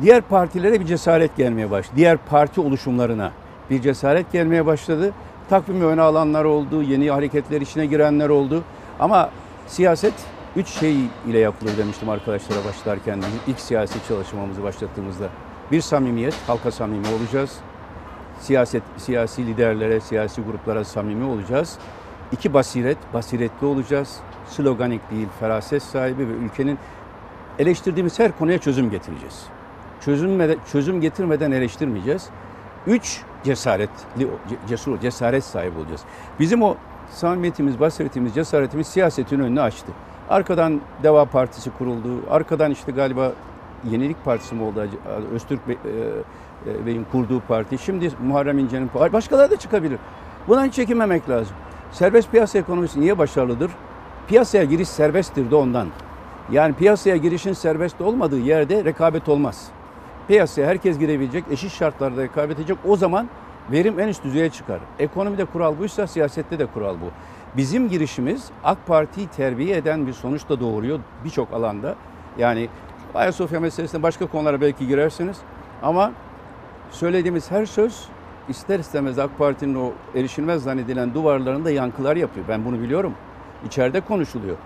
[0.02, 1.96] diğer partilere bir cesaret gelmeye başladı.
[1.98, 3.32] Diğer parti oluşumlarına
[3.70, 5.14] bir cesaret gelmeye başladı.
[5.50, 8.64] Takvimi öne alanlar oldu, yeni hareketler içine girenler oldu.
[9.00, 9.30] Ama
[9.68, 10.14] siyaset
[10.56, 10.96] üç şey
[11.28, 15.30] ile yapılır demiştim arkadaşlara başlarken ilk siyasi çalışmamızı başlattığımızda.
[15.72, 17.58] Bir samimiyet, halka samimi olacağız.
[18.40, 21.78] Siyaset, siyasi liderlere, siyasi gruplara samimi olacağız.
[22.32, 24.20] İki basiret, basiretli olacağız.
[24.48, 26.80] Sloganik değil, feraset sahibi ve ülkenin
[27.60, 29.44] eleştirdiğimiz her konuya çözüm getireceğiz.
[30.02, 32.30] Çözüm, çözüm getirmeden eleştirmeyeceğiz.
[32.88, 34.28] Üç, cesaretli,
[34.68, 36.02] cesur, cesaret sahibi olacağız.
[36.40, 36.76] Bizim o
[37.10, 39.92] samimiyetimiz, basiretimiz, cesaretimiz siyasetin önünü açtı.
[40.30, 42.10] Arkadan Deva Partisi kuruldu.
[42.30, 43.32] Arkadan işte galiba
[43.92, 44.88] Yenilik Partisi mi oldu?
[45.34, 45.78] Öztürk Bey,
[46.68, 47.78] e, Bey'in kurduğu parti.
[47.78, 48.90] Şimdi Muharrem İnce'nin.
[49.14, 50.00] Başkaları da çıkabilir.
[50.48, 51.56] Bundan hiç çekinmemek lazım.
[51.92, 53.72] Serbest piyasa ekonomisi niye başarılıdır?
[54.28, 55.88] Piyasaya giriş serbesttir de ondan.
[56.52, 59.68] Yani piyasaya girişin serbest olmadığı yerde rekabet olmaz.
[60.28, 62.78] Piyasaya herkes girebilecek, eşit şartlarda rekabet edecek.
[62.88, 63.28] O zaman
[63.72, 64.80] verim en üst düzeye çıkar.
[65.00, 67.12] Ekonomide kural buysa siyasette de kural bu.
[67.58, 71.96] Bizim girişimiz AK Parti'yi terbiye eden bir sonuç da doğuruyor birçok alanda.
[72.38, 72.70] Yani
[73.16, 75.38] Ayasofya meselesinde başka konulara belki girersiniz
[75.84, 76.12] ama
[76.92, 78.08] söylediğimiz her söz
[78.50, 82.46] ister istemez AK Parti'nin o erişilmez zannedilen duvarlarında yankılar yapıyor.
[82.50, 83.14] Ben bunu biliyorum.
[83.66, 84.58] İçeride konuşuluyor.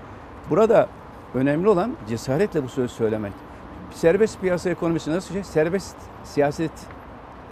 [0.49, 0.87] Burada
[1.33, 3.33] önemli olan cesaretle bu sözü söylemek.
[3.91, 5.43] Serbest piyasa ekonomisi nasıl şey?
[5.43, 6.71] Serbest siyaset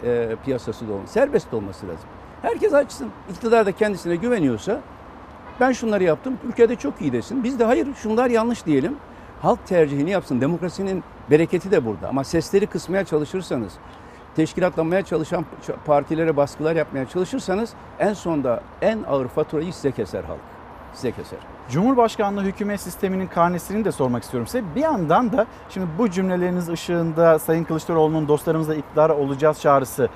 [0.03, 1.13] e, piyasası da olması.
[1.13, 2.09] Serbest olması lazım.
[2.41, 3.09] Herkes açsın.
[3.31, 4.81] İktidar da kendisine güveniyorsa
[5.59, 6.37] ben şunları yaptım.
[6.47, 7.43] Ülkede çok iyi desin.
[7.43, 8.95] Biz de hayır şunlar yanlış diyelim.
[9.41, 10.41] Halk tercihini yapsın.
[10.41, 12.09] Demokrasinin bereketi de burada.
[12.09, 13.73] Ama sesleri kısmaya çalışırsanız,
[14.35, 15.45] teşkilatlanmaya çalışan
[15.85, 20.58] partilere baskılar yapmaya çalışırsanız en sonda en ağır faturayı size keser halk.
[20.93, 21.39] Size keser.
[21.69, 24.63] Cumhurbaşkanlığı hükümet sisteminin karnesini de sormak istiyorum size.
[24.75, 30.09] Bir yandan da şimdi bu cümleleriniz ışığında Sayın Kılıçdaroğlu'nun dostlarımızla iktidara olacağız çağrısı.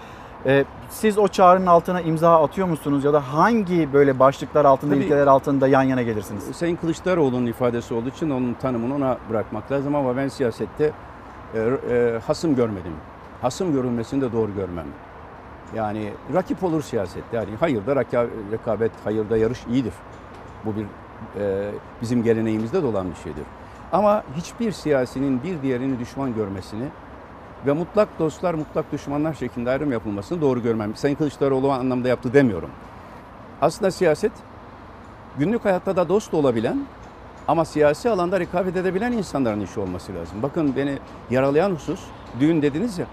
[0.45, 5.03] Ee, siz o çağrının altına imza atıyor musunuz ya da hangi böyle başlıklar altında, Tabii,
[5.03, 6.43] ilkeler altında yan yana gelirsiniz?
[6.43, 10.91] Sayın Kılıçdaroğlu'nun ifadesi olduğu için onun tanımını ona bırakmak lazım ama ben siyasette
[11.55, 12.93] e, e, hasım görmedim.
[13.41, 14.85] Hasım görülmesini de doğru görmem.
[15.75, 17.37] Yani rakip olur siyasette.
[17.37, 19.93] Yani hayırda reka, rekabet, hayırda yarış iyidir.
[20.65, 20.85] Bu bir
[21.40, 21.72] e,
[22.02, 23.44] bizim geleneğimizde de olan bir şeydir.
[23.91, 26.85] Ama hiçbir siyasinin bir diğerini düşman görmesini
[27.65, 30.95] ve mutlak dostlar, mutlak düşmanlar şeklinde ayrım yapılmasını doğru görmem.
[30.95, 32.69] Sayın Kılıçdaroğlu anlamda yaptı demiyorum.
[33.61, 34.31] Aslında siyaset
[35.40, 36.85] günlük hayatta da dost olabilen
[37.48, 40.41] ama siyasi alanda rekabet edebilen insanların işi olması lazım.
[40.44, 40.98] Bakın beni
[41.30, 41.99] yaralayan husus,
[42.40, 43.06] düğün dediniz ya,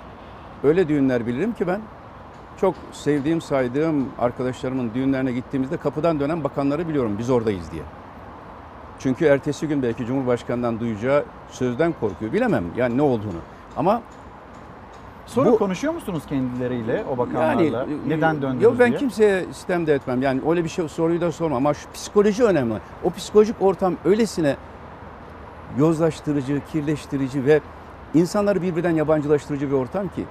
[0.65, 1.81] öyle düğünler bilirim ki ben
[2.61, 7.83] çok sevdiğim, saydığım arkadaşlarımın düğünlerine gittiğimizde kapıdan dönen bakanları biliyorum biz oradayız diye.
[8.99, 12.33] Çünkü ertesi gün belki Cumhurbaşkanı'ndan duyacağı sözden korkuyor.
[12.33, 13.39] Bilemem yani ne olduğunu.
[13.77, 14.03] Ama
[15.27, 17.83] Sonra bu- konuşuyor musunuz kendileriyle o bakanlarla?
[17.85, 18.99] e, Neden döndünüz Yok ben diye?
[18.99, 20.23] kimseye sistem de etmem.
[20.23, 22.75] Yani öyle bir şey soruyu da sormam ama şu psikoloji önemli.
[23.05, 24.57] O psikolojik ortam öylesine
[25.79, 27.61] yozlaştırıcı, kirleştirici ve
[28.15, 30.25] insanları birbirinden yabancılaştırıcı bir ortam ki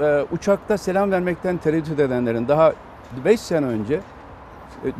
[0.00, 2.72] e, uçakta selam vermekten tereddüt edenlerin daha
[3.24, 4.00] 5 sene önce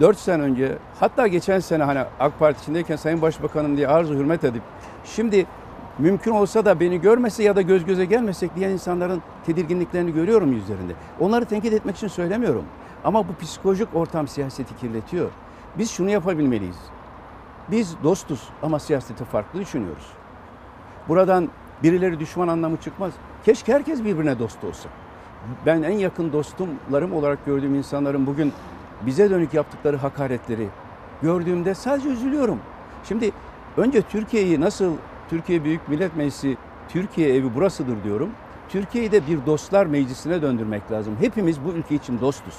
[0.01, 4.45] 4 sene önce hatta geçen sene hani AK Parti içindeyken Sayın Başbakanım diye arzu hürmet
[4.45, 4.63] edip
[5.05, 5.47] şimdi
[5.99, 10.93] mümkün olsa da beni görmese ya da göz göze gelmesek diyen insanların tedirginliklerini görüyorum yüzlerinde.
[11.21, 12.65] Onları tenkit etmek için söylemiyorum.
[13.05, 15.31] Ama bu psikolojik ortam siyaseti kirletiyor.
[15.79, 16.77] Biz şunu yapabilmeliyiz.
[17.71, 20.07] Biz dostuz ama siyaseti farklı düşünüyoruz.
[21.09, 21.49] Buradan
[21.83, 23.13] birileri düşman anlamı çıkmaz.
[23.47, 24.89] Keşke herkes birbirine dost olsa.
[25.67, 28.53] Ben en yakın dostumlarım olarak gördüğüm insanların bugün
[29.03, 30.69] bize dönük yaptıkları hakaretleri
[31.23, 32.59] gördüğümde sadece üzülüyorum.
[33.05, 33.31] Şimdi
[33.77, 34.93] önce Türkiye'yi nasıl
[35.31, 36.57] Türkiye Büyük Millet Meclisi
[36.89, 38.31] Türkiye evi burasıdır diyorum.
[38.69, 41.17] Türkiye'yi de bir dostlar meclisine döndürmek lazım.
[41.21, 42.55] Hepimiz bu ülke için dostuz.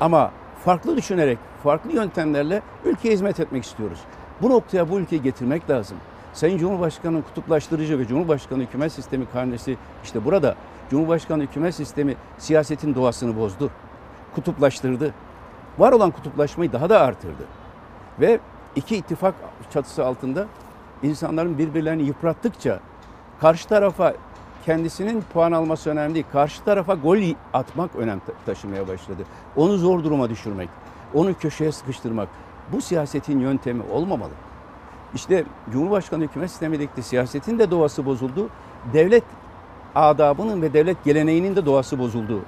[0.00, 0.30] Ama
[0.64, 4.00] farklı düşünerek, farklı yöntemlerle ülkeye hizmet etmek istiyoruz.
[4.42, 5.96] Bu noktaya bu ülkeyi getirmek lazım.
[6.32, 10.54] Sayın Cumhurbaşkanı'nın kutuplaştırıcı ve Cumhurbaşkanı hükümet sistemi karnesi işte burada.
[10.90, 13.70] Cumhurbaşkanı hükümet sistemi siyasetin doğasını bozdu.
[14.34, 15.14] Kutuplaştırdı.
[15.78, 17.44] Var olan kutuplaşmayı daha da artırdı.
[18.20, 18.40] Ve
[18.76, 19.34] iki ittifak
[19.72, 20.46] çatısı altında
[21.02, 22.80] insanların birbirlerini yıprattıkça
[23.40, 24.14] karşı tarafa
[24.66, 26.26] kendisinin puan alması önemli değil.
[26.32, 27.18] Karşı tarafa gol
[27.52, 29.22] atmak önem taşımaya başladı.
[29.56, 30.68] Onu zor duruma düşürmek,
[31.14, 32.28] onu köşeye sıkıştırmak
[32.72, 34.32] bu siyasetin yöntemi olmamalı.
[35.14, 38.48] İşte Cumhurbaşkanı hükümet sistemindeki siyasetin de doğası bozuldu.
[38.92, 39.24] Devlet
[39.94, 42.40] adabının ve devlet geleneğinin de doğası bozuldu.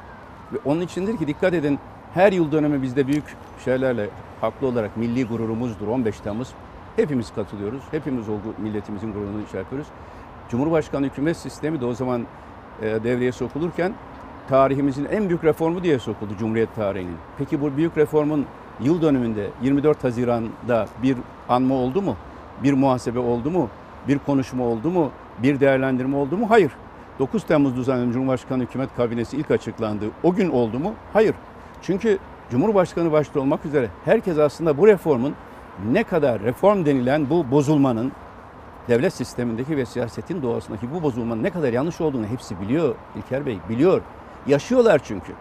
[0.52, 1.78] Ve onun içindir ki dikkat edin
[2.14, 3.24] her yıl dönemi bizde büyük
[3.64, 4.08] şeylerle
[4.40, 6.48] haklı olarak milli gururumuzdur 15 Temmuz.
[6.96, 7.82] Hepimiz katılıyoruz.
[7.90, 9.86] Hepimiz o milletimizin gururunu şey yapıyoruz.
[10.48, 12.26] Cumhurbaşkanı hükümet sistemi de o zaman
[12.82, 13.92] e, devreye sokulurken
[14.48, 17.16] tarihimizin en büyük reformu diye sokuldu Cumhuriyet tarihinin.
[17.38, 18.46] Peki bu büyük reformun
[18.80, 21.16] yıl dönümünde 24 Haziran'da bir
[21.48, 22.16] anma oldu mu?
[22.62, 23.68] Bir muhasebe oldu mu?
[24.08, 25.10] Bir konuşma oldu mu?
[25.42, 26.46] Bir değerlendirme oldu mu?
[26.50, 26.72] Hayır.
[27.18, 30.04] 9 Temmuz düzenlenen Cumhurbaşkanı Hükümet Kabinesi ilk açıklandı.
[30.22, 30.94] O gün oldu mu?
[31.12, 31.34] Hayır.
[31.82, 32.18] Çünkü
[32.50, 35.34] Cumhurbaşkanı başta olmak üzere herkes aslında bu reformun
[35.92, 38.12] ne kadar reform denilen bu bozulmanın
[38.88, 43.58] devlet sistemindeki ve siyasetin doğasındaki bu bozulmanın ne kadar yanlış olduğunu hepsi biliyor İlker Bey,
[43.68, 44.00] biliyor.
[44.46, 45.32] Yaşıyorlar çünkü.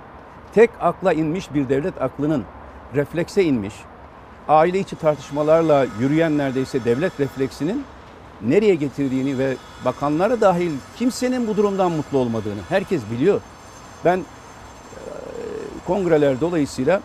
[0.54, 2.44] Tek akla inmiş bir devlet aklının
[2.96, 3.76] reflekse inmiş,
[4.48, 7.86] aile içi tartışmalarla yürüyen neredeyse devlet refleksinin
[8.42, 9.56] nereye getirdiğini ve
[9.86, 13.42] bakanlara dahil kimsenin bu durumdan mutlu olmadığını herkes biliyor.
[14.06, 14.24] Ben e,
[15.88, 17.02] kongreler dolayısıyla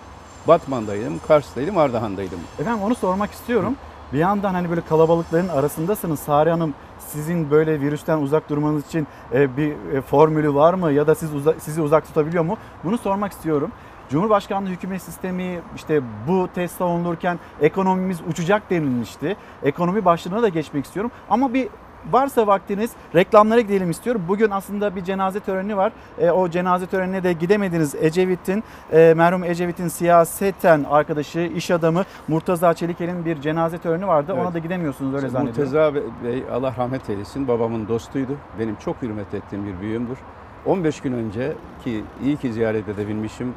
[0.48, 2.40] Batman'daydım, Kars'taydım, Ardahan'daydım.
[2.58, 3.76] Efendim onu sormak istiyorum.
[4.12, 6.20] Bir yandan hani böyle kalabalıkların arasındasınız.
[6.20, 11.06] Sare Hanım sizin böyle virüsten uzak durmanız için e, bir e, formülü var mı ya
[11.06, 12.56] da siz uza, sizi uzak tutabiliyor mu?
[12.84, 13.72] Bunu sormak istiyorum.
[14.10, 19.36] Cumhurbaşkanlığı hükümet sistemi işte bu test savunulurken ekonomimiz uçacak denilmişti.
[19.62, 21.10] Ekonomi başlığına da geçmek istiyorum.
[21.30, 21.68] Ama bir
[22.12, 24.22] varsa vaktiniz reklamlara gidelim istiyorum.
[24.28, 25.92] Bugün aslında bir cenaze töreni var.
[26.18, 27.94] E, o cenaze törenine de gidemediniz.
[27.94, 34.32] Ecevit'in, e, merhum Ecevit'in siyaseten arkadaşı, iş adamı Murtaza Çelikel'in bir cenaze töreni vardı.
[34.34, 34.44] Evet.
[34.44, 35.62] Ona da gidemiyorsunuz öyle zannediyorum.
[35.62, 38.32] Murteza Bey Allah rahmet eylesin babamın dostuydu.
[38.58, 40.18] Benim çok hürmet ettiğim bir büyüğümdür.
[40.66, 41.52] 15 gün önce
[41.84, 43.54] ki iyi ki ziyaret edebilmişim.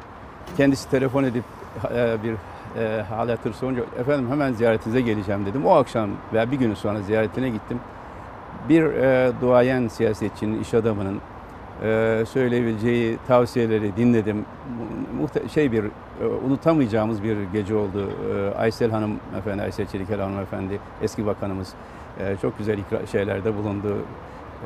[0.56, 1.44] Kendisi telefon edip
[1.94, 2.34] e, bir
[2.80, 5.66] e, hal hatır sorunca efendim hemen ziyaretinize geleceğim dedim.
[5.66, 7.78] O akşam veya bir gün sonra ziyaretine gittim.
[8.68, 11.18] Bir e, duayen siyasetçinin, iş adamının
[11.82, 14.44] e, söyleyebileceği tavsiyeleri dinledim.
[15.20, 18.10] Muhte- şey bir e, unutamayacağımız bir gece oldu.
[18.34, 21.72] E, Aysel Hanım efendi, Aysel Çelikel Hanım efendi, eski bakanımız
[22.20, 22.78] e, çok güzel
[23.12, 23.96] şeylerde bulundu.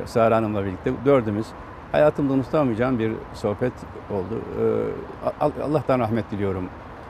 [0.05, 1.45] Sara Hanım'la birlikte dördümüz.
[1.95, 3.73] Hayatımda unutamayacağım bir sohbet
[4.11, 4.41] oldu.
[4.61, 4.63] E,
[5.43, 6.65] Al- Allah'tan rahmet diliyorum.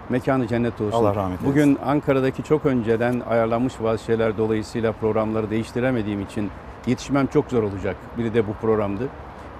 [0.10, 0.98] Mekanı cennet olsun.
[0.98, 1.50] Allah rahmet eylesin.
[1.50, 6.50] Bugün Ankara'daki çok önceden ayarlanmış bazı şeyler dolayısıyla programları değiştiremediğim için
[6.88, 7.96] yetişmem çok zor olacak.
[8.18, 9.08] Biri de bu programdı.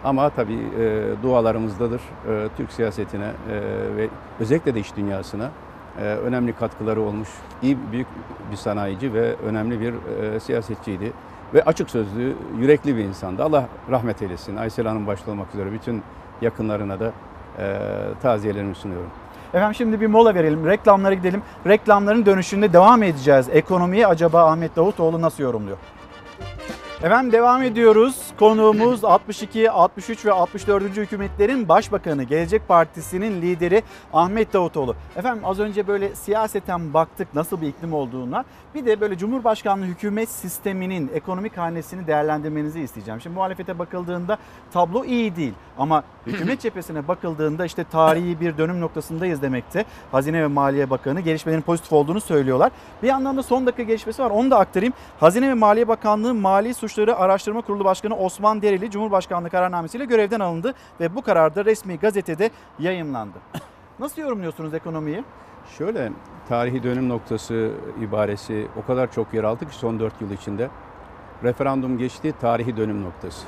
[0.04, 2.02] Ama tabii e, dualarımızdadır.
[2.30, 3.54] E, Türk siyasetine e,
[3.98, 4.08] ve
[4.40, 5.52] özellikle de iş dünyasına
[6.00, 7.30] e, önemli katkıları olmuş.
[7.62, 8.08] İyi büyük
[8.52, 11.14] bir sanayici ve önemli bir e, siyasetçiydi.
[11.54, 13.44] Ve açık sözlü, yürekli bir insandı.
[13.44, 14.56] Allah rahmet eylesin.
[14.56, 16.04] Aysel Hanım başta olmak üzere bütün
[16.42, 17.12] yakınlarına da
[17.60, 17.80] e,
[18.22, 19.10] taziyelerimi sunuyorum.
[19.54, 20.66] Efendim şimdi bir mola verelim.
[20.66, 21.42] Reklamlara gidelim.
[21.68, 23.50] Reklamların dönüşünde devam edeceğiz.
[23.52, 25.78] Ekonomiyi acaba Ahmet Davutoğlu nasıl yorumluyor?
[27.06, 28.16] Efendim devam ediyoruz.
[28.40, 30.98] Konuğumuz 62, 63 ve 64.
[30.98, 33.84] hükümetlerin başbakanı, Gelecek Partisi'nin lideri
[34.14, 34.96] Ahmet Davutoğlu.
[35.16, 38.46] Efendim az önce böyle siyaseten baktık nasıl bir iklim olduğuna.
[38.76, 43.22] Bir de böyle Cumhurbaşkanlığı hükümet sisteminin ekonomik hanesini değerlendirmenizi isteyeceğim.
[43.22, 44.38] Şimdi muhalefete bakıldığında
[44.74, 45.54] tablo iyi değil.
[45.78, 49.86] Ama hükümet cephesine bakıldığında işte tarihi bir dönüm noktasındayız demekte.
[50.12, 52.72] Hazine ve Maliye Bakanı gelişmelerin pozitif olduğunu söylüyorlar.
[53.04, 54.94] Bir yandan da son dakika gelişmesi var onu da aktarayım.
[55.20, 60.74] Hazine ve Maliye Bakanlığı Mali Suçları Araştırma Kurulu Başkanı Osman Dereli Cumhurbaşkanlığı kararnamesiyle görevden alındı
[61.00, 62.50] ve bu karar da resmi gazetede
[62.80, 63.38] yayımlandı.
[64.00, 65.24] Nasıl yorumluyorsunuz ekonomiyi?
[65.78, 66.12] Şöyle
[66.50, 70.70] tarihi dönüm noktası ibaresi o kadar çok yer aldı ki son 4 yıl içinde.
[71.44, 73.46] Referandum geçti, tarihi dönüm noktası.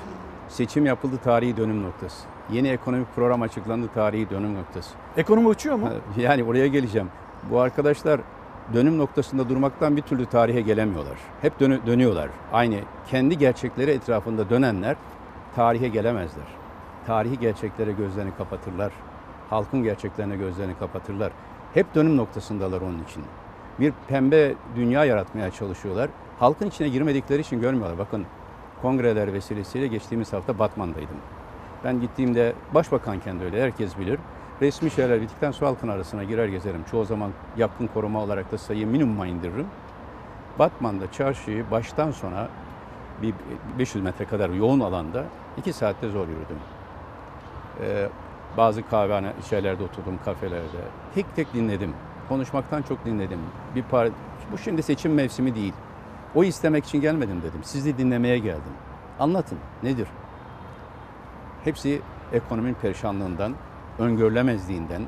[0.49, 2.27] Seçim yapıldı, tarihi dönüm noktası.
[2.51, 4.95] Yeni ekonomik program açıklandı, tarihi dönüm noktası.
[5.17, 5.89] Ekonomi uçuyor mu?
[6.17, 7.09] Yani oraya geleceğim.
[7.51, 8.21] Bu arkadaşlar
[8.73, 11.18] dönüm noktasında durmaktan bir türlü tarihe gelemiyorlar.
[11.41, 12.30] Hep dönü- dönüyorlar.
[12.53, 14.95] Aynı kendi gerçekleri etrafında dönenler
[15.56, 16.45] tarihe gelemezler.
[17.07, 18.91] Tarihi gerçeklere gözlerini kapatırlar.
[19.49, 21.31] Halkın gerçeklerine gözlerini kapatırlar.
[21.73, 23.23] Hep dönüm noktasındalar onun için.
[23.80, 26.10] Bir pembe dünya yaratmaya çalışıyorlar.
[26.39, 27.98] Halkın içine girmedikleri için görmüyorlar.
[27.98, 28.26] Bakın
[28.81, 31.18] kongreler vesilesiyle geçtiğimiz hafta Batman'daydım.
[31.84, 34.19] Ben gittiğimde başbakanken de öyle herkes bilir.
[34.61, 36.84] Resmi şeyler bittikten sonra halkın arasına girer gezerim.
[36.91, 39.67] Çoğu zaman yakın koruma olarak da sayıyı minimuma indiririm.
[40.59, 42.47] Batman'da çarşıyı baştan sona
[43.21, 43.34] bir
[43.79, 45.23] 500 metre kadar yoğun alanda
[45.57, 46.57] iki saatte zor yürüdüm.
[47.81, 48.09] Ee,
[48.57, 50.77] bazı kahvehane şeylerde oturdum, kafelerde.
[51.15, 51.93] Tek tek dinledim.
[52.29, 53.39] Konuşmaktan çok dinledim.
[53.75, 54.09] Bir par
[54.51, 55.73] bu şimdi seçim mevsimi değil.
[56.35, 57.59] O istemek için gelmedim dedim.
[57.63, 58.73] Sizi dinlemeye geldim.
[59.19, 60.07] Anlatın nedir?
[61.63, 62.01] Hepsi
[62.34, 63.53] ekonominin perişanlığından,
[63.99, 65.01] öngörülemezliğinden,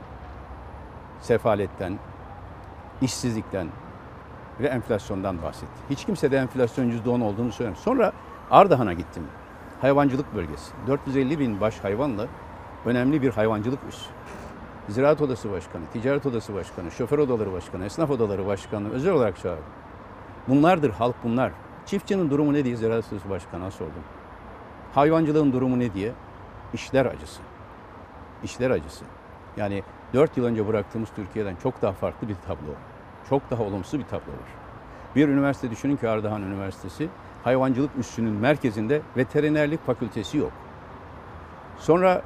[1.21, 1.99] sefaletten,
[3.01, 3.67] işsizlikten
[4.59, 5.81] ve enflasyondan bahsetti.
[5.89, 7.81] Hiç kimse de enflasyon %10 olduğunu söylemedi.
[7.81, 8.11] Sonra
[8.51, 9.23] Ardahan'a gittim.
[9.81, 10.71] Hayvancılık bölgesi.
[10.87, 12.27] 450 bin baş hayvanla
[12.85, 14.09] önemli bir hayvancılık üssü.
[14.89, 19.63] Ziraat Odası Başkanı, Ticaret Odası Başkanı, Şoför Odaları Başkanı, Esnaf Odaları Başkanı özel olarak çağırdım.
[20.47, 21.51] Bunlardır halk bunlar.
[21.85, 24.03] Çiftçinin durumu ne diye Ziraat Odası Başkanı'na sordum.
[24.93, 26.11] Hayvancılığın durumu ne diye?
[26.73, 27.41] İşler acısı.
[28.43, 29.05] İşler acısı.
[29.57, 29.83] Yani
[30.13, 32.71] 4 yıl önce bıraktığımız Türkiye'den çok daha farklı bir tablo.
[33.29, 34.49] Çok daha olumsuz bir tablo var.
[35.15, 37.09] Bir üniversite düşünün ki Ardahan Üniversitesi
[37.43, 40.51] hayvancılık üssünün merkezinde veterinerlik fakültesi yok.
[41.77, 42.21] Sonra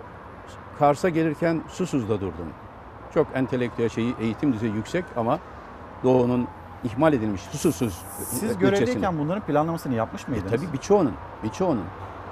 [0.80, 2.48] Kars'a gelirken Susuz'da durdum.
[3.14, 5.40] Çok entelektüel şeyi, eğitim düzeyi yüksek ama
[6.04, 6.48] Doğu'nun
[6.84, 8.54] ihmal edilmiş Susuzsuz Siz ilçesinde.
[8.70, 10.52] görevdeyken bunların planlamasını yapmış E, mıydınız?
[10.52, 11.14] tabii birçoğunun,
[11.44, 11.84] birçoğunun.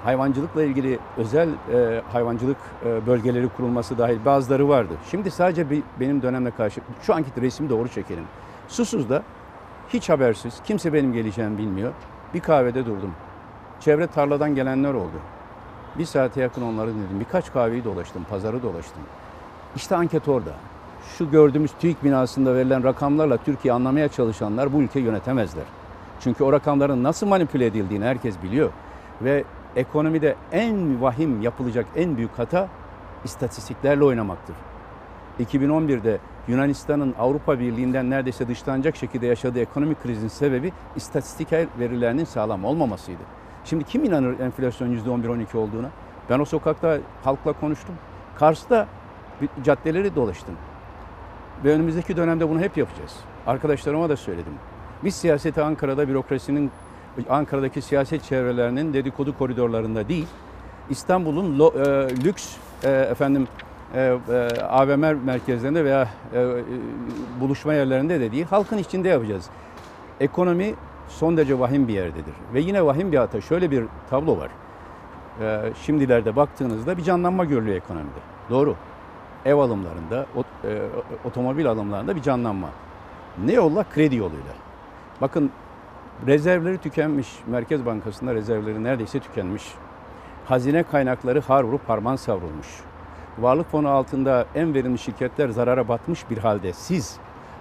[0.04, 4.94] Hayvancılıkla ilgili özel e, hayvancılık e, bölgeleri kurulması dahil bazıları vardı.
[5.10, 8.24] Şimdi sadece bir, benim dönemle karşı, şu anki resmi doğru çekelim.
[8.68, 9.22] Susuz'da
[9.88, 11.92] hiç habersiz, kimse benim geleceğimi bilmiyor.
[12.34, 13.14] Bir kahvede durdum.
[13.80, 15.16] Çevre tarladan gelenler oldu.
[15.98, 17.20] Bir saate yakın onları dinledim.
[17.20, 19.02] Birkaç kahveyi dolaştım, pazarı dolaştım.
[19.76, 20.50] İşte anket orada.
[21.18, 25.64] Şu gördüğümüz TÜİK binasında verilen rakamlarla Türkiye anlamaya çalışanlar bu ülkeyi yönetemezler.
[26.20, 28.70] Çünkü o rakamların nasıl manipüle edildiğini herkes biliyor.
[29.22, 29.44] Ve
[29.76, 32.68] ekonomide en vahim yapılacak en büyük hata
[33.24, 34.56] istatistiklerle oynamaktır.
[35.40, 36.18] 2011'de
[36.48, 43.22] Yunanistan'ın Avrupa Birliği'nden neredeyse dışlanacak şekilde yaşadığı ekonomik krizin sebebi istatistik verilerinin sağlam olmamasıydı.
[43.64, 45.90] Şimdi kim inanır enflasyon %11-12 olduğuna?
[46.30, 47.94] Ben o sokakta halkla konuştum.
[48.38, 48.86] Kars'ta
[49.64, 50.54] caddeleri dolaştım.
[51.64, 53.16] Ve önümüzdeki dönemde bunu hep yapacağız.
[53.46, 54.52] Arkadaşlarıma da söyledim.
[55.04, 56.70] Biz siyaseti Ankara'da bürokrasinin,
[57.28, 60.26] Ankara'daki siyaset çevrelerinin dedikodu koridorlarında değil,
[60.90, 61.84] İstanbul'un e,
[62.24, 63.48] lüks e, efendim
[63.94, 66.62] e, e, AVM merkezlerinde veya e, e,
[67.40, 69.48] buluşma yerlerinde de değil, halkın içinde yapacağız.
[70.20, 70.74] Ekonomi
[71.08, 72.34] son derece vahim bir yerdedir.
[72.54, 73.40] Ve yine vahim bir hata.
[73.40, 74.50] Şöyle bir tablo var.
[75.40, 78.20] E, şimdilerde baktığınızda bir canlanma görülüyor ekonomide.
[78.50, 78.76] Doğru.
[79.44, 80.82] Ev alımlarında, ot, e,
[81.24, 82.68] otomobil alımlarında bir canlanma.
[83.44, 83.84] Ne yolla?
[83.94, 84.52] Kredi yoluyla.
[85.20, 85.50] Bakın
[86.26, 87.28] rezervleri tükenmiş.
[87.46, 89.62] Merkez Bankası'nda rezervleri neredeyse tükenmiş.
[90.44, 92.66] Hazine kaynakları har vurup harman savrulmuş.
[93.38, 97.16] Varlık fonu altında en verimli şirketler zarara batmış bir halde siz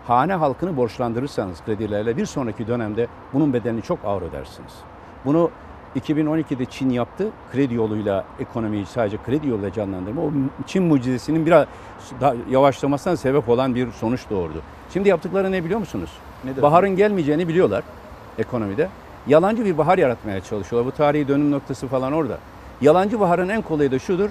[0.07, 4.73] hane halkını borçlandırırsanız kredilerle bir sonraki dönemde bunun bedelini çok ağır ödersiniz.
[5.25, 5.51] Bunu
[5.95, 7.29] 2012'de Çin yaptı.
[7.51, 10.21] Kredi yoluyla ekonomiyi sadece kredi yoluyla canlandırma.
[10.21, 10.31] O
[10.65, 11.67] Çin mucizesinin biraz
[12.21, 14.61] daha yavaşlamasına sebep olan bir sonuç doğurdu.
[14.93, 16.09] Şimdi yaptıkları ne biliyor musunuz?
[16.43, 16.61] Nedir?
[16.61, 17.83] Baharın gelmeyeceğini biliyorlar
[18.39, 18.89] ekonomide.
[19.27, 20.93] Yalancı bir bahar yaratmaya çalışıyorlar.
[20.93, 22.37] Bu tarihi dönüm noktası falan orada.
[22.81, 24.29] Yalancı baharın en kolayı da şudur.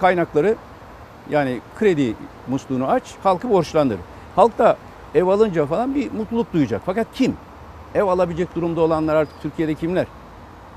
[0.00, 0.54] Kaynakları
[1.30, 2.14] yani kredi
[2.48, 3.98] musluğunu aç, halkı borçlandır.
[4.36, 4.76] Halk da
[5.14, 6.82] ev alınca falan bir mutluluk duyacak.
[6.86, 7.36] Fakat kim?
[7.94, 10.06] Ev alabilecek durumda olanlar artık Türkiye'de kimler?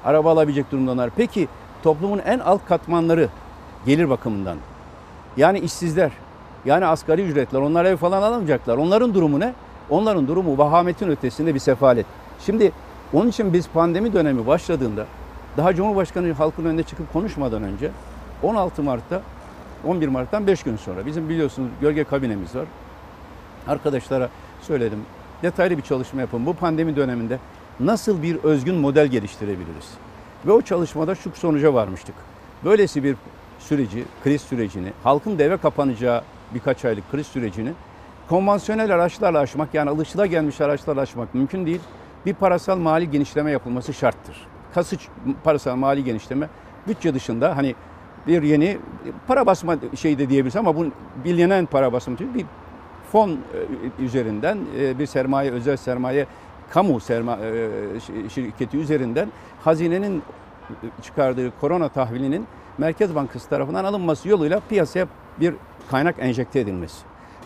[0.06, 1.10] Araba alabilecek durumda olanlar.
[1.16, 1.48] Peki
[1.84, 3.30] toplumun en alt katmanları
[3.86, 4.58] gelir bakımından.
[5.38, 6.12] Yani işsizler,
[6.66, 8.78] yani asgari ücretler, onlar ev falan alamayacaklar.
[8.78, 9.54] Onların durumu ne?
[9.90, 12.06] Onların durumu vahametin ötesinde bir sefalet.
[12.46, 12.72] Şimdi
[13.14, 15.06] onun için biz pandemi dönemi başladığında
[15.58, 17.92] daha Cumhurbaşkanı halkın önünde çıkıp konuşmadan önce
[18.44, 19.22] 16 Mart'ta
[19.88, 22.66] 11 Mart'tan 5 gün sonra bizim biliyorsunuz gölge kabinemiz var.
[23.68, 24.30] Arkadaşlara
[24.62, 25.00] söyledim.
[25.44, 26.46] Detaylı bir çalışma yapın.
[26.46, 27.40] Bu pandemi döneminde
[27.80, 29.90] nasıl bir özgün model geliştirebiliriz?
[30.46, 32.16] Ve o çalışmada şu sonuca varmıştık.
[32.66, 33.16] Böylesi bir
[33.60, 36.22] süreci, kriz sürecini, halkın da eve kapanacağı
[36.54, 37.74] birkaç aylık kriz sürecini
[38.30, 41.82] konvansiyonel araçlarla aşmak yani alışılagelmiş araçlarla aşmak mümkün değil.
[42.26, 44.48] Bir parasal mali genişleme yapılması şarttır.
[44.74, 45.08] kasıç
[45.44, 46.50] parasal mali genişleme
[46.88, 47.76] bütçe dışında hani
[48.28, 48.78] bir yeni
[49.28, 50.86] para basma şey de diyebiliriz ama bu
[51.26, 52.46] bilinen para değil, bir
[53.12, 56.26] fon e, üzerinden e, bir sermaye özel sermaye
[56.70, 57.40] kamu serma, e,
[57.98, 59.30] şi- şirketi üzerinden
[59.64, 60.24] hazinenin
[61.02, 62.46] çıkardığı korona tahvilinin
[62.78, 65.08] Merkez Bankası tarafından alınması yoluyla piyasaya
[65.40, 65.56] bir
[65.92, 66.98] kaynak enjekte edilmesi.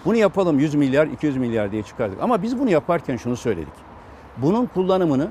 [0.05, 2.21] Bunu yapalım 100 milyar 200 milyar diye çıkardık.
[2.21, 3.86] Ama biz bunu yaparken şunu söyledik.
[4.37, 5.29] Bunun kullanımını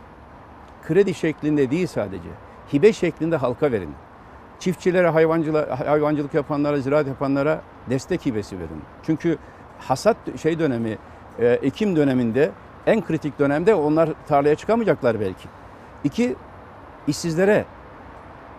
[0.86, 2.28] kredi şeklinde değil sadece
[2.72, 3.90] hibe şeklinde halka verin.
[4.58, 7.60] Çiftçilere, hayvancılık, yapanlara, ziraat yapanlara
[7.90, 8.82] destek hibesi verin.
[9.02, 9.38] Çünkü
[9.78, 10.98] hasat şey dönemi,
[11.38, 12.50] e, ekim döneminde
[12.86, 15.48] en kritik dönemde onlar tarlaya çıkamayacaklar belki.
[16.04, 16.36] İki,
[17.06, 17.64] işsizlere,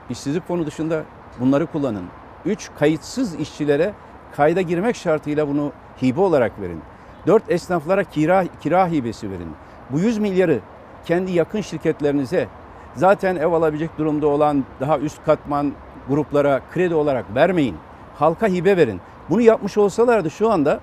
[0.10, 1.04] işsizlik fonu dışında
[1.40, 2.06] bunları kullanın.
[2.46, 3.94] Üç, kayıtsız işçilere
[4.36, 5.72] kayda girmek şartıyla bunu
[6.02, 6.82] hibe olarak verin.
[7.28, 9.50] Dört, esnaflara kira, kira hibesi verin.
[9.90, 10.60] Bu 100 milyarı
[11.06, 12.48] kendi yakın şirketlerinize
[12.96, 15.72] zaten ev alabilecek durumda olan daha üst katman
[16.10, 17.76] gruplara kredi olarak vermeyin.
[18.16, 19.02] Halka hibe verin.
[19.30, 20.80] Bunu yapmış olsalardı şu anda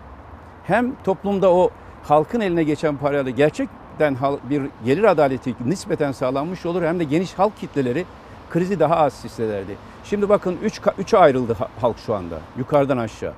[0.65, 1.71] hem toplumda o
[2.03, 4.17] halkın eline geçen parayla gerçekten
[4.51, 8.05] bir gelir adaleti nispeten sağlanmış olur hem de geniş halk kitleleri
[8.51, 9.77] krizi daha az hissederdi.
[10.05, 13.33] Şimdi bakın 3 3'e ayrıldı ha- halk şu anda yukarıdan aşağı.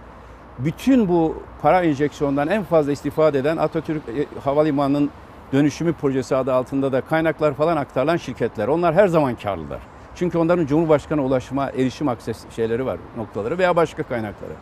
[0.59, 5.10] Bütün bu para enjeksiyondan en fazla istifade eden Atatürk e, Havalimanı'nın
[5.52, 8.68] dönüşümü projesi adı altında da kaynaklar falan aktarılan şirketler.
[8.68, 9.81] Onlar her zaman karlılar.
[10.14, 14.52] Çünkü onların Cumhurbaşkanı ulaşma, erişim akses şeyleri var, noktaları veya başka kaynakları.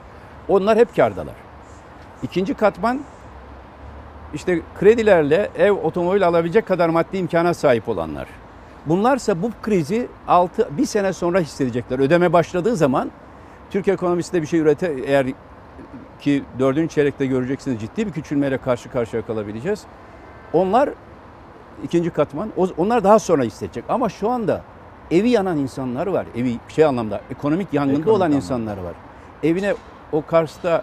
[0.48, 1.35] Onlar hep kardalar.
[2.23, 3.01] İkinci katman
[4.35, 8.27] işte kredilerle ev, otomobil alabilecek kadar maddi imkana sahip olanlar.
[8.86, 11.98] Bunlarsa bu krizi 6 bir sene sonra hissedecekler.
[11.98, 13.11] Ödeme başladığı zaman
[13.70, 15.27] Türk ekonomisi de bir şey ürete eğer
[16.20, 19.82] ki dördüncü çeyrekte göreceksiniz ciddi bir küçülmeyle karşı karşıya kalabileceğiz.
[20.55, 20.90] Onlar
[21.85, 22.51] ikinci katman.
[22.76, 23.85] Onlar daha sonra hissedecek.
[23.89, 24.62] Ama şu anda
[25.10, 26.26] evi yanan insanlar var.
[26.36, 28.36] Evi şey anlamda ekonomik yangında Ekonomik olan anlamda.
[28.36, 28.94] insanlar var.
[29.43, 29.74] Evine
[30.12, 30.82] o Kars'ta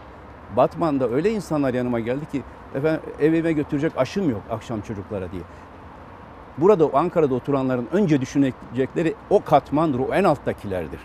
[0.58, 2.42] Batman'da öyle insanlar yanıma geldi ki
[2.76, 5.42] efendim evime götürecek aşım yok akşam çocuklara diye.
[6.58, 11.00] Burada Ankara'da oturanların önce düşünecekleri o katmandır, o en alttakilerdir.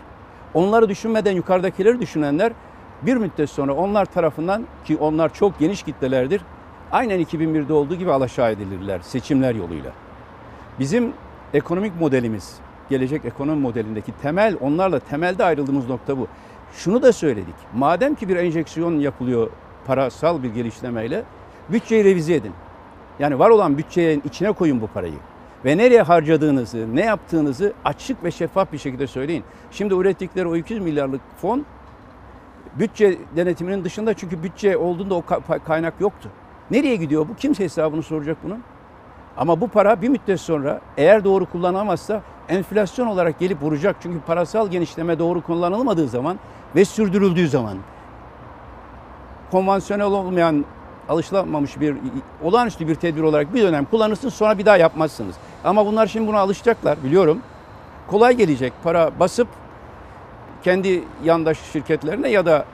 [0.53, 2.53] Onları düşünmeden yukarıdakileri düşünenler
[3.01, 6.41] bir müddet sonra onlar tarafından ki onlar çok geniş kitlelerdir.
[6.91, 9.91] Aynen 2001'de olduğu gibi alaşağı edilirler seçimler yoluyla.
[10.79, 11.13] Bizim
[11.53, 12.55] ekonomik modelimiz,
[12.89, 16.27] gelecek ekonomi modelindeki temel, onlarla temelde ayrıldığımız nokta bu.
[16.73, 17.55] Şunu da söyledik.
[17.75, 19.49] Madem ki bir enjeksiyon yapılıyor
[19.87, 21.23] parasal bir gelişlemeyle,
[21.69, 22.53] bütçeyi revize edin.
[23.19, 25.17] Yani var olan bütçenin içine koyun bu parayı.
[25.65, 29.43] Ve nereye harcadığınızı, ne yaptığınızı açık ve şeffaf bir şekilde söyleyin.
[29.71, 31.65] Şimdi ürettikleri o 200 milyarlık fon
[32.79, 36.29] bütçe denetiminin dışında çünkü bütçe olduğunda o ka- kaynak yoktu.
[36.71, 37.35] Nereye gidiyor bu?
[37.35, 38.63] Kimse hesabını soracak bunun.
[39.37, 43.95] Ama bu para bir müddet sonra eğer doğru kullanamazsa enflasyon olarak gelip vuracak.
[44.01, 46.39] Çünkü parasal genişleme doğru kullanılmadığı zaman
[46.75, 47.77] ve sürdürüldüğü zaman
[49.51, 50.65] konvansiyonel olmayan
[51.09, 51.95] alışılamamış bir
[52.43, 55.35] olağanüstü bir tedbir olarak bir dönem kullanırsınız sonra bir daha yapmazsınız.
[55.63, 57.41] Ama bunlar şimdi buna alışacaklar biliyorum.
[58.07, 59.47] Kolay gelecek para basıp
[60.63, 62.65] kendi yandaş şirketlerine ya da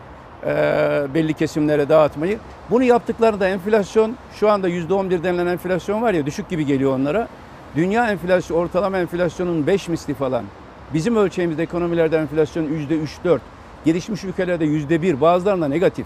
[1.14, 2.40] belli kesimlere dağıtmayı.
[2.70, 7.28] Bunu yaptıklarında enflasyon şu anda %11 denilen enflasyon var ya düşük gibi geliyor onlara.
[7.76, 10.44] Dünya enflasyon ortalama enflasyonun 5 misli falan.
[10.94, 12.64] Bizim ölçeğimizde ekonomilerde enflasyon
[13.26, 13.40] %3-4.
[13.86, 16.06] Gelişmiş ülkelerde %1 bazılarında negatif.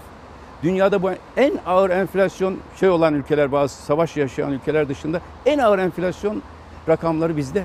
[0.62, 5.78] Dünyada bu en ağır enflasyon şey olan ülkeler bazı savaş yaşayan ülkeler dışında en ağır
[5.78, 6.42] enflasyon
[6.88, 7.64] rakamları bizde.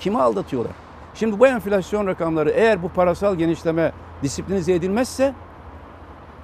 [0.00, 0.72] Kimi aldatıyorlar?
[1.14, 3.92] Şimdi bu enflasyon rakamları eğer bu parasal genişleme
[4.22, 5.34] disiplinize edilmezse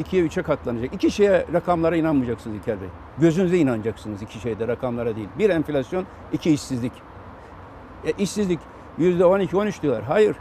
[0.01, 0.95] ikiye üçe katlanacak.
[0.95, 2.89] İki şeye rakamlara inanmayacaksınız İlker Bey.
[3.19, 5.29] Gözünüze inanacaksınız iki şeyde rakamlara değil.
[5.39, 6.93] Bir enflasyon, iki işsizlik.
[8.05, 8.61] E, işsizlik
[8.99, 10.05] yüzde 12-13 diyorlar.
[10.05, 10.37] Hayır.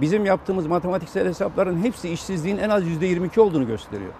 [0.00, 4.12] Bizim yaptığımız matematiksel hesapların hepsi işsizliğin en az yüzde 22 olduğunu gösteriyor.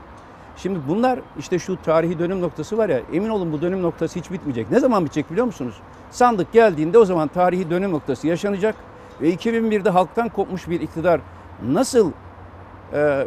[0.56, 4.30] Şimdi bunlar işte şu tarihi dönüm noktası var ya emin olun bu dönüm noktası hiç
[4.30, 4.70] bitmeyecek.
[4.70, 5.74] Ne zaman bitecek biliyor musunuz?
[6.10, 8.74] Sandık geldiğinde o zaman tarihi dönüm noktası yaşanacak
[9.20, 11.20] ve 2001'de halktan kopmuş bir iktidar
[11.68, 12.12] nasıl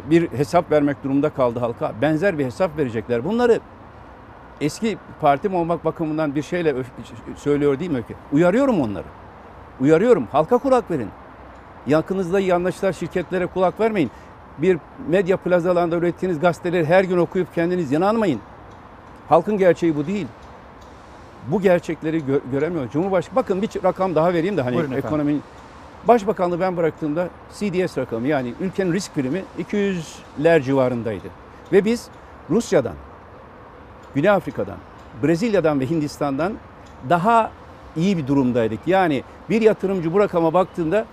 [0.09, 1.93] bir hesap vermek durumunda kaldı halka?
[2.01, 3.25] Benzer bir hesap verecekler.
[3.25, 3.59] Bunları
[4.61, 6.75] eski partim olmak bakımından bir şeyle
[7.35, 8.15] söylüyor değil mi Öykü?
[8.31, 9.05] Uyarıyorum onları.
[9.81, 10.27] Uyarıyorum.
[10.31, 11.09] Halka kulak verin.
[11.87, 14.11] Yakınızda yandaşlar şirketlere kulak vermeyin.
[14.57, 14.77] Bir
[15.07, 18.39] medya plazalarında ürettiğiniz gazeteleri her gün okuyup kendiniz yanılmayın.
[19.29, 20.27] Halkın gerçeği bu değil.
[21.47, 22.89] Bu gerçekleri gö- göremiyor.
[22.89, 25.41] Cumhurbaşkanı bakın bir rakam daha vereyim de hani Buyurun efendim.
[26.07, 31.27] Başbakanlığı ben bıraktığımda CDS rakamı yani ülkenin risk primi 200'ler civarındaydı.
[31.71, 32.07] Ve biz
[32.49, 32.95] Rusya'dan,
[34.15, 34.77] Güney Afrika'dan,
[35.23, 36.53] Brezilya'dan ve Hindistan'dan
[37.09, 37.51] daha
[37.95, 38.79] iyi bir durumdaydık.
[38.87, 41.05] Yani bir yatırımcı bu rakama baktığında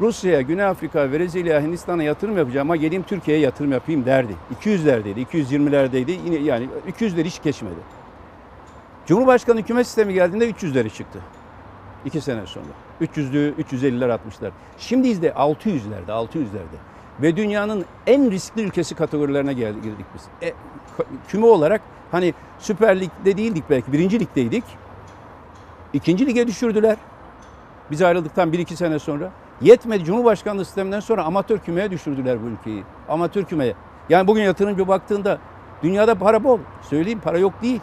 [0.00, 4.36] Rusya'ya, Güney Afrika, Brezilya, Hindistan'a yatırım yapacağım ama geleyim Türkiye'ye yatırım yapayım derdi.
[4.60, 6.18] 200'lerdeydi, 220'lerdeydi.
[6.24, 7.80] Yine yani 200'leri hiç geçmedi.
[9.06, 11.18] Cumhurbaşkanı hükümet sistemi geldiğinde 300'leri çıktı.
[12.04, 12.85] İki sene sonra.
[13.00, 14.50] 300'lü, 350'ler 60'lar.
[14.78, 16.76] Şimdi de 600'lerde, 600'lerde.
[17.22, 20.48] Ve dünyanın en riskli ülkesi kategorilerine girdik biz.
[20.48, 20.52] E,
[21.28, 24.64] küme olarak hani Süper Lig'de değildik belki, birinci ligdeydik.
[25.92, 26.96] İkinci lige düşürdüler.
[27.90, 29.30] Biz ayrıldıktan 1-2 sene sonra.
[29.60, 32.82] Yetmedi Cumhurbaşkanlığı sisteminden sonra amatör kümeye düşürdüler bu ülkeyi.
[33.08, 33.74] Amatör kümeye.
[34.08, 35.38] Yani bugün yatırımcı baktığında
[35.82, 36.58] dünyada para bol.
[36.82, 37.80] Söyleyeyim para yok değil.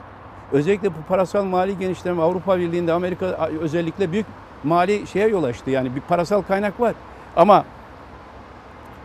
[0.52, 4.26] Özellikle bu parasal mali genişleme Avrupa Birliği'nde Amerika özellikle büyük
[4.64, 5.70] mali şeye yol açtı.
[5.70, 6.94] Yani bir parasal kaynak var.
[7.36, 7.66] Ama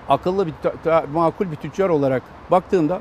[0.08, 0.54] akıllı bir
[1.14, 3.00] makul bir tüccar olarak baktığında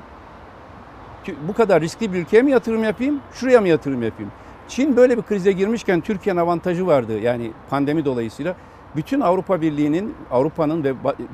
[1.48, 4.32] bu kadar riskli bir ülkeye mi yatırım yapayım, şuraya mı yatırım yapayım?
[4.68, 8.56] Çin böyle bir krize girmişken Türkiye'nin avantajı vardı yani pandemi dolayısıyla.
[8.96, 10.94] Bütün Avrupa Birliği'nin, Avrupa'nın ve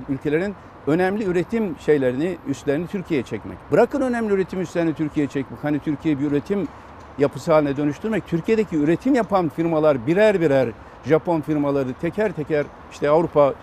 [0.10, 0.56] ülkelerin
[0.88, 3.58] önemli üretim şeylerini, üstlerini Türkiye'ye çekmek.
[3.72, 5.64] Bırakın önemli üretim üstlerini Türkiye'ye çekmek.
[5.64, 6.68] Hani Türkiye bir üretim
[7.18, 8.28] yapısı haline dönüştürmek.
[8.28, 10.70] Türkiye'deki üretim yapan firmalar birer birer
[11.06, 13.54] Japon firmaları teker teker işte Avrupa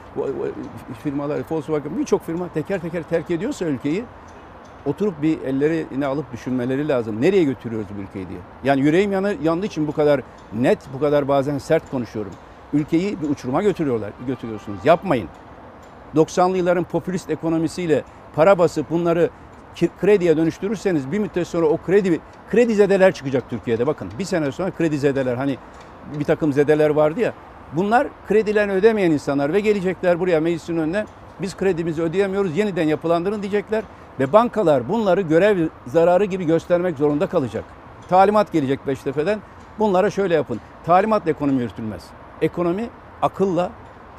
[1.02, 4.04] firmaları Volkswagen birçok firma teker teker terk ediyorsa ülkeyi
[4.86, 7.20] oturup bir ellerini alıp düşünmeleri lazım.
[7.20, 8.38] Nereye götürüyoruz bu ülkeyi diye.
[8.64, 10.20] Yani yüreğim yanı, yandığı için bu kadar
[10.52, 12.32] net, bu kadar bazen sert konuşuyorum.
[12.72, 14.78] Ülkeyi bir uçuruma götürüyorlar, götürüyorsunuz.
[14.84, 15.28] Yapmayın.
[16.14, 18.04] 90'lı yılların popülist ekonomisiyle
[18.34, 19.30] para basıp bunları
[20.00, 23.86] krediye dönüştürürseniz bir müddet sonra o kredi kredi zedeler çıkacak Türkiye'de.
[23.86, 25.56] Bakın bir sene sonra kredi zedeler hani
[26.18, 27.32] bir takım zedeler vardı ya.
[27.72, 31.04] Bunlar kredilerini ödemeyen insanlar ve gelecekler buraya meclisin önüne
[31.40, 33.84] biz kredimizi ödeyemiyoruz yeniden yapılandırın diyecekler.
[34.20, 37.64] Ve bankalar bunları görev zararı gibi göstermek zorunda kalacak.
[38.08, 39.40] Talimat gelecek Beştepe'den.
[39.78, 40.60] Bunlara şöyle yapın.
[40.86, 42.04] Talimatla ekonomi yürütülmez.
[42.42, 42.88] Ekonomi
[43.22, 43.70] akılla,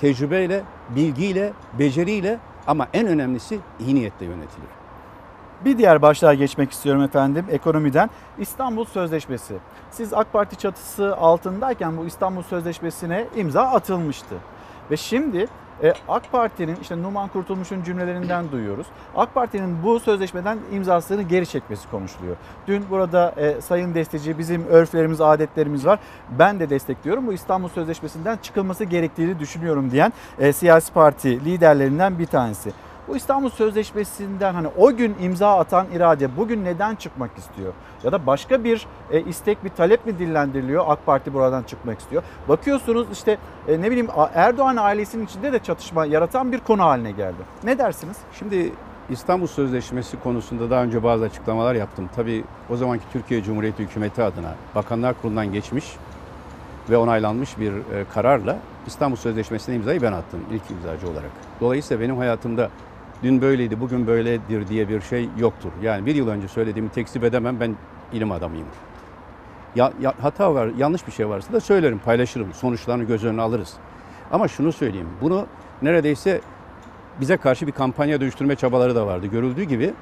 [0.01, 0.63] tecrübeyle,
[0.95, 4.69] bilgiyle, beceriyle ama en önemlisi iyi niyetle yönetilir.
[5.65, 8.09] Bir diğer başlığa geçmek istiyorum efendim ekonomiden.
[8.37, 9.53] İstanbul Sözleşmesi.
[9.91, 14.35] Siz AK Parti çatısı altındayken bu İstanbul Sözleşmesi'ne imza atılmıştı.
[14.91, 15.47] Ve şimdi
[15.83, 18.87] e, AK Parti'nin işte Numan Kurtulmuş'un cümlelerinden duyuyoruz.
[19.15, 22.35] AK Parti'nin bu sözleşmeden imzasını geri çekmesi konuşuluyor.
[22.67, 25.99] Dün burada e, Sayın Desteci bizim örflerimiz, adetlerimiz var.
[26.39, 27.27] Ben de destekliyorum.
[27.27, 32.71] Bu İstanbul Sözleşmesi'nden çıkılması gerektiğini düşünüyorum diyen e, siyasi parti liderlerinden bir tanesi.
[33.07, 37.73] Bu İstanbul Sözleşmesi'nden hani o gün imza atan irade bugün neden çıkmak istiyor?
[38.03, 40.85] Ya da başka bir e, istek, bir talep mi dillendiriliyor?
[40.87, 42.23] AK Parti buradan çıkmak istiyor.
[42.49, 43.37] Bakıyorsunuz işte
[43.67, 47.41] e, ne bileyim Erdoğan ailesinin içinde de çatışma yaratan bir konu haline geldi.
[47.63, 48.17] Ne dersiniz?
[48.39, 48.71] Şimdi
[49.09, 52.09] İstanbul Sözleşmesi konusunda daha önce bazı açıklamalar yaptım.
[52.15, 55.85] Tabii o zamanki Türkiye Cumhuriyeti Hükümeti adına Bakanlar Kurulu'ndan geçmiş
[56.89, 58.57] ve onaylanmış bir e, kararla
[58.87, 61.31] İstanbul Sözleşmesi'ne imzayı ben attım ilk imzacı olarak.
[61.61, 62.69] Dolayısıyla benim hayatımda
[63.23, 65.69] dün böyleydi, bugün böyledir diye bir şey yoktur.
[65.81, 67.75] Yani bir yıl önce söylediğimi tekzip edemem, ben
[68.13, 68.67] ilim adamıyım.
[69.75, 73.73] Ya, ya, hata var, yanlış bir şey varsa da söylerim, paylaşırım, sonuçlarını göz önüne alırız.
[74.31, 75.45] Ama şunu söyleyeyim, bunu
[75.81, 76.41] neredeyse
[77.21, 79.27] bize karşı bir kampanya dönüştürme çabaları da vardı.
[79.27, 79.93] Görüldüğü gibi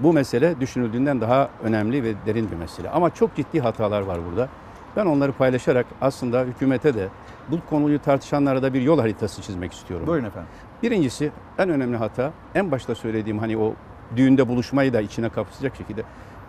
[0.00, 2.90] bu mesele düşünüldüğünden daha önemli ve derin bir mesele.
[2.90, 4.48] Ama çok ciddi hatalar var burada.
[4.96, 7.08] Ben onları paylaşarak aslında hükümete de
[7.48, 10.06] bu konuyu tartışanlara da bir yol haritası çizmek istiyorum.
[10.06, 10.50] Buyurun efendim.
[10.82, 13.74] Birincisi en önemli hata en başta söylediğim hani o
[14.16, 16.02] düğünde buluşmayı da içine kapsayacak şekilde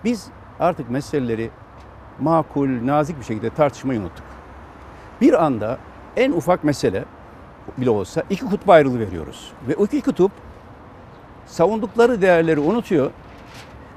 [0.03, 0.27] biz
[0.59, 1.49] artık meseleleri
[2.19, 4.25] makul, nazik bir şekilde tartışmayı unuttuk.
[5.21, 5.77] Bir anda
[6.17, 7.05] en ufak mesele
[7.77, 9.51] bile olsa iki kutba ayrılı veriyoruz.
[9.67, 10.31] Ve o iki kutup
[11.45, 13.11] savundukları değerleri unutuyor.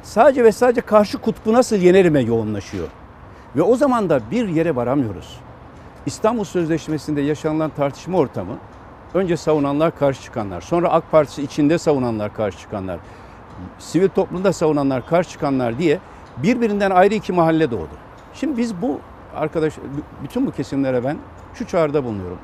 [0.03, 2.89] Sadece ve sadece karşı kutbu nasıl yenerime yoğunlaşıyor.
[3.57, 5.41] Ve o zaman da bir yere varamıyoruz.
[6.07, 8.59] İstanbul Sözleşmesi'nde yaşanılan tartışma ortamı
[9.15, 12.99] önce savunanlar karşı çıkanlar, sonra AK Partisi içinde savunanlar karşı çıkanlar,
[13.79, 15.99] sivil toplumda savunanlar karşı çıkanlar diye
[16.37, 17.91] birbirinden ayrı iki mahalle doğdu.
[18.35, 19.01] Şimdi biz bu
[19.37, 19.75] arkadaş
[20.23, 21.17] bütün bu kesimlere ben
[21.55, 22.39] şu çağrıda bulunuyorum.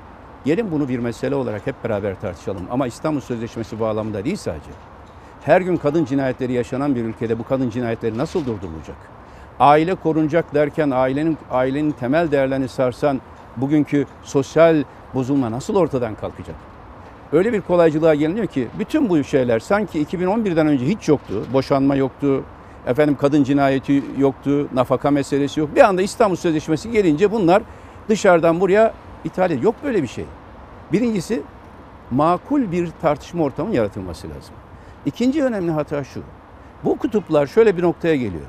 [0.44, 4.70] Gelin bunu bir mesele olarak hep beraber tartışalım ama İstanbul Sözleşmesi bağlamında değil sadece.
[5.44, 8.96] Her gün kadın cinayetleri yaşanan bir ülkede bu kadın cinayetleri nasıl durdurulacak?
[9.60, 13.20] Aile korunacak derken ailenin ailenin temel değerlerini sarsan
[13.56, 14.84] bugünkü sosyal
[15.14, 16.56] bozulma nasıl ortadan kalkacak?
[17.32, 21.44] Öyle bir kolaycılığa geliniyor ki bütün bu şeyler sanki 2011'den önce hiç yoktu.
[21.52, 22.44] Boşanma yoktu,
[22.86, 25.74] efendim kadın cinayeti yoktu, nafaka meselesi yok.
[25.74, 27.62] Bir anda İstanbul Sözleşmesi gelince bunlar
[28.08, 29.62] dışarıdan buraya ithal ediyor.
[29.62, 30.24] Yok böyle bir şey.
[30.92, 31.42] Birincisi
[32.10, 34.54] makul bir tartışma ortamı yaratılması lazım.
[35.06, 36.22] İkinci önemli hata şu.
[36.84, 38.46] Bu kutuplar şöyle bir noktaya geliyor.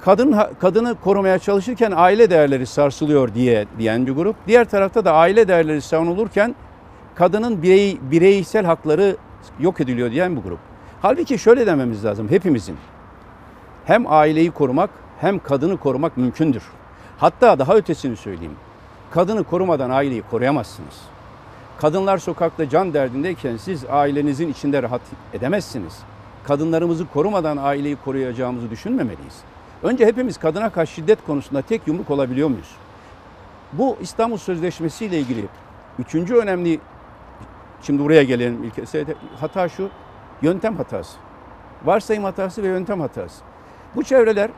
[0.00, 4.36] Kadın kadını korumaya çalışırken aile değerleri sarsılıyor diye diyen bir grup.
[4.46, 6.54] Diğer tarafta da aile değerleri savunulurken
[7.14, 9.16] kadının birey, bireysel hakları
[9.60, 10.58] yok ediliyor diyen bir grup.
[11.02, 12.76] Halbuki şöyle dememiz lazım hepimizin.
[13.84, 14.90] Hem aileyi korumak
[15.20, 16.62] hem kadını korumak mümkündür.
[17.18, 18.56] Hatta daha ötesini söyleyeyim.
[19.10, 20.94] Kadını korumadan aileyi koruyamazsınız.
[21.78, 25.00] Kadınlar sokakta can derdindeyken siz ailenizin içinde rahat
[25.34, 25.98] edemezsiniz.
[26.44, 29.34] Kadınlarımızı korumadan aileyi koruyacağımızı düşünmemeliyiz.
[29.82, 32.76] Önce hepimiz kadına karşı şiddet konusunda tek yumruk olabiliyor muyuz?
[33.72, 35.44] Bu İstanbul Sözleşmesi ile ilgili
[35.98, 36.80] üçüncü önemli,
[37.82, 38.96] şimdi buraya gelelim ilk
[39.40, 39.90] hata şu,
[40.42, 41.18] yöntem hatası.
[41.84, 43.42] Varsayım hatası ve yöntem hatası.
[43.96, 44.50] Bu çevreler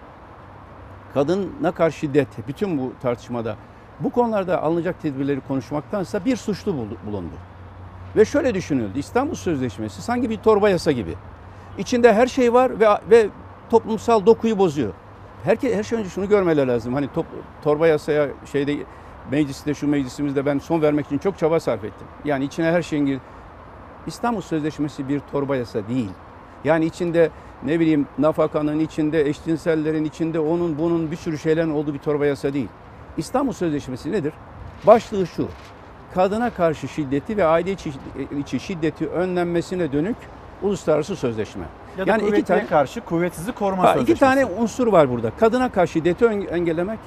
[1.15, 3.57] kadına karşı şiddet, bütün bu tartışmada
[4.01, 6.75] bu konularda alınacak tedbirleri konuşmaktansa bir suçlu
[7.07, 7.35] bulundu.
[8.17, 11.15] Ve şöyle düşünüldü, İstanbul Sözleşmesi sanki bir torba yasa gibi.
[11.79, 13.29] İçinde her şey var ve, ve
[13.71, 14.93] toplumsal dokuyu bozuyor.
[15.45, 16.95] Herke, her şey önce şunu görmeler lazım.
[16.95, 17.27] Hani top,
[17.65, 18.77] torba yasaya şeyde
[19.31, 22.07] mecliste şu meclisimizde ben son vermek için çok çaba sarf ettim.
[22.25, 23.19] Yani içine her şeyin gir.
[24.07, 26.11] İstanbul Sözleşmesi bir torba yasa değil.
[26.65, 27.31] Yani içinde
[27.65, 32.53] ne bileyim nafakanın içinde, eşcinsellerin içinde onun bunun bir sürü şeylerin olduğu bir torba yasa
[32.53, 32.69] değil.
[33.17, 34.33] İstanbul Sözleşmesi nedir?
[34.87, 35.49] Başlığı şu.
[36.15, 37.93] Kadına karşı şiddeti ve aile içi,
[38.39, 40.17] içi şiddeti önlenmesine dönük
[40.63, 41.65] uluslararası sözleşme.
[41.99, 44.13] Ya da yani iki tane karşı kuvvetsizi koruma ha, sözleşmesi.
[44.13, 45.31] İki tane unsur var burada.
[45.41, 46.99] Kadına karşı şiddeti engellemek,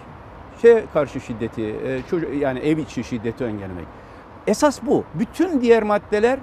[0.61, 3.85] şey karşı şiddeti, e, çocuk yani ev içi şiddeti engellemek.
[4.47, 5.03] Esas bu.
[5.13, 6.39] Bütün diğer maddeler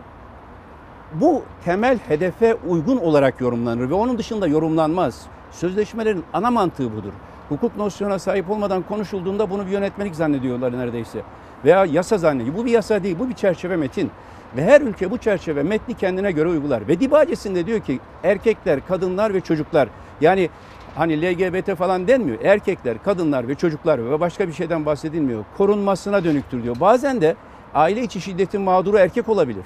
[1.15, 5.27] bu temel hedefe uygun olarak yorumlanır ve onun dışında yorumlanmaz.
[5.53, 7.13] Sözleşmelerin ana mantığı budur.
[7.49, 11.23] Hukuk nosyona sahip olmadan konuşulduğunda bunu bir yönetmelik zannediyorlar neredeyse.
[11.65, 12.57] Veya yasa zannediyor.
[12.57, 14.11] Bu bir yasa değil, bu bir çerçeve metin.
[14.57, 16.89] Ve her ülke bu çerçeve metni kendine göre uygular.
[16.89, 19.89] Ve dibacesinde diyor ki erkekler, kadınlar ve çocuklar
[20.21, 20.51] yani
[20.95, 22.39] hani LGBT falan denmiyor.
[22.41, 25.45] Erkekler, kadınlar ve çocuklar ve başka bir şeyden bahsedilmiyor.
[25.57, 26.77] Korunmasına dönüktür diyor.
[26.81, 27.37] Bazen de
[27.75, 29.65] aile içi şiddetin mağduru erkek olabilir.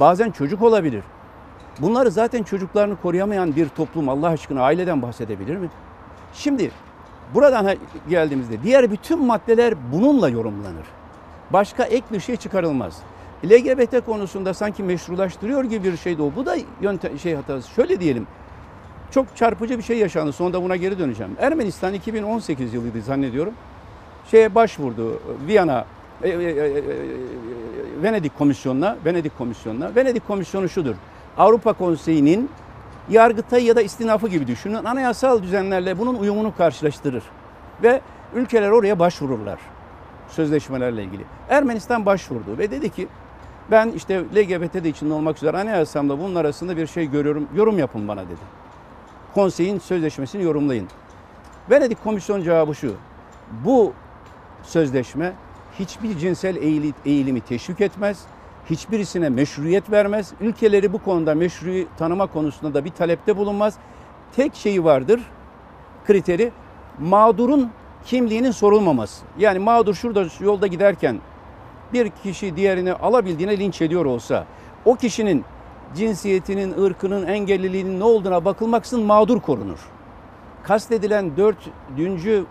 [0.00, 1.02] Bazen çocuk olabilir.
[1.80, 5.68] Bunları zaten çocuklarını koruyamayan bir toplum Allah aşkına aileden bahsedebilir mi?
[6.32, 6.70] Şimdi
[7.34, 7.76] buradan
[8.08, 10.86] geldiğimizde diğer bütün maddeler bununla yorumlanır.
[11.50, 13.02] Başka ek bir şey çıkarılmaz.
[13.44, 16.32] LGBT konusunda sanki meşrulaştırıyor gibi bir şey de o.
[16.36, 17.70] Bu da yöntem şey hatası.
[17.70, 18.26] Şöyle diyelim.
[19.10, 20.32] Çok çarpıcı bir şey yaşandı.
[20.32, 21.32] Sonunda buna geri döneceğim.
[21.38, 23.54] Ermenistan 2018 yılıydı zannediyorum.
[24.30, 25.20] Şeye başvurdu.
[25.46, 25.84] Viyana
[26.22, 26.82] e, e, e,
[28.02, 29.94] Venedik Komisyonu'na, Venedik Komisyonu'na.
[29.96, 30.94] Venedik Komisyonu şudur.
[31.36, 32.50] Avrupa Konseyi'nin
[33.10, 34.84] yargıtayı ya da istinafı gibi düşünün.
[34.84, 37.22] Anayasal düzenlerle bunun uyumunu karşılaştırır.
[37.82, 38.00] Ve
[38.34, 39.58] ülkeler oraya başvururlar
[40.28, 41.24] sözleşmelerle ilgili.
[41.48, 43.08] Ermenistan başvurdu ve dedi ki
[43.70, 47.48] ben işte LGBT de içinde olmak üzere anayasamda bunun arasında bir şey görüyorum.
[47.56, 48.40] Yorum yapın bana dedi.
[49.34, 50.88] Konseyin sözleşmesini yorumlayın.
[51.70, 52.94] Venedik Komisyon cevabı şu.
[53.64, 53.92] Bu
[54.62, 55.32] sözleşme
[55.78, 56.56] hiçbir cinsel
[57.04, 58.24] eğilimi teşvik etmez.
[58.70, 60.32] Hiçbirisine meşruiyet vermez.
[60.40, 63.74] Ülkeleri bu konuda meşruyu tanıma konusunda da bir talepte bulunmaz.
[64.36, 65.20] Tek şeyi vardır
[66.06, 66.52] kriteri
[66.98, 67.70] mağdurun
[68.04, 69.24] kimliğinin sorulmaması.
[69.38, 71.20] Yani mağdur şurada yolda giderken
[71.92, 74.46] bir kişi diğerini alabildiğine linç ediyor olsa
[74.84, 75.44] o kişinin
[75.94, 79.78] cinsiyetinin, ırkının, engelliliğinin ne olduğuna bakılmaksızın mağdur korunur.
[80.62, 82.44] Kastedilen dördüncü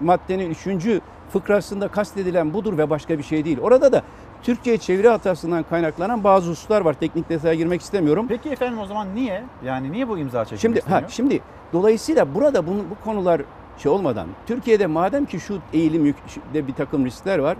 [0.00, 1.00] maddenin üçüncü
[1.32, 3.58] fıkrasında kastedilen budur ve başka bir şey değil.
[3.60, 4.02] Orada da
[4.42, 6.94] Türkçe çeviri hatasından kaynaklanan bazı hususlar var.
[6.94, 8.26] Teknik detaya girmek istemiyorum.
[8.28, 9.44] Peki efendim o zaman niye?
[9.64, 11.02] Yani niye bu imza çekilmek şimdi, isteniyor?
[11.02, 11.40] Ha, şimdi
[11.72, 13.42] dolayısıyla burada bunu, bu konular
[13.78, 16.14] şey olmadan Türkiye'de madem ki şu eğilim
[16.54, 17.56] de bir takım riskler var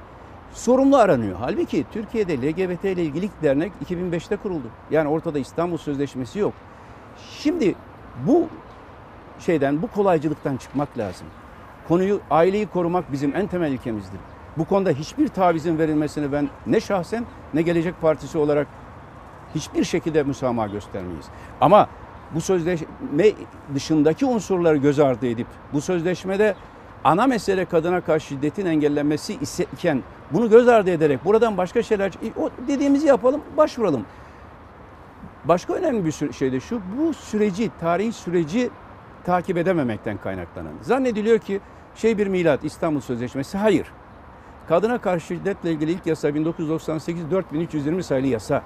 [0.53, 1.37] sorumlu aranıyor.
[1.41, 4.67] Halbuki Türkiye'de LGBT ile ilgili dernek 2005'te kuruldu.
[4.91, 6.55] Yani ortada İstanbul Sözleşmesi yok.
[7.39, 7.75] Şimdi
[8.27, 8.49] bu
[9.39, 11.27] şeyden bu kolaycılıktan çıkmak lazım.
[11.89, 14.21] Konuyu aileyi korumak bizim en temel ilkemizdir.
[14.59, 17.25] Bu konuda hiçbir tavizin verilmesini ben ne şahsen
[17.55, 18.67] ne Gelecek Partisi olarak
[19.55, 21.27] hiçbir şekilde müsamaha göstermeyiz.
[21.61, 21.89] Ama
[22.35, 22.87] bu sözleşme
[23.75, 26.55] dışındaki unsurları göz ardı edip bu sözleşmede
[27.05, 29.35] ana mesele kadına karşı şiddetin engellenmesi
[29.73, 30.03] iken
[30.33, 34.05] bunu göz ardı ederek buradan başka şeyler o dediğimizi yapalım, başvuralım.
[35.45, 38.71] Başka önemli bir şey de şu, bu süreci, tarihi süreci
[39.25, 40.73] takip edememekten kaynaklanan.
[40.83, 41.61] Zannediliyor ki
[41.97, 43.59] şey bir milat, İstanbul Sözleşmesi.
[43.59, 43.87] Hayır.
[44.69, 48.63] Kadına karşı şiddetle ilgili ilk yasa 1998 4320 sayılı yasa.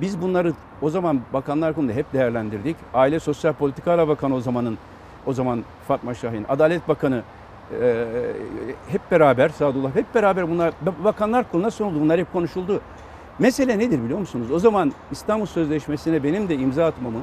[0.00, 0.52] Biz bunları
[0.82, 2.76] o zaman Bakanlar Kurulu'nda hep değerlendirdik.
[2.94, 4.78] Aile Sosyal Politikalar Bakanı o zamanın
[5.26, 7.22] o zaman Fatma Şahin, Adalet Bakanı
[7.82, 8.06] e,
[8.88, 10.74] hep beraber Sadullah hep beraber bunlar
[11.04, 12.00] Bakanlar Kurulu'na sunuldu.
[12.00, 12.80] Bunlar hep konuşuldu.
[13.38, 14.50] Mesele nedir biliyor musunuz?
[14.50, 17.18] O zaman İstanbul Sözleşmesi'ne benim de imza atmamı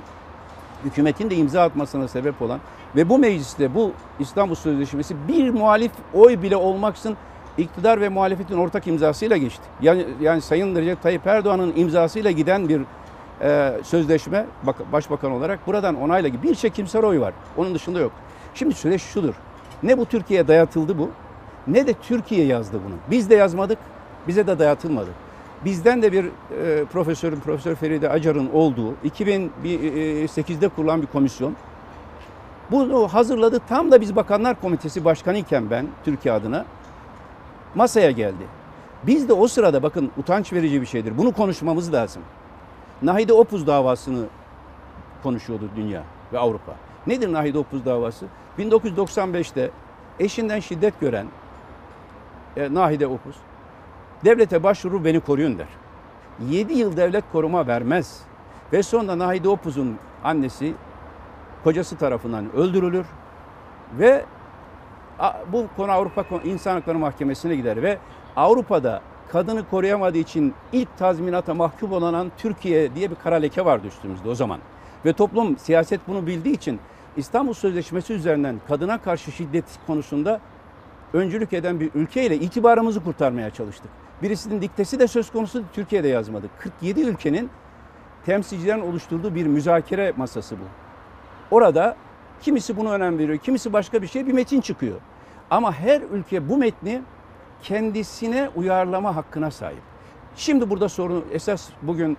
[0.86, 2.60] hükümetin de imza atmasına sebep olan
[2.96, 7.18] ve bu mecliste bu İstanbul Sözleşmesi bir muhalif oy bile olmaksın
[7.58, 9.64] iktidar ve muhalefetin ortak imzasıyla geçti.
[9.82, 12.82] Yani, yani Sayın Recep Tayyip Erdoğan'ın imzasıyla giden bir
[13.42, 17.34] e, sözleşme bak, başbakan olarak buradan onayla bir çekimsel oy var.
[17.58, 18.12] Onun dışında yok.
[18.56, 19.34] Şimdi süreç şudur.
[19.84, 21.10] Ne bu Türkiye'ye dayatıldı bu
[21.68, 22.96] ne de Türkiye yazdı bunu.
[23.12, 23.78] Biz de yazmadık,
[24.28, 25.10] bize de dayatılmadı.
[25.66, 31.56] Bizden de bir e, profesörün, Profesör Feride Acar'ın olduğu 2008'de kurulan bir komisyon.
[32.72, 33.60] Bunu hazırladı.
[33.70, 36.66] Tam da biz Bakanlar Komitesi Başkanı iken ben Türkiye adına
[37.76, 38.44] masaya geldi.
[39.04, 41.18] Biz de o sırada bakın utanç verici bir şeydir.
[41.18, 42.22] Bunu konuşmamız lazım.
[43.02, 44.26] Nahide Opuz davasını
[45.24, 46.04] konuşuyordu dünya
[46.34, 46.74] ve Avrupa.
[47.08, 48.26] Nedir Nahide Opuz davası?
[48.60, 49.72] 1995'te
[50.20, 51.28] eşinden şiddet gören
[52.58, 53.36] e, Nahide Opuz
[54.26, 55.68] devlete başvurur beni koruyun der.
[56.50, 58.22] 7 yıl devlet koruma vermez.
[58.74, 60.74] Ve sonra Nahide Opuz'un annesi
[61.64, 63.06] kocası tarafından öldürülür
[64.00, 64.26] ve
[65.52, 67.98] bu konu Avrupa İnsan Hakları Mahkemesi'ne gider ve
[68.36, 69.02] Avrupa'da
[69.32, 74.36] kadını koruyamadığı için ilk tazminata mahkum olan Türkiye diye bir kara leke vardı üstümüzde o
[74.36, 74.60] zaman.
[75.06, 76.80] Ve toplum siyaset bunu bildiği için
[77.18, 80.40] İstanbul Sözleşmesi üzerinden kadına karşı şiddet konusunda
[81.14, 83.92] öncülük eden bir ülkeyle itibarımızı kurtarmaya çalıştık.
[84.22, 86.52] Birisinin diktesi de söz konusu Türkiye'de yazmadık.
[86.60, 87.50] 47 ülkenin
[88.26, 90.64] temsilcilerin oluşturduğu bir müzakere masası bu.
[91.56, 91.96] Orada
[92.42, 95.00] kimisi bunu önem veriyor, kimisi başka bir şey bir metin çıkıyor.
[95.50, 97.02] Ama her ülke bu metni
[97.64, 99.82] kendisine uyarlama hakkına sahip.
[100.36, 102.18] Şimdi burada sorun esas bugün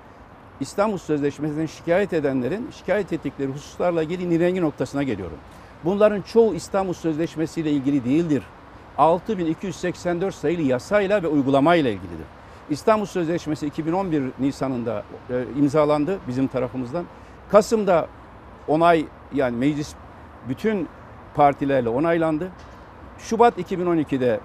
[0.64, 5.36] İstanbul Sözleşmesi'nden şikayet edenlerin şikayet ettikleri hususlarla ilgili nirengi noktasına geliyorum.
[5.84, 8.42] Bunların çoğu İstanbul Sözleşmesi ile ilgili değildir.
[8.98, 12.26] 6284 sayılı yasayla ve uygulamayla ilgilidir.
[12.70, 17.04] İstanbul Sözleşmesi 2011 Nisan'ında e, imzalandı bizim tarafımızdan.
[17.50, 18.08] Kasım'da
[18.68, 19.94] onay yani meclis
[20.48, 20.88] bütün
[21.34, 22.50] partilerle onaylandı.
[23.18, 24.40] Şubat 2012'de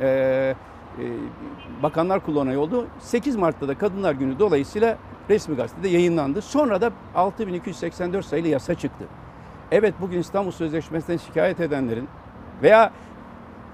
[0.00, 0.54] e,
[1.82, 2.86] Bakanlar Kurulu onayı oldu.
[2.98, 4.98] 8 Mart'ta da Kadınlar Günü dolayısıyla
[5.30, 6.42] resmi gazetede yayınlandı.
[6.42, 9.04] Sonra da 6284 sayılı yasa çıktı.
[9.72, 12.08] Evet bugün İstanbul Sözleşmesi'nden şikayet edenlerin
[12.62, 12.92] veya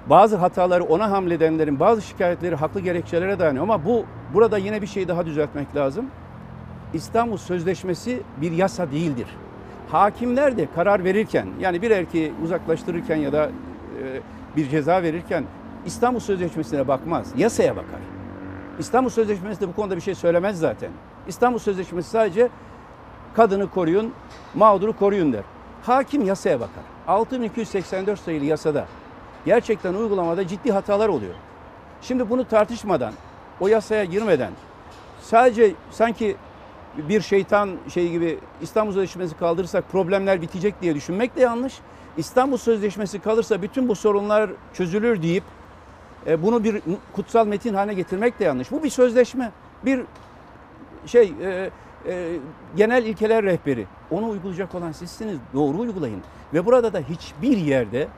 [0.07, 5.09] bazı hataları ona hamledenlerin bazı şikayetleri haklı gerekçelere dayanıyor ama bu burada yine bir şey
[5.09, 6.07] daha düzeltmek lazım.
[6.95, 9.27] İstanbul Sözleşmesi bir yasa değildir.
[9.89, 13.51] Hakimler de karar verirken yani bir erkeği uzaklaştırırken ya da
[14.03, 14.21] e,
[14.57, 15.45] bir ceza verirken
[15.87, 18.01] İstanbul Sözleşmesi'ne bakmaz, yasaya bakar.
[18.79, 20.91] İstanbul Sözleşmesi de bu konuda bir şey söylemez zaten.
[21.29, 22.49] İstanbul Sözleşmesi sadece
[23.35, 24.13] kadını koruyun,
[24.55, 25.43] mağduru koruyun der.
[25.83, 26.85] Hakim yasaya bakar.
[27.07, 28.87] 6284 sayılı yasada
[29.45, 31.35] gerçekten uygulamada ciddi hatalar oluyor.
[32.03, 33.13] Şimdi bunu tartışmadan,
[33.61, 34.53] o yasaya girmeden
[35.23, 36.37] sadece sanki
[36.97, 41.75] bir şeytan şey gibi İstanbul Sözleşmesi kaldırırsak problemler bitecek diye düşünmek de yanlış.
[42.17, 45.45] İstanbul Sözleşmesi kalırsa bütün bu sorunlar çözülür deyip
[46.27, 46.83] e, bunu bir
[47.13, 48.71] kutsal metin haline getirmek de yanlış.
[48.71, 49.53] Bu bir sözleşme,
[49.85, 50.01] bir
[51.07, 51.71] şey e,
[52.07, 52.37] e,
[52.77, 53.87] genel ilkeler rehberi.
[54.11, 55.39] Onu uygulayacak olan sizsiniz.
[55.55, 56.23] Doğru uygulayın.
[56.55, 58.09] Ve burada da hiçbir yerde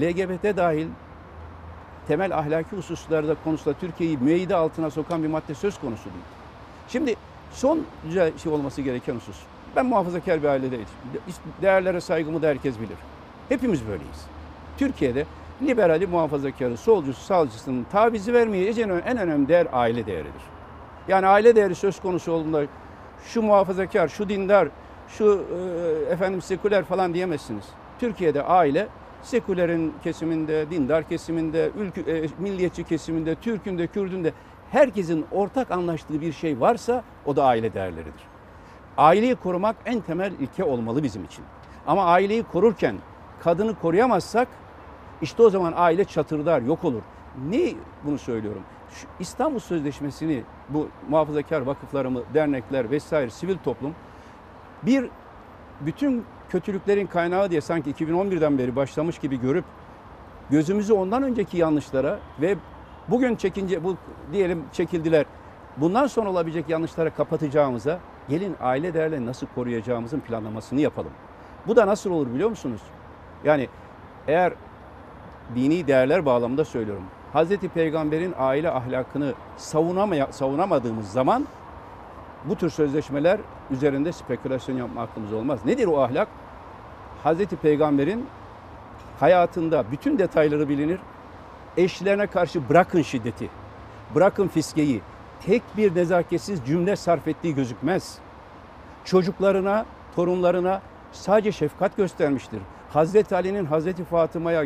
[0.00, 0.86] LGBT dahil
[2.08, 6.24] temel ahlaki hususlarda konusunda Türkiye'yi müeyyide altına sokan bir madde söz konusu değil.
[6.88, 7.16] Şimdi
[7.52, 7.80] son
[8.42, 9.36] şey olması gereken husus.
[9.76, 10.86] Ben muhafazakar bir ailedeyim.
[11.62, 12.96] Değerlere saygımı da herkes bilir.
[13.48, 14.26] Hepimiz böyleyiz.
[14.78, 15.26] Türkiye'de
[15.66, 18.70] liberali muhafazakarı, solcusu, sağcısının tavizi vermeye
[19.06, 20.42] en önemli değer aile değeridir.
[21.08, 22.62] Yani aile değeri söz konusu olduğunda
[23.24, 24.68] şu muhafazakar, şu dindar,
[25.08, 25.44] şu
[26.08, 27.64] e, efendim seküler falan diyemezsiniz.
[27.98, 28.88] Türkiye'de aile
[29.22, 34.32] sekülerin kesiminde, dindar kesiminde, ülkü, e, milliyetçi kesiminde, Türk'ünde, Kürd'ünde
[34.70, 38.22] herkesin ortak anlaştığı bir şey varsa o da aile değerleridir.
[38.96, 41.44] Aileyi korumak en temel ilke olmalı bizim için.
[41.86, 42.96] Ama aileyi korurken
[43.40, 44.48] kadını koruyamazsak
[45.22, 47.02] işte o zaman aile çatırdar, yok olur.
[47.48, 47.72] Ne
[48.04, 48.62] bunu söylüyorum?
[48.90, 53.94] Şu İstanbul Sözleşmesi'ni bu muhafazakar vakıflarımı, dernekler vesaire sivil toplum
[54.82, 55.08] bir
[55.80, 59.64] bütün kötülüklerin kaynağı diye sanki 2011'den beri başlamış gibi görüp
[60.50, 62.56] gözümüzü ondan önceki yanlışlara ve
[63.08, 63.96] bugün çekince bu
[64.32, 65.26] diyelim çekildiler.
[65.76, 71.12] Bundan sonra olabilecek yanlışlara kapatacağımıza gelin aile değerlerini nasıl koruyacağımızın planlamasını yapalım.
[71.66, 72.80] Bu da nasıl olur biliyor musunuz?
[73.44, 73.68] Yani
[74.28, 74.52] eğer
[75.54, 77.04] dini değerler bağlamında söylüyorum.
[77.32, 81.46] Hazreti Peygamber'in aile ahlakını savunamaya, savunamadığımız zaman
[82.44, 83.40] bu tür sözleşmeler
[83.70, 85.60] üzerinde spekülasyon yapma hakkımız olmaz.
[85.64, 86.28] Nedir o ahlak?
[87.22, 88.26] Hazreti Peygamber'in
[89.20, 91.00] hayatında bütün detayları bilinir.
[91.76, 93.50] Eşlerine karşı bırakın şiddeti,
[94.14, 95.00] bırakın fiskeyi,
[95.46, 98.18] tek bir nezaketsiz cümle sarf ettiği gözükmez.
[99.04, 99.86] Çocuklarına,
[100.16, 100.80] torunlarına
[101.12, 102.60] Sadece şefkat göstermiştir.
[102.90, 104.64] Hazreti Ali'nin Hazreti Fatıma'ya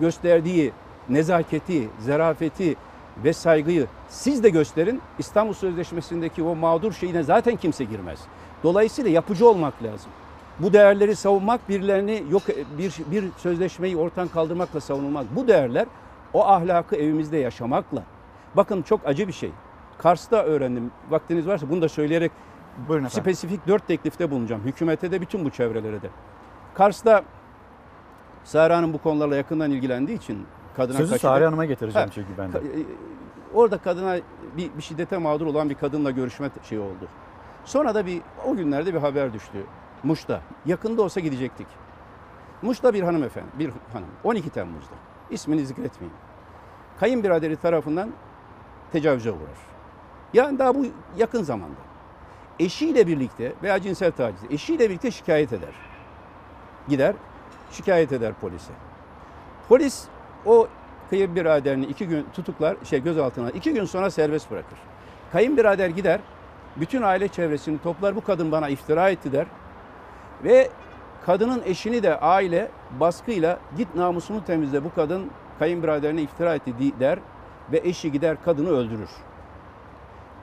[0.00, 0.72] gösterdiği
[1.08, 2.76] nezaketi, zarafeti
[3.24, 5.00] ve saygıyı siz de gösterin.
[5.18, 8.20] İstanbul Sözleşmesi'ndeki o mağdur şeyine zaten kimse girmez.
[8.62, 10.10] Dolayısıyla yapıcı olmak lazım.
[10.58, 12.42] Bu değerleri savunmak birilerini yok
[12.78, 15.26] bir bir sözleşmeyi ortadan kaldırmakla savunulmaz.
[15.36, 15.86] Bu değerler
[16.32, 18.02] o ahlakı evimizde yaşamakla.
[18.56, 19.50] Bakın çok acı bir şey.
[19.98, 20.90] Kars'ta öğrendim.
[21.10, 22.32] Vaktiniz varsa bunu da söyleyerek
[22.88, 23.22] Buyurun efendim.
[23.22, 24.62] spesifik dört teklifte bulunacağım.
[24.64, 26.08] Hükümete de bütün bu çevrelere de.
[26.74, 27.22] Kars'ta
[28.44, 30.46] Sara Hanım bu konularla yakından ilgilendiği için
[30.76, 31.28] kadına Sözü kaçırdı.
[31.32, 32.58] Sare Hanım'a getireceğim Ha, çünkü ben de.
[32.58, 32.62] e,
[33.54, 34.16] Orada kadına
[34.56, 37.08] bir, bir şiddete mağdur olan bir kadınla görüşme şey oldu.
[37.64, 39.58] Sonra da bir o günlerde bir haber düştü.
[40.02, 40.40] Muş'ta.
[40.66, 41.66] Yakında olsa gidecektik.
[42.62, 44.08] Muş'ta bir hanımefendi, bir hanım.
[44.24, 44.94] 12 Temmuz'da.
[45.30, 46.16] İsmini zikretmeyeyim.
[47.00, 48.10] Kayınbiraderi tarafından
[48.92, 49.58] tecavüze uğrar.
[50.34, 51.80] Yani daha bu yakın zamanda.
[52.58, 55.74] Eşiyle birlikte veya cinsel taciz, eşiyle birlikte şikayet eder.
[56.88, 57.14] Gider,
[57.74, 58.72] şikayet eder polise.
[59.68, 60.04] Polis
[60.46, 60.68] o
[61.10, 64.78] kayınbiraderini iki gün tutuklar, şey gözaltına iki gün sonra serbest bırakır.
[65.32, 66.20] Kayınbirader gider,
[66.76, 69.46] bütün aile çevresini toplar, bu kadın bana iftira etti der.
[70.44, 70.70] Ve
[71.26, 72.68] kadının eşini de aile
[73.00, 77.18] baskıyla git namusunu temizle bu kadın kayınbiraderine iftira etti der
[77.72, 79.10] ve eşi gider kadını öldürür.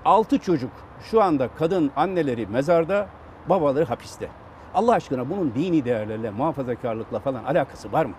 [0.05, 0.71] Altı çocuk
[1.11, 3.07] şu anda kadın anneleri mezarda,
[3.49, 4.29] babaları hapiste.
[4.75, 8.13] Allah aşkına bunun dini değerlerle, muhafazakarlıkla falan alakası var mı?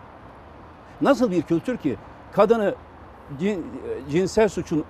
[1.01, 1.97] Nasıl bir kültür ki
[2.33, 2.75] kadını
[3.41, 3.63] cin-
[4.11, 4.85] cinsel suçun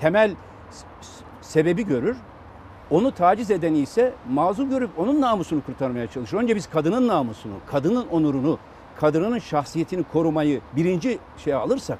[0.00, 0.34] temel
[1.40, 2.16] sebebi görür,
[2.90, 6.38] onu taciz edeni ise mazur görüp onun namusunu kurtarmaya çalışır.
[6.38, 8.58] Önce biz kadının namusunu, kadının onurunu,
[8.96, 11.98] kadının şahsiyetini korumayı birinci şeye alırsak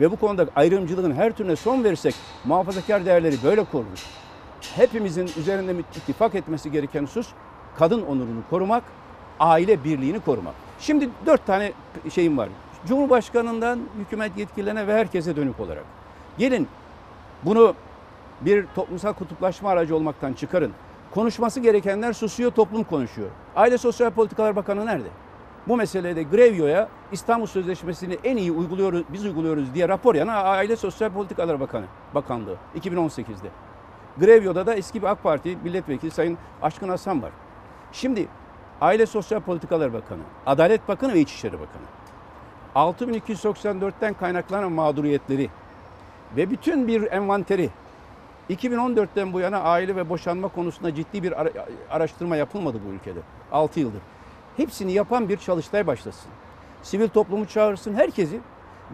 [0.00, 2.14] ve bu konuda ayrımcılığın her türüne son verirsek
[2.44, 4.06] muhafazakar değerleri böyle korunur.
[4.76, 7.28] Hepimizin üzerinde ittifak etmesi gereken husus
[7.78, 8.82] kadın onurunu korumak,
[9.40, 10.54] aile birliğini korumak.
[10.80, 11.72] Şimdi dört tane
[12.10, 12.48] şeyim var.
[12.86, 15.84] Cumhurbaşkanından hükümet yetkililerine ve herkese dönük olarak.
[16.38, 16.68] Gelin
[17.42, 17.74] bunu
[18.40, 20.72] bir toplumsal kutuplaşma aracı olmaktan çıkarın.
[21.14, 23.28] Konuşması gerekenler susuyor, toplum konuşuyor.
[23.56, 25.08] Aile Sosyal Politikalar Bakanı nerede?
[25.68, 31.10] Bu meselede Grevio'ya İstanbul Sözleşmesi'ni en iyi uyguluyoruz, biz uyguluyoruz diye rapor yana Aile Sosyal
[31.10, 31.84] Politikalar Bakanı,
[32.14, 33.48] Bakanlığı 2018'de.
[34.18, 37.30] Grevio'da da eski bir AK Parti milletvekili Sayın Aşkın Hasan var.
[37.96, 38.28] Şimdi
[38.80, 41.86] Aile Sosyal Politikalar Bakanı, Adalet Bakanı ve İçişleri Bakanı.
[42.74, 45.50] 6294'ten kaynaklanan mağduriyetleri
[46.36, 47.70] ve bütün bir envanteri
[48.50, 51.50] 2014'ten bu yana aile ve boşanma konusunda ciddi bir ara-
[51.90, 53.20] araştırma yapılmadı bu ülkede.
[53.52, 54.00] 6 yıldır.
[54.56, 56.30] Hepsini yapan bir çalıştay başlasın.
[56.82, 58.40] Sivil toplumu çağırsın herkesi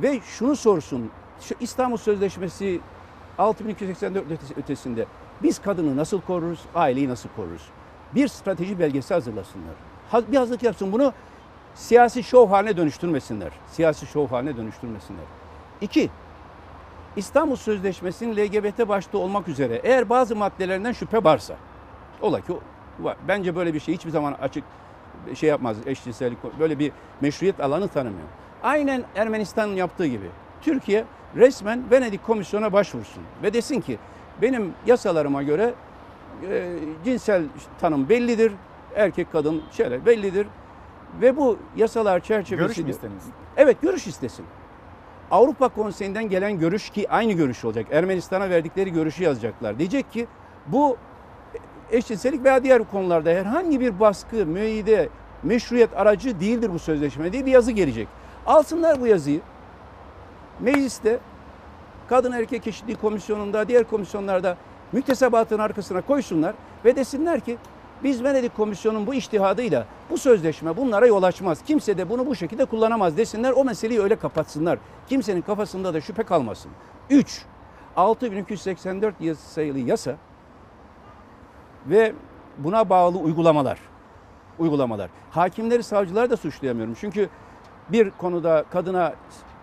[0.03, 1.11] ve şunu sorsun.
[1.41, 2.81] Şu İstanbul Sözleşmesi
[3.39, 5.07] 6284 ötesi- ötesinde
[5.43, 7.63] biz kadını nasıl koruruz, aileyi nasıl koruruz?
[8.15, 9.75] Bir strateji belgesi hazırlasınlar.
[10.11, 11.13] Ha- Bir hazırlık yapsın bunu
[11.75, 13.51] siyasi şov haline dönüştürmesinler.
[13.71, 15.25] Siyasi şov haline dönüştürmesinler.
[15.81, 16.11] İki,
[17.17, 21.55] İstanbul Sözleşmesi'nin LGBT başta olmak üzere eğer bazı maddelerinden şüphe varsa,
[22.21, 22.53] ola ki
[23.29, 24.65] bence böyle bir şey hiçbir zaman açık
[25.35, 28.29] şey yapmaz eşcinsellik böyle bir meşruiyet alanı tanımıyor.
[28.63, 30.31] Aynen Ermenistan'ın yaptığı gibi
[30.63, 31.05] Türkiye
[31.37, 33.99] resmen Venedik Komisyonu'na başvursun ve desin ki
[34.43, 35.75] benim yasalarıma göre
[36.51, 37.45] e, cinsel
[37.81, 38.53] tanım bellidir,
[38.95, 40.47] erkek kadın şöyle bellidir
[41.21, 42.67] ve bu yasalar çerçevesinde...
[42.67, 43.23] Görüş mü isteniz?
[43.57, 44.45] Evet görüş istesin.
[45.31, 47.87] Avrupa Konseyi'nden gelen görüş ki aynı görüş olacak.
[47.91, 49.79] Ermenistan'a verdikleri görüşü yazacaklar.
[49.79, 50.27] Diyecek ki
[50.67, 50.97] bu
[51.91, 55.09] eşcinsellik veya diğer konularda herhangi bir baskı, müeyyide,
[55.43, 58.09] meşruiyet aracı değildir bu sözleşme diye bir yazı gelecek.
[58.47, 59.41] Alsınlar bu yazıyı.
[60.61, 61.19] Mecliste
[62.09, 64.57] Kadın Erkek Eşitliği Komisyonu'nda, diğer komisyonlarda
[64.93, 66.55] müktesebatın arkasına koysunlar
[66.85, 67.59] ve desinler ki
[68.05, 71.63] biz Venedik Komisyonu'nun bu iştihadıyla bu sözleşme bunlara yol açmaz.
[71.67, 73.53] Kimse de bunu bu şekilde kullanamaz desinler.
[73.53, 74.79] O meseleyi öyle kapatsınlar.
[75.09, 76.71] Kimsenin kafasında da şüphe kalmasın.
[77.11, 77.45] 3.
[77.97, 80.17] 6284 yas- sayılı yasa
[81.87, 82.13] ve
[82.59, 83.79] buna bağlı uygulamalar.
[84.59, 85.11] Uygulamalar.
[85.31, 86.95] Hakimleri, savcıları da suçlayamıyorum.
[87.01, 87.29] Çünkü
[87.89, 89.15] bir konuda kadına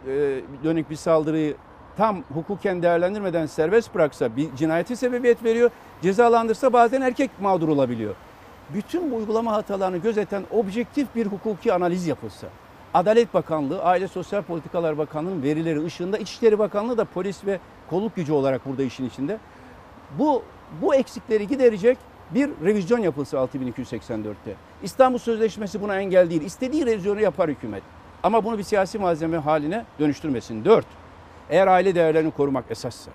[0.07, 1.55] e, dönük bir saldırıyı
[1.99, 5.71] tam hukuken değerlendirmeden serbest bıraksa bir cinayeti sebebiyet veriyor.
[6.01, 8.15] Cezalandırsa bazen erkek mağdur olabiliyor.
[8.73, 12.47] Bütün bu uygulama hatalarını gözeten objektif bir hukuki analiz yapılsa.
[12.93, 17.59] Adalet Bakanlığı, Aile Sosyal Politikalar Bakanlığı'nın verileri ışığında İçişleri Bakanlığı da polis ve
[17.89, 19.37] kolluk gücü olarak burada işin içinde.
[20.19, 20.43] Bu
[20.81, 21.97] bu eksikleri giderecek
[22.31, 24.55] bir revizyon yapılsa 6284'te.
[24.83, 26.41] İstanbul Sözleşmesi buna engel değil.
[26.41, 27.83] İstediği revizyonu yapar hükümet.
[28.23, 30.65] Ama bunu bir siyasi malzeme haline dönüştürmesin.
[30.65, 30.85] 4.
[31.49, 33.11] Eğer aile değerlerini korumak esassa,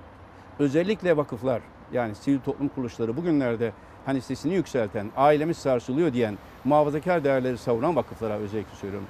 [0.59, 1.61] özellikle vakıflar,
[1.93, 3.73] yani sivil toplum kuruluşları bugünlerde
[4.06, 9.09] hani sesini yükselten, ailemiz sarsılıyor diyen, muhafazakar değerleri savunan vakıflara özellikle söylüyorum.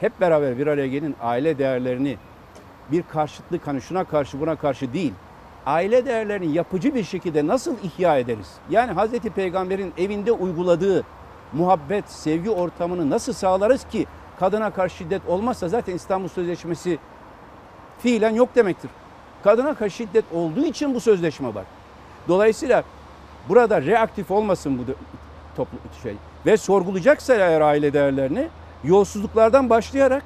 [0.00, 2.16] Hep beraber bir araya gelin aile değerlerini
[2.92, 5.12] bir karşıtlık hani şuna karşı buna karşı değil.
[5.66, 8.54] Aile değerlerini yapıcı bir şekilde nasıl ihya ederiz?
[8.70, 11.04] Yani Hazreti Peygamber'in evinde uyguladığı
[11.52, 14.06] muhabbet, sevgi ortamını nasıl sağlarız ki
[14.40, 16.98] kadına karşı şiddet olmazsa zaten İstanbul Sözleşmesi
[17.98, 18.90] fiilen yok demektir.
[19.44, 21.64] Kadına karşı şiddet olduğu için bu sözleşme var.
[22.28, 22.82] Dolayısıyla
[23.48, 24.92] burada reaktif olmasın bu
[25.56, 26.14] toplu şey
[26.46, 28.48] ve sorgulayacaksa eğer aile değerlerini
[28.84, 30.22] yolsuzluklardan başlayarak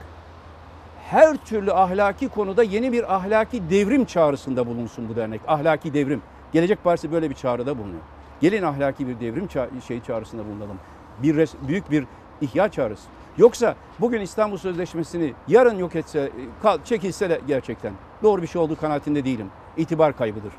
[1.10, 5.40] her türlü ahlaki konuda yeni bir ahlaki devrim çağrısında bulunsun bu dernek.
[5.48, 6.22] Ahlaki devrim.
[6.52, 8.00] Gelecek Partisi böyle bir çağrıda bulunuyor.
[8.40, 10.76] Gelin ahlaki bir devrim ça- şey çağrısında bulunalım.
[11.22, 12.04] Bir büyük bir
[12.40, 13.02] ihya çağrısı.
[13.38, 16.30] Yoksa bugün İstanbul Sözleşmesi'ni yarın yok etse,
[16.62, 17.92] kal- çekilse de gerçekten
[18.22, 19.50] doğru bir şey olduğu kanaatinde değilim.
[19.76, 20.52] İtibar kaybıdır.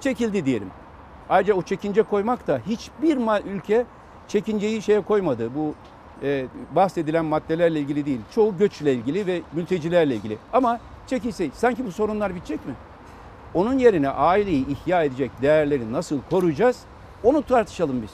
[0.00, 0.70] Çekildi diyelim.
[1.28, 3.86] Ayrıca o çekince koymak da hiçbir ülke
[4.28, 5.54] çekinceyi şeye koymadı.
[5.54, 5.74] Bu
[6.22, 6.46] e,
[6.76, 8.20] bahsedilen maddelerle ilgili değil.
[8.34, 10.38] Çoğu göçle ilgili ve mültecilerle ilgili.
[10.52, 12.74] Ama çekilse sanki bu sorunlar bitecek mi?
[13.54, 16.80] Onun yerine aileyi ihya edecek değerleri nasıl koruyacağız?
[17.24, 18.10] Onu tartışalım biz.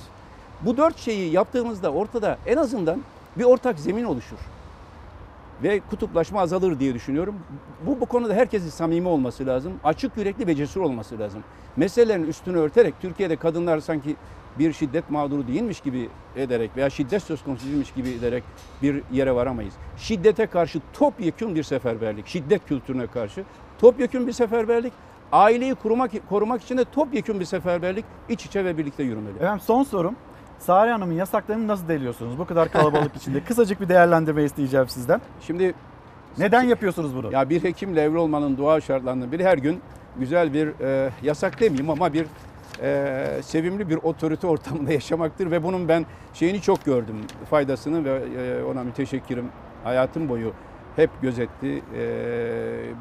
[0.61, 3.01] Bu dört şeyi yaptığımızda ortada en azından
[3.39, 4.39] bir ortak zemin oluşur.
[5.63, 7.35] Ve kutuplaşma azalır diye düşünüyorum.
[7.87, 9.73] Bu, bu konuda herkesin samimi olması lazım.
[9.85, 11.43] Açık yürekli ve cesur olması lazım.
[11.77, 14.17] Meselelerin üstünü örterek Türkiye'de kadınlar sanki
[14.59, 18.45] bir şiddet mağduru değilmiş gibi ederek veya şiddet söz konusu değilmiş gibi ederek
[18.83, 19.75] bir yere varamayız.
[19.97, 23.45] Şiddete karşı topyekun bir seferberlik, şiddet kültürüne karşı
[23.79, 24.93] topyekun bir seferberlik,
[25.33, 29.37] aileyi korumak, korumak için de topyekun bir seferberlik iç içe ve birlikte yürümeli.
[29.37, 30.17] Efendim son sorum.
[30.59, 32.39] Sare Hanım'ın yasaklarını nasıl deliyorsunuz?
[32.39, 33.45] Bu kadar kalabalık içinde.
[33.45, 35.21] Kısacık bir değerlendirme isteyeceğim sizden.
[35.41, 35.75] Şimdi
[36.39, 37.33] neden yapıyorsunuz bunu?
[37.33, 39.81] Ya bir hekimle evli olmanın doğal şartlarından biri her gün
[40.17, 42.27] güzel bir e, yasak demeyeyim ama bir
[42.83, 47.17] e, sevimli bir otorite ortamında yaşamaktır ve bunun ben şeyini çok gördüm
[47.51, 49.49] faydasını ve e, ona müteşekkirim
[49.85, 50.53] hayatım boyu
[50.97, 51.83] hep gözetti.
[51.97, 52.05] E,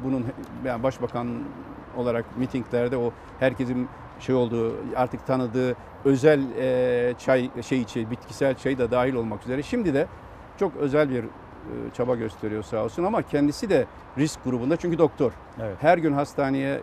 [0.04, 0.24] bunun
[0.64, 1.28] yani başbakan
[1.96, 3.88] olarak mitinglerde o herkesin
[4.20, 9.62] şey olduğu artık tanıdığı özel e, çay şey içi bitkisel çay da dahil olmak üzere
[9.62, 10.06] şimdi de
[10.58, 13.86] çok özel bir e, çaba gösteriyor sağ olsun ama kendisi de
[14.18, 15.32] risk grubunda çünkü doktor.
[15.60, 15.76] Evet.
[15.80, 16.80] Her gün hastaneye e,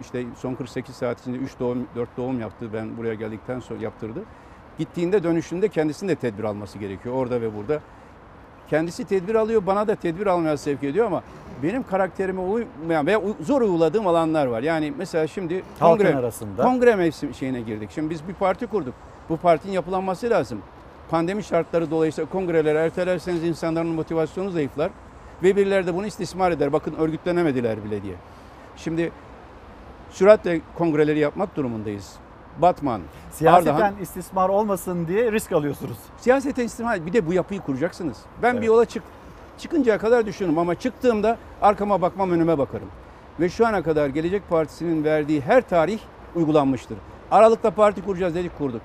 [0.00, 4.22] işte son 48 saat içinde 3 doğum 4 doğum yaptı ben buraya geldikten sonra yaptırdı.
[4.78, 7.80] Gittiğinde dönüşünde kendisinin de tedbir alması gerekiyor orada ve burada.
[8.68, 11.22] Kendisi tedbir alıyor bana da tedbir almaya sevk ediyor ama
[11.62, 14.62] benim karakterime uymayan veya zor uyguladığım alanlar var.
[14.62, 16.62] Yani mesela şimdi Halkın kongre, arasında.
[16.62, 17.90] kongre mevsim şeyine girdik.
[17.94, 18.94] Şimdi biz bir parti kurduk.
[19.28, 20.60] Bu partinin yapılanması lazım.
[21.10, 24.90] Pandemi şartları dolayısıyla kongreleri ertelerseniz insanların motivasyonu zayıflar.
[25.42, 26.72] Ve birileri de bunu istismar eder.
[26.72, 28.14] Bakın örgütlenemediler bile diye.
[28.76, 29.12] Şimdi
[30.10, 32.12] süratle kongreleri yapmak durumundayız.
[32.58, 33.00] Batman,
[33.30, 35.96] Siyaseten Ardahan, istismar olmasın diye risk alıyorsunuz.
[36.18, 38.18] Siyasete istimhal bir de bu yapıyı kuracaksınız.
[38.42, 39.02] Ben bir yola çık
[39.58, 42.88] çıkıncaya kadar düşünürüm ama çıktığımda arkama bakmam önüme bakarım.
[43.40, 45.98] Ve şu ana kadar Gelecek Partisi'nin verdiği her tarih
[46.34, 46.98] uygulanmıştır.
[47.30, 48.80] Aralıkta parti kuracağız dedik kurduk.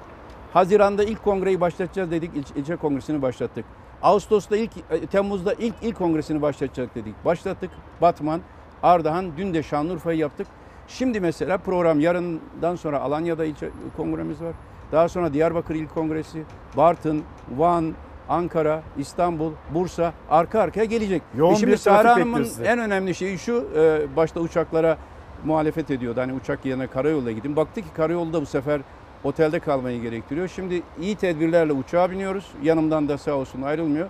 [0.53, 3.65] Haziran'da ilk kongreyi başlatacağız dedik il- ilçe kongresini başlattık.
[4.01, 7.25] Ağustos'ta ilk e, Temmuz'da ilk ilk kongresini başlatacak dedik.
[7.25, 7.69] Başlattık.
[8.01, 8.41] Batman,
[8.83, 10.47] Ardahan, dün de Şanlıurfa'yı yaptık.
[10.87, 14.53] Şimdi mesela program yarından sonra Alanya'da ilçe kongremiz var.
[14.91, 16.43] Daha sonra Diyarbakır İl Kongresi,
[16.77, 17.23] Bartın,
[17.57, 17.93] Van,
[18.31, 21.21] Ankara, İstanbul, Bursa arka arkaya gelecek.
[21.37, 24.97] Yoğun E şimdi bir Sahra Hanım'ın en önemli şeyi şu, e, başta uçaklara
[25.45, 26.19] muhalefet ediyordu.
[26.21, 27.55] Hani uçak yerine karayoluna gidin.
[27.55, 28.81] Baktı ki karayolda bu sefer
[29.23, 30.47] otelde kalmayı gerektiriyor.
[30.47, 32.51] Şimdi iyi tedbirlerle uçağa biniyoruz.
[32.63, 34.07] Yanımdan da sağ olsun ayrılmıyor.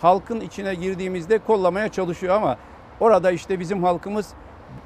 [0.00, 2.56] Halkın içine girdiğimizde kollamaya çalışıyor ama
[3.00, 4.28] orada işte bizim halkımız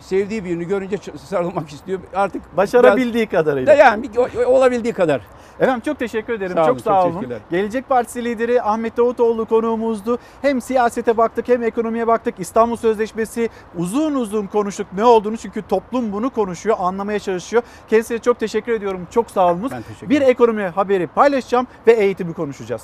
[0.01, 2.01] sevdiği birini görünce sarılmak istiyor.
[2.15, 3.75] Artık Başarabildiği kadarıyla.
[3.75, 4.11] Yani
[4.47, 5.21] olabildiği kadar.
[5.61, 6.53] Efendim çok teşekkür ederim.
[6.55, 7.35] Sağ olun, çok sağ çok olun.
[7.51, 10.19] Gelecek Partisi lideri Ahmet Davutoğlu konuğumuzdu.
[10.43, 12.35] Hem siyasete baktık hem ekonomiye baktık.
[12.39, 17.63] İstanbul Sözleşmesi uzun uzun konuştuk ne olduğunu çünkü toplum bunu konuşuyor, anlamaya çalışıyor.
[17.89, 19.07] Kendisine çok teşekkür ediyorum.
[19.11, 19.69] Çok sağ olun.
[19.71, 22.83] Ben teşekkür Bir ekonomi haberi paylaşacağım ve eğitimi konuşacağız.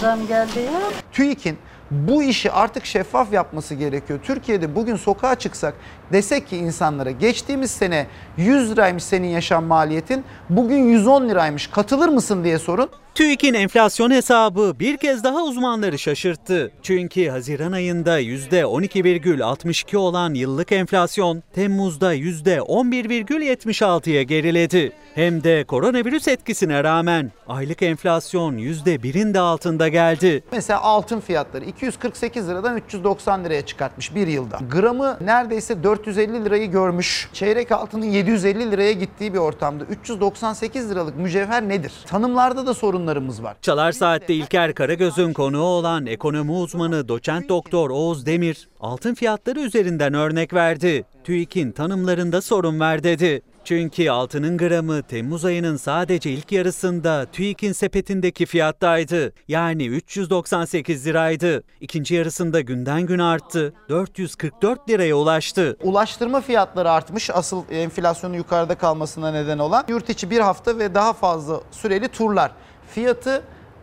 [0.00, 0.80] Zam geldi ya.
[1.12, 1.58] TÜİK'in
[1.90, 4.18] bu işi artık şeffaf yapması gerekiyor.
[4.22, 5.74] Türkiye'de bugün sokağa çıksak
[6.12, 8.06] desek ki insanlara geçtiğimiz sene
[8.36, 12.88] 100 liraymış senin yaşam maliyetin bugün 110 liraymış katılır mısın diye sorun.
[13.14, 16.72] TÜİK'in enflasyon hesabı bir kez daha uzmanları şaşırttı.
[16.82, 24.92] Çünkü Haziran ayında %12,62 olan yıllık enflasyon Temmuz'da %11,76'ya geriledi.
[25.14, 30.44] Hem de koronavirüs etkisine rağmen aylık enflasyon %1'in de altında geldi.
[30.52, 34.58] Mesela altın fiyatları 248 liradan 390 liraya çıkartmış bir yılda.
[34.70, 37.28] Gramı neredeyse 450 lirayı görmüş.
[37.32, 41.92] Çeyrek altının 750 liraya gittiği bir ortamda 398 liralık mücevher nedir?
[42.06, 43.56] Tanımlarda da sorunlarımız var.
[43.62, 50.14] Çalar Saat'te İlker Karagöz'ün konuğu olan ekonomi uzmanı doçent doktor Oğuz Demir altın fiyatları üzerinden
[50.14, 51.04] örnek verdi.
[51.24, 53.42] TÜİK'in tanımlarında sorun var dedi.
[53.64, 59.32] Çünkü altının gramı Temmuz ayının sadece ilk yarısında TÜİK'in sepetindeki fiyattaydı.
[59.48, 61.62] Yani 398 liraydı.
[61.80, 63.72] İkinci yarısında günden gün arttı.
[63.88, 65.76] 444 liraya ulaştı.
[65.82, 71.12] Ulaştırma fiyatları artmış asıl enflasyonun yukarıda kalmasına neden olan yurt içi bir hafta ve daha
[71.12, 72.50] fazla süreli turlar.
[72.94, 73.42] Fiyatı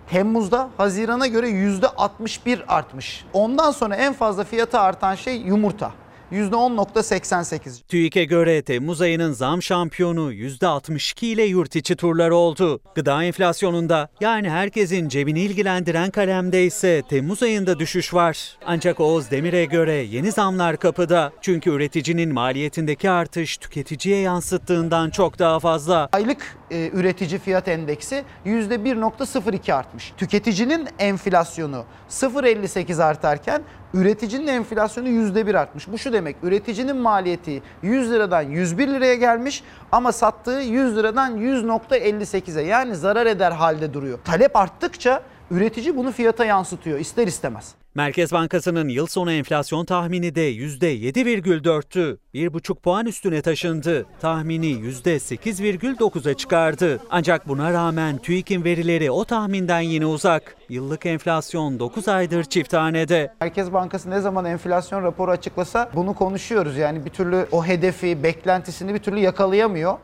[0.10, 3.26] Temmuz'da Haziran'a göre %61 artmış.
[3.34, 5.92] Ondan sonra en fazla fiyatı artan şey yumurta.
[6.32, 7.88] %10.88.
[7.88, 12.80] TÜİK'e göre Temmuz ayının zam şampiyonu %62 ile yurt içi turlar oldu.
[12.95, 18.58] Gıda enflasyonunda yani herkesin cebini ilgilendiren kalemde ise Temmuz ayında düşüş var.
[18.66, 21.32] Ancak Oğuz Demir'e göre yeni zamlar kapıda.
[21.41, 26.10] Çünkü üreticinin maliyetindeki artış tüketiciye yansıttığından çok daha fazla.
[26.12, 30.14] Aylık e, üretici fiyat endeksi %1.02 artmış.
[30.18, 33.64] Tüketicinin enflasyonu 0.58 artarken
[33.94, 35.88] üreticinin enflasyonu %1 artmış.
[35.92, 42.64] Bu şu demek üreticinin maliyeti 100 liradan 101 liraya gelmiş ama sattığı 100 liradan 100.58'e
[42.64, 44.20] yani zarar eder halde duruyor.
[44.24, 47.76] Talep arttıkça üretici bunu fiyata yansıtıyor ister istemez.
[47.98, 52.18] Merkez Bankası'nın yıl sonu enflasyon tahmini de %7,4'tü.
[52.34, 54.06] 1,5 puan üstüne taşındı.
[54.22, 56.99] Tahmini %8,9'a çıkardı.
[57.10, 60.56] Ancak buna rağmen TÜİK'in verileri o tahminden yine uzak.
[60.69, 63.34] Yıllık enflasyon 9 aydır çift hanede.
[63.41, 66.78] Merkez Bankası ne zaman enflasyon raporu açıklasa bunu konuşuyoruz.
[66.78, 69.98] Yani bir türlü o hedefi, beklentisini bir türlü yakalayamıyor.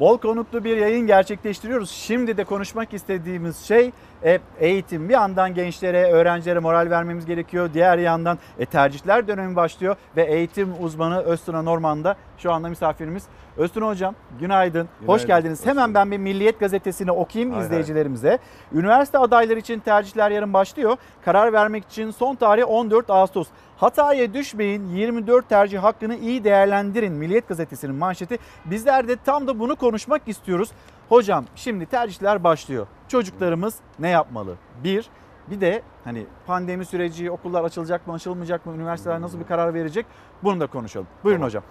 [0.00, 1.90] Bol konuklu bir yayın gerçekleştiriyoruz.
[1.90, 3.90] Şimdi de konuşmak istediğimiz şey
[4.24, 5.08] e, eğitim.
[5.08, 7.70] Bir yandan gençlere, öğrencilere moral vermemiz gerekiyor.
[7.74, 13.24] Diğer yandan e, tercihler dönemi başlıyor ve eğitim uzmanı Öztuna Norman da şu anda misafirimiz.
[13.56, 14.88] Öztuna Hocam günaydın.
[15.06, 15.66] Hoş geldiniz.
[15.66, 18.38] Hemen ben bir Milliyet Gazetesi'ni okuyayım Hay izleyicilerimize.
[18.72, 20.96] Üniversite adayları için tercihler yarın başlıyor.
[21.24, 23.48] Karar vermek için son tarih 14 Ağustos.
[23.76, 28.38] Hataya düşmeyin 24 tercih hakkını iyi değerlendirin Milliyet Gazetesi'nin manşeti.
[28.64, 30.70] Bizler de tam da bunu konuşmak istiyoruz.
[31.10, 32.86] Hocam şimdi tercihler başlıyor.
[33.08, 34.56] Çocuklarımız ne yapmalı?
[34.84, 35.10] Bir,
[35.50, 40.06] bir de hani pandemi süreci, okullar açılacak mı, açılmayacak mı, üniversiteler nasıl bir karar verecek?
[40.42, 41.06] Bunu da konuşalım.
[41.24, 41.62] Buyurun hocam.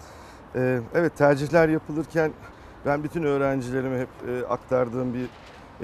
[0.54, 2.32] Ee, evet tercihler yapılırken
[2.86, 5.26] ben bütün öğrencilerime hep e, aktardığım bir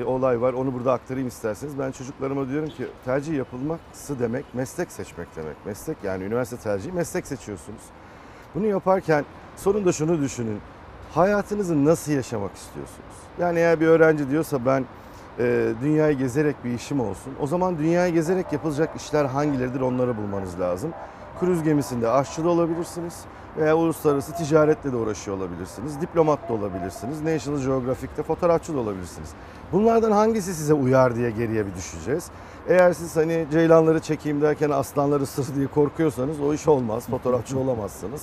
[0.02, 0.52] e, olay var.
[0.52, 1.78] Onu burada aktarayım isterseniz.
[1.78, 5.66] Ben çocuklarıma diyorum ki tercih yapılması demek meslek seçmek demek.
[5.66, 7.82] Meslek yani üniversite tercihi meslek seçiyorsunuz.
[8.54, 9.24] Bunu yaparken
[9.56, 10.60] sonunda şunu düşünün.
[11.14, 13.25] Hayatınızı nasıl yaşamak istiyorsunuz?
[13.40, 14.84] Yani eğer bir öğrenci diyorsa ben
[15.38, 17.32] e, dünyayı gezerek bir işim olsun.
[17.40, 20.90] O zaman dünyayı gezerek yapılacak işler hangileridir onları bulmanız lazım.
[21.40, 23.24] Kruz gemisinde aşçı da olabilirsiniz
[23.56, 26.00] veya uluslararası ticaretle de uğraşıyor olabilirsiniz.
[26.00, 27.22] Diplomat da olabilirsiniz.
[27.22, 29.30] National Geographic'te fotoğrafçı da olabilirsiniz.
[29.72, 32.30] Bunlardan hangisi size uyar diye geriye bir düşeceğiz.
[32.68, 37.06] Eğer siz hani ceylanları çekeyim derken aslanları ısır diye korkuyorsanız o iş olmaz.
[37.10, 38.22] Fotoğrafçı olamazsınız.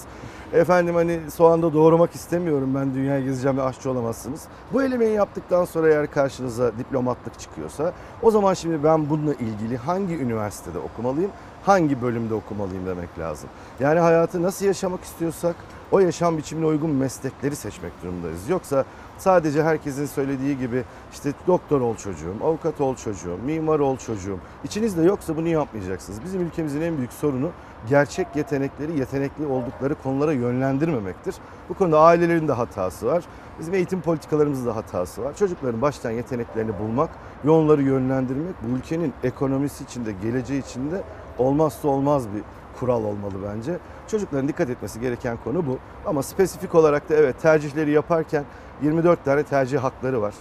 [0.53, 4.41] Efendim hani soğanda doğurmak istemiyorum ben dünyayı gezeceğim ve aşçı olamazsınız.
[4.73, 10.17] Bu elemeyi yaptıktan sonra eğer karşınıza diplomatlık çıkıyorsa o zaman şimdi ben bununla ilgili hangi
[10.17, 11.31] üniversitede okumalıyım?
[11.65, 13.49] hangi bölümde okumalıyım demek lazım.
[13.79, 15.55] Yani hayatı nasıl yaşamak istiyorsak
[15.91, 18.49] o yaşam biçimine uygun meslekleri seçmek durumundayız.
[18.49, 18.85] Yoksa
[19.23, 20.83] sadece herkesin söylediği gibi
[21.13, 24.39] işte doktor ol çocuğum, avukat ol çocuğum, mimar ol çocuğum.
[24.63, 26.23] İçinizde yoksa bunu yapmayacaksınız.
[26.23, 27.49] Bizim ülkemizin en büyük sorunu
[27.89, 31.35] gerçek yetenekleri, yetenekli oldukları konulara yönlendirmemektir.
[31.69, 33.23] Bu konuda ailelerin de hatası var.
[33.59, 35.35] Bizim eğitim politikalarımızda da hatası var.
[35.35, 37.09] Çocukların baştan yeteneklerini bulmak
[37.45, 41.01] ve onları yönlendirmek bu ülkenin ekonomisi içinde, geleceği içinde
[41.37, 42.41] olmazsa olmaz bir
[42.79, 43.77] kural olmalı bence.
[44.07, 45.77] Çocukların dikkat etmesi gereken konu bu.
[46.05, 48.43] Ama spesifik olarak da evet tercihleri yaparken
[48.83, 50.33] 24 tane tercih hakları var.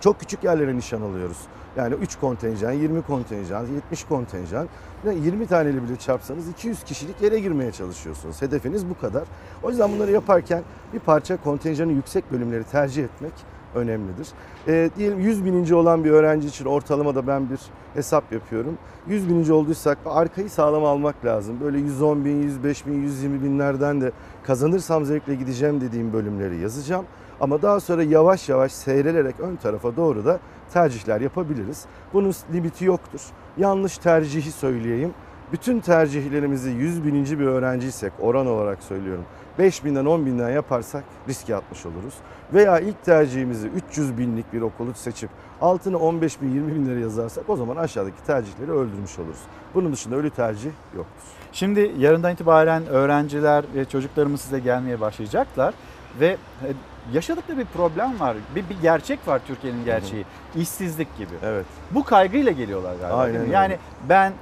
[0.00, 1.38] Çok küçük yerlere nişan alıyoruz.
[1.76, 4.68] Yani 3 kontenjan, 20 kontenjan, 70 kontenjan.
[5.04, 8.42] 20 taneli bile çarpsanız 200 kişilik yere girmeye çalışıyorsunuz.
[8.42, 9.22] Hedefiniz bu kadar.
[9.62, 13.32] O yüzden bunları yaparken bir parça kontenjanı yüksek bölümleri tercih etmek
[13.74, 14.28] önemlidir.
[14.68, 17.60] E, diyelim 100 bininci olan bir öğrenci için ortalamada ben bir
[17.94, 18.78] hesap yapıyorum.
[19.06, 21.56] 100 bininci olduysak arkayı sağlam almak lazım.
[21.60, 27.04] Böyle 110 bin, 105 bin, 120 binlerden de kazanırsam zevkle gideceğim dediğim bölümleri yazacağım.
[27.44, 30.38] Ama daha sonra yavaş yavaş seyrelerek ön tarafa doğru da
[30.72, 31.84] tercihler yapabiliriz.
[32.12, 33.20] Bunun limiti yoktur.
[33.58, 35.14] Yanlış tercihi söyleyeyim.
[35.52, 39.24] Bütün tercihlerimizi 100 bininci bir öğrenciysek oran olarak söylüyorum.
[39.58, 42.14] 5 binden 10 binden yaparsak riske atmış oluruz.
[42.54, 45.30] Veya ilk tercihimizi 300 binlik bir okulu seçip
[45.60, 49.40] altına 15 bin 20 bin lira yazarsak o zaman aşağıdaki tercihleri öldürmüş oluruz.
[49.74, 51.22] Bunun dışında ölü tercih yoktur.
[51.52, 55.74] Şimdi yarından itibaren öğrenciler ve çocuklarımız size gelmeye başlayacaklar
[56.20, 56.68] ve e,
[57.12, 58.36] yaşadıkları bir problem var.
[58.54, 60.24] Bir, bir gerçek var Türkiye'nin gerçeği.
[60.56, 61.34] İşsizlik gibi.
[61.42, 61.66] Evet.
[61.90, 63.16] Bu kaygıyla geliyorlar galiba.
[63.16, 63.52] Aynen öyle.
[63.52, 63.78] Yani
[64.08, 64.32] ben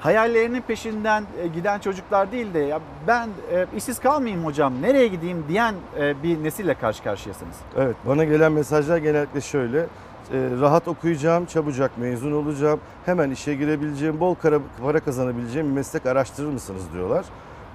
[0.00, 5.44] hayallerinin peşinden e, giden çocuklar değil de ya ben e, işsiz kalmayayım hocam nereye gideyim
[5.48, 7.56] diyen e, bir nesille karşı karşıyasınız.
[7.76, 9.78] Evet bana gelen mesajlar genellikle şöyle.
[9.80, 9.86] e,
[10.60, 16.48] rahat okuyacağım, çabucak mezun olacağım, hemen işe girebileceğim, bol kara- para kazanabileceğim bir meslek araştırır
[16.48, 17.24] mısınız diyorlar.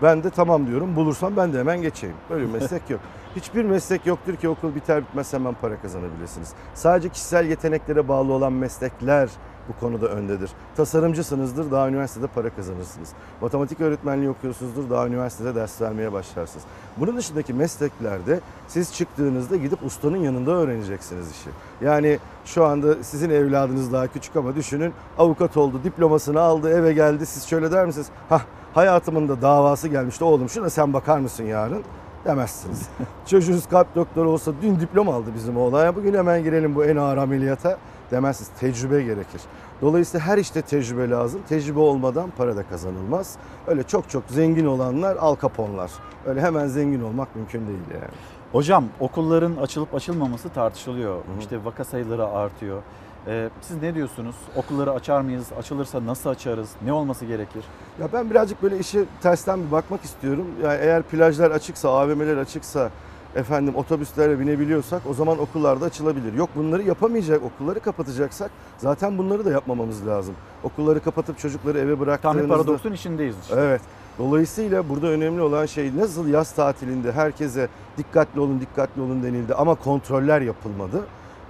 [0.02, 2.15] Ben de tamam diyorum, bulursam ben de hemen geçeyim.
[2.30, 2.99] Böyle bir meslek yok.
[3.36, 6.53] Hiçbir meslek yoktur ki okul biter bitmez hemen para kazanabilirsiniz.
[6.74, 9.30] Sadece kişisel yeteneklere bağlı olan meslekler
[9.70, 10.52] bu konuda öndedir.
[10.78, 13.10] Tasarımcısınızdır, daha üniversitede para kazanırsınız.
[13.41, 16.66] Matematik öğretmenliği okuyorsunuzdur, daha üniversitede ders vermeye başlarsınız.
[16.98, 21.49] Bunun dışındaki mesleklerde siz çıktığınızda gidip ustanın yanında öğreneceksiniz işi.
[21.82, 27.26] Yani şu anda sizin evladınız daha küçük ama düşünün avukat oldu, diplomasını aldı, eve geldi.
[27.26, 28.08] Siz şöyle der misiniz?
[28.30, 28.41] Hah
[28.74, 31.84] hayatımın da davası gelmişti oğlum şuna sen bakar mısın yarın?
[32.26, 32.89] Demezsiniz.
[33.26, 35.95] Çocuğunuz kalp doktoru olsa dün diploma aldı bizim oğlan.
[35.95, 37.77] Bugün hemen girelim bu en ağır ameliyata
[38.11, 38.52] demezsiniz.
[38.60, 39.41] Tecrübe gerekir.
[39.81, 41.41] Dolayısıyla her işte tecrübe lazım.
[41.49, 43.35] Tecrübe olmadan para da kazanılmaz.
[43.68, 45.91] Öyle çok çok zengin olanlar al kaponlar.
[46.26, 48.14] Öyle hemen zengin olmak mümkün değil yani.
[48.52, 51.18] Hocam okulların açılıp açılmaması tartışılıyor.
[51.39, 52.81] İşte vaka sayıları artıyor.
[53.27, 54.35] Ee, siz ne diyorsunuz?
[54.56, 55.45] Okulları açar mıyız?
[55.60, 56.69] Açılırsa nasıl açarız?
[56.85, 57.64] Ne olması gerekir?
[57.99, 60.45] Ya ben birazcık böyle işe tersten bir bakmak istiyorum.
[60.64, 62.89] Yani eğer plajlar açıksa, AVM'ler açıksa,
[63.35, 66.34] efendim otobüslere binebiliyorsak o zaman okullarda açılabilir.
[66.34, 70.35] Yok bunları yapamayacak, okulları kapatacaksak zaten bunları da yapmamamız lazım.
[70.64, 72.43] Okulları kapatıp çocukları eve Tam bıraktığınızda...
[72.43, 73.56] bir paradoksun içindeyiz işte.
[73.57, 73.81] Evet.
[74.19, 77.68] Dolayısıyla burada önemli olan şey nasıl yaz tatilinde herkese
[77.98, 81.02] dikkatli olun, dikkatli olun denildi ama kontroller yapılmadı.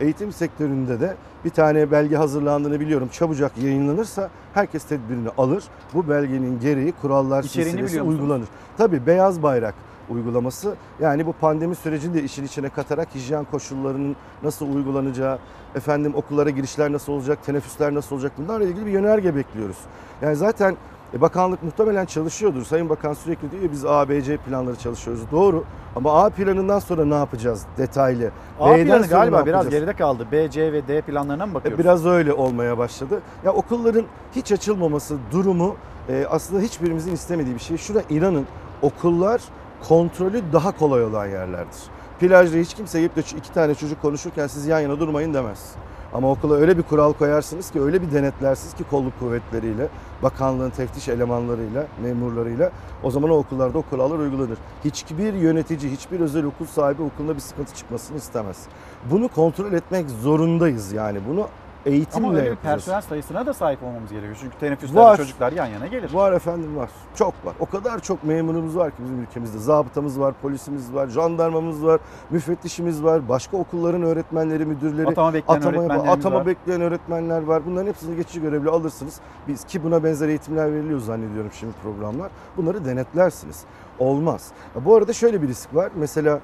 [0.02, 1.16] Eğitim sektöründe de
[1.46, 3.10] bir tane belge hazırlandığını biliyorum.
[3.12, 5.64] Çabucak yayınlanırsa herkes tedbirini alır.
[5.94, 8.48] Bu belgenin gereği kurallar İçeriğini silsilesi uygulanır.
[8.78, 9.76] Tabii beyaz bayrak
[10.10, 15.40] uygulaması yani bu pandemi sürecini de işin içine katarak hijyen koşullarının nasıl uygulanacağı,
[15.76, 19.78] efendim okullara girişler nasıl olacak, teneffüsler nasıl olacak bunlarla ilgili bir yönerge bekliyoruz.
[20.22, 20.76] Yani zaten
[21.14, 22.66] e, bakanlık muhtemelen çalışıyordur.
[22.66, 25.22] Sayın Bakan sürekli diyor biz A, B, C planları çalışıyoruz.
[25.32, 25.64] Doğru
[25.96, 28.32] ama A planından sonra ne yapacağız detaylı?
[28.60, 30.28] A B'den planı galiba biraz geride kaldı.
[30.32, 31.80] B, C ve D planlarına mı E, bakıyoruz?
[31.80, 33.22] Biraz öyle olmaya başladı.
[33.46, 34.06] Ya okulların
[34.36, 35.76] hiç açılmaması durumu
[36.10, 37.78] e, aslında hiçbirimizin istemediği bir şey.
[37.78, 38.46] Şuna inanın
[38.82, 39.42] okullar
[39.88, 41.78] kontrolü daha kolay olan yerlerdir.
[42.20, 45.72] Plajda hiç kimse gelip de iki tane çocuk konuşurken siz yan yana durmayın demez.
[46.14, 49.88] Ama okula öyle bir kural koyarsınız ki öyle bir denetlersiniz ki kolluk kuvvetleriyle,
[50.24, 52.72] bakanlığın teftiş elemanlarıyla, memurlarıyla
[53.04, 54.58] o zaman o okullarda o kurallar uygulanır.
[54.86, 58.58] Hiçbir yönetici, hiçbir özel okul sahibi okulunda bir sıkıntı çıkmasını istemez.
[59.12, 61.20] Bunu kontrol etmek zorundayız yani.
[61.30, 61.48] Bunu
[61.86, 62.76] eğitimle Ama öyle bir yapacağız.
[62.76, 64.38] personel sayısına da sahip olmamız gerekiyor.
[64.42, 65.18] Çünkü teneffüslerde Var.
[65.18, 66.14] çocuklar yan yana gelir.
[66.14, 66.90] Var efendim var.
[67.16, 67.54] Çok var.
[67.60, 69.58] O kadar çok memurumuz var ki bizim ülkemizde.
[69.60, 76.10] Zabıtamız var, polisimiz var, jandarmamız var, müfettişimiz var, başka okulların öğretmenleri, müdürleri, Atama bekleyen öğretmenlerimiz
[76.10, 76.46] atama var.
[76.46, 77.66] bekleyen öğretmenler var.
[77.66, 79.20] Bunların hepsini geçici görevli alırsınız.
[79.48, 82.32] Biz ki buna benzer eğitimler veriliyor zannediyorum şimdi programlar.
[82.58, 83.64] Bunları denetlersiniz.
[84.00, 84.48] Olmaz.
[84.76, 85.92] Ya Bu arada şöyle bir risk var.
[85.96, 86.40] Mesela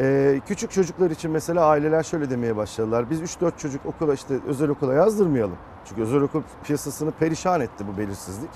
[0.00, 3.10] ee, küçük çocuklar için mesela aileler şöyle demeye başladılar.
[3.10, 5.56] Biz 3-4 çocuk okula işte özel okula yazdırmayalım.
[5.84, 8.50] Çünkü özel okul piyasasını perişan etti bu belirsizlik.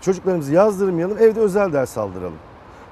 [0.00, 2.38] Çocuklarımızı yazdırmayalım, evde özel ders aldıralım.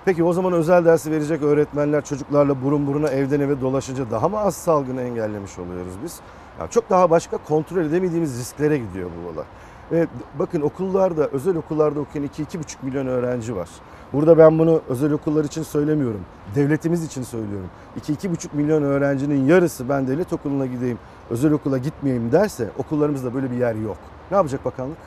[0.04, 4.38] Peki o zaman özel dersi verecek öğretmenler çocuklarla burun buruna evden eve dolaşınca daha mı
[4.38, 6.20] az salgını engellemiş oluyoruz biz?
[6.60, 9.44] Yani çok daha başka kontrol edemediğimiz risklere gidiyor bu olay.
[9.92, 10.06] Ve
[10.38, 13.68] bakın okullarda, özel okullarda okuyan 2-2,5 milyon öğrenci var.
[14.12, 16.20] Burada ben bunu özel okullar için söylemiyorum.
[16.54, 17.68] Devletimiz için söylüyorum.
[18.00, 20.98] 2-2,5 milyon öğrencinin yarısı ben devlet okuluna gideyim,
[21.30, 23.96] özel okula gitmeyeyim derse okullarımızda böyle bir yer yok.
[24.30, 24.98] Ne yapacak bakanlık?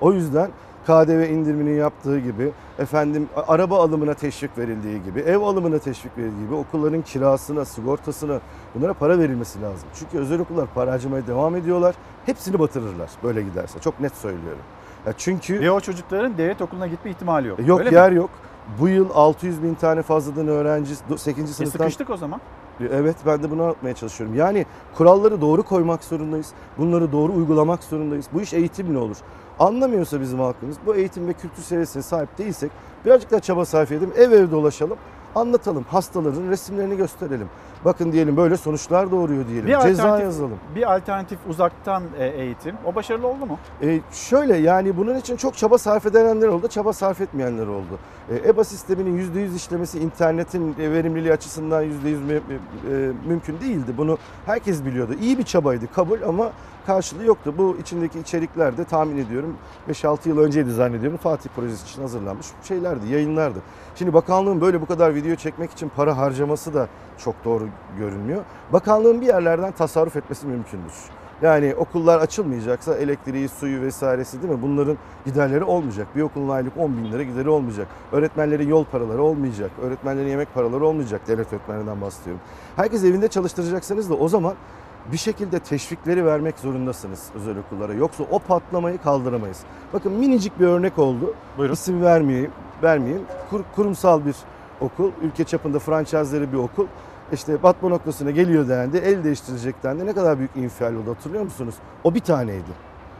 [0.00, 0.50] O yüzden
[0.84, 6.54] KDV indiriminin yaptığı gibi, efendim araba alımına teşvik verildiği gibi, ev alımına teşvik verildiği gibi
[6.54, 8.40] okulların kirasına, sigortasına
[8.74, 9.88] bunlara para verilmesi lazım.
[9.94, 11.94] Çünkü özel okullar para harcamaya devam ediyorlar.
[12.26, 13.78] Hepsini batırırlar böyle giderse.
[13.80, 14.62] Çok net söylüyorum.
[15.06, 17.58] Ya çünkü Ve o çocukların devlet okuluna gitme ihtimali yok.
[17.66, 17.96] yok Öyle mi?
[17.96, 18.30] yer yok.
[18.80, 21.50] Bu yıl 600 bin tane fazladan öğrenci 8.
[21.50, 22.40] E sınıftan sıkıştık o zaman.
[22.92, 24.36] Evet ben de bunu anlatmaya çalışıyorum.
[24.36, 26.52] Yani kuralları doğru koymak zorundayız.
[26.78, 28.26] Bunları doğru uygulamak zorundayız.
[28.32, 29.16] Bu iş eğitimle olur.
[29.58, 32.70] Anlamıyorsa bizim halkımız bu eğitim ve kültür seviyesine sahip değilsek
[33.04, 34.12] birazcık daha çaba sarf edelim.
[34.16, 34.98] Ev ev dolaşalım.
[35.34, 35.84] Anlatalım.
[35.90, 37.48] Hastaların resimlerini gösterelim.
[37.84, 39.66] Bakın diyelim böyle sonuçlar doğuruyor diyelim.
[39.68, 40.58] Bir Ceza yazalım.
[40.74, 42.74] bir alternatif uzaktan e, eğitim.
[42.86, 43.58] O başarılı oldu mu?
[43.82, 47.98] E, şöyle yani bunun için çok çaba sarf edenler oldu, çaba sarf etmeyenler oldu.
[48.30, 51.90] E, EBA sisteminin %100 işlemesi internetin e, verimliliği açısından %100
[52.24, 52.40] mü-
[52.90, 53.92] e, mümkün değildi.
[53.98, 55.14] Bunu herkes biliyordu.
[55.22, 56.50] İyi bir çabaydı kabul ama
[56.86, 57.54] karşılığı yoktu.
[57.58, 59.56] Bu içindeki içerikler de tahmin ediyorum
[59.90, 63.58] 5-6 yıl önceydi zannediyorum Fatih projesi için hazırlanmış şeylerdi, yayınlardı.
[63.96, 66.88] Şimdi bakanlığın böyle bu kadar video çekmek için para harcaması da
[67.18, 68.44] çok doğru görünmüyor.
[68.72, 70.92] Bakanlığın bir yerlerden tasarruf etmesi mümkündür.
[71.42, 74.62] Yani okullar açılmayacaksa elektriği, suyu vesairesi değil mi?
[74.62, 76.06] Bunların giderleri olmayacak.
[76.16, 77.88] Bir okulun aylık 10 bin lira gideri olmayacak.
[78.12, 79.70] Öğretmenlerin yol paraları olmayacak.
[79.82, 81.20] Öğretmenlerin yemek paraları olmayacak.
[81.28, 82.42] Devlet öğretmenlerinden bahsediyorum.
[82.76, 84.54] Herkes evinde çalıştıracaksınız da o zaman
[85.12, 87.92] bir şekilde teşvikleri vermek zorundasınız özel okullara.
[87.94, 89.60] Yoksa o patlamayı kaldıramayız.
[89.92, 91.34] Bakın minicik bir örnek oldu.
[91.58, 91.74] Buyurun.
[91.74, 92.50] İsim vermeyeyim,
[92.82, 93.22] vermeyeyim.
[93.50, 94.36] Kur- kurumsal bir
[94.80, 96.86] okul, ülke çapında franchise'leri bir okul.
[97.32, 100.06] İşte batma noktasına geliyor dendi, el değiştirecek dendi.
[100.06, 101.74] Ne kadar büyük infial oldu hatırlıyor musunuz?
[102.04, 102.70] O bir taneydi.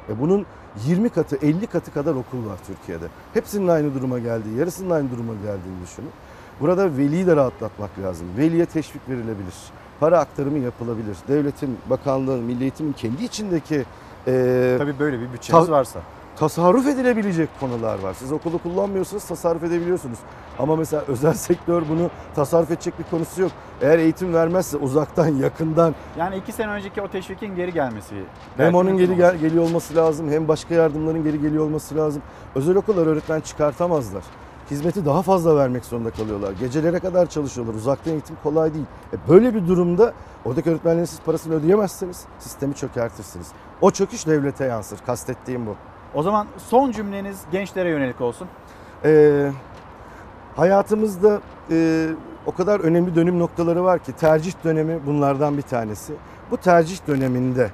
[0.09, 0.47] E bunun
[0.86, 3.05] 20 katı, 50 katı kadar okul var Türkiye'de.
[3.35, 6.11] Hepsinin aynı duruma geldiği, yarısının aynı duruma geldiğini düşünün.
[6.61, 8.27] Burada veliyi de rahatlatmak lazım.
[8.39, 9.55] Veliye teşvik verilebilir.
[10.01, 11.16] Para aktarımı yapılabilir.
[11.29, 13.85] Devletin, bakanlığın, milli eğitimin kendi içindeki...
[14.27, 16.01] E, Tabii böyle bir bütçeniz ta- varsa.
[16.37, 18.15] tasarruf edilebilecek konular var.
[18.15, 20.19] Siz okulu kullanmıyorsanız tasarruf edebiliyorsunuz.
[20.59, 23.51] Ama mesela özel sektör bunu tasarruf edecek bir konusu yok.
[23.83, 28.15] Eğer eğitim vermezse uzaktan, yakından Yani iki sene önceki o teşvikin geri gelmesi.
[28.57, 32.23] hem onun geri gel- geliyor olması lazım hem başka yardımların geri geliyor olması lazım.
[32.55, 34.23] Özel okullar öğretmen çıkartamazlar.
[34.70, 36.53] Hizmeti daha fazla vermek zorunda kalıyorlar.
[36.53, 37.74] Gecelere kadar çalışıyorlar.
[37.74, 38.85] Uzaktan eğitim kolay değil.
[39.12, 40.12] E böyle bir durumda
[40.45, 43.47] oradaki öğretmenlerin siz parasını ödeyemezseniz sistemi çökertirsiniz.
[43.81, 44.99] O çöküş devlete yansır.
[45.07, 45.77] Kastettiğim bu.
[46.15, 48.49] O zaman son cümleniz gençlere yönelik olsun.
[49.05, 49.51] Ee,
[50.57, 52.09] hayatımızda e,
[52.47, 56.12] o kadar önemli dönüm noktaları var ki tercih dönemi bunlardan bir tanesi.
[56.51, 57.70] Bu tercih döneminde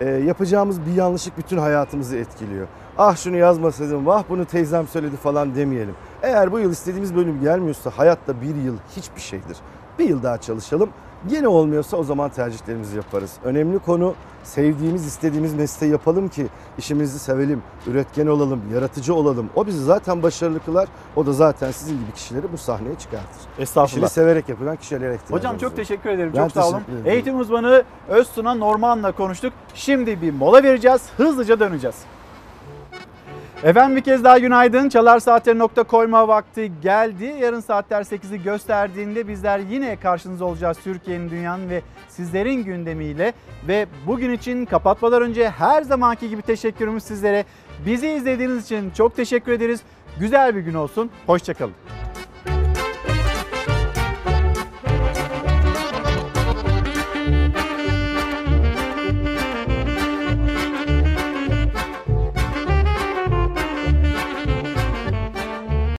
[0.00, 2.66] e, yapacağımız bir yanlışlık bütün hayatımızı etkiliyor.
[2.98, 5.94] Ah şunu yazmasaydım, vah bunu teyzem söyledi falan demeyelim.
[6.22, 9.56] Eğer bu yıl istediğimiz bölüm gelmiyorsa hayatta bir yıl hiçbir şeydir.
[9.98, 10.90] Bir yıl daha çalışalım.
[11.28, 13.32] Yine olmuyorsa o zaman tercihlerimizi yaparız.
[13.44, 16.46] Önemli konu sevdiğimiz, istediğimiz mesleği yapalım ki
[16.78, 19.50] işimizi sevelim, üretken olalım, yaratıcı olalım.
[19.54, 20.88] O bizi zaten başarılı kılar.
[21.16, 23.40] O da zaten sizin gibi kişileri bu sahneye çıkartır.
[23.58, 24.06] Estağfurullah.
[24.06, 25.76] İşini severek yapılan kişilere ihtiyacımız Hocam çok var.
[25.76, 26.32] teşekkür ederim.
[26.36, 26.80] Ben çok sağ olun.
[26.88, 27.02] ederim.
[27.06, 29.52] Eğitim uzmanı Öztuna Norman'la konuştuk.
[29.74, 31.02] Şimdi bir mola vereceğiz.
[31.16, 31.96] Hızlıca döneceğiz.
[33.64, 34.88] Efendim bir kez daha günaydın.
[34.88, 37.36] Çalar Saatleri nokta koyma vakti geldi.
[37.40, 43.32] Yarın saatler 8'i gösterdiğinde bizler yine karşınızda olacağız Türkiye'nin, dünyanın ve sizlerin gündemiyle.
[43.68, 47.44] Ve bugün için kapatmadan önce her zamanki gibi teşekkürümüz sizlere.
[47.86, 49.80] Bizi izlediğiniz için çok teşekkür ederiz.
[50.20, 51.10] Güzel bir gün olsun.
[51.26, 51.74] Hoşçakalın.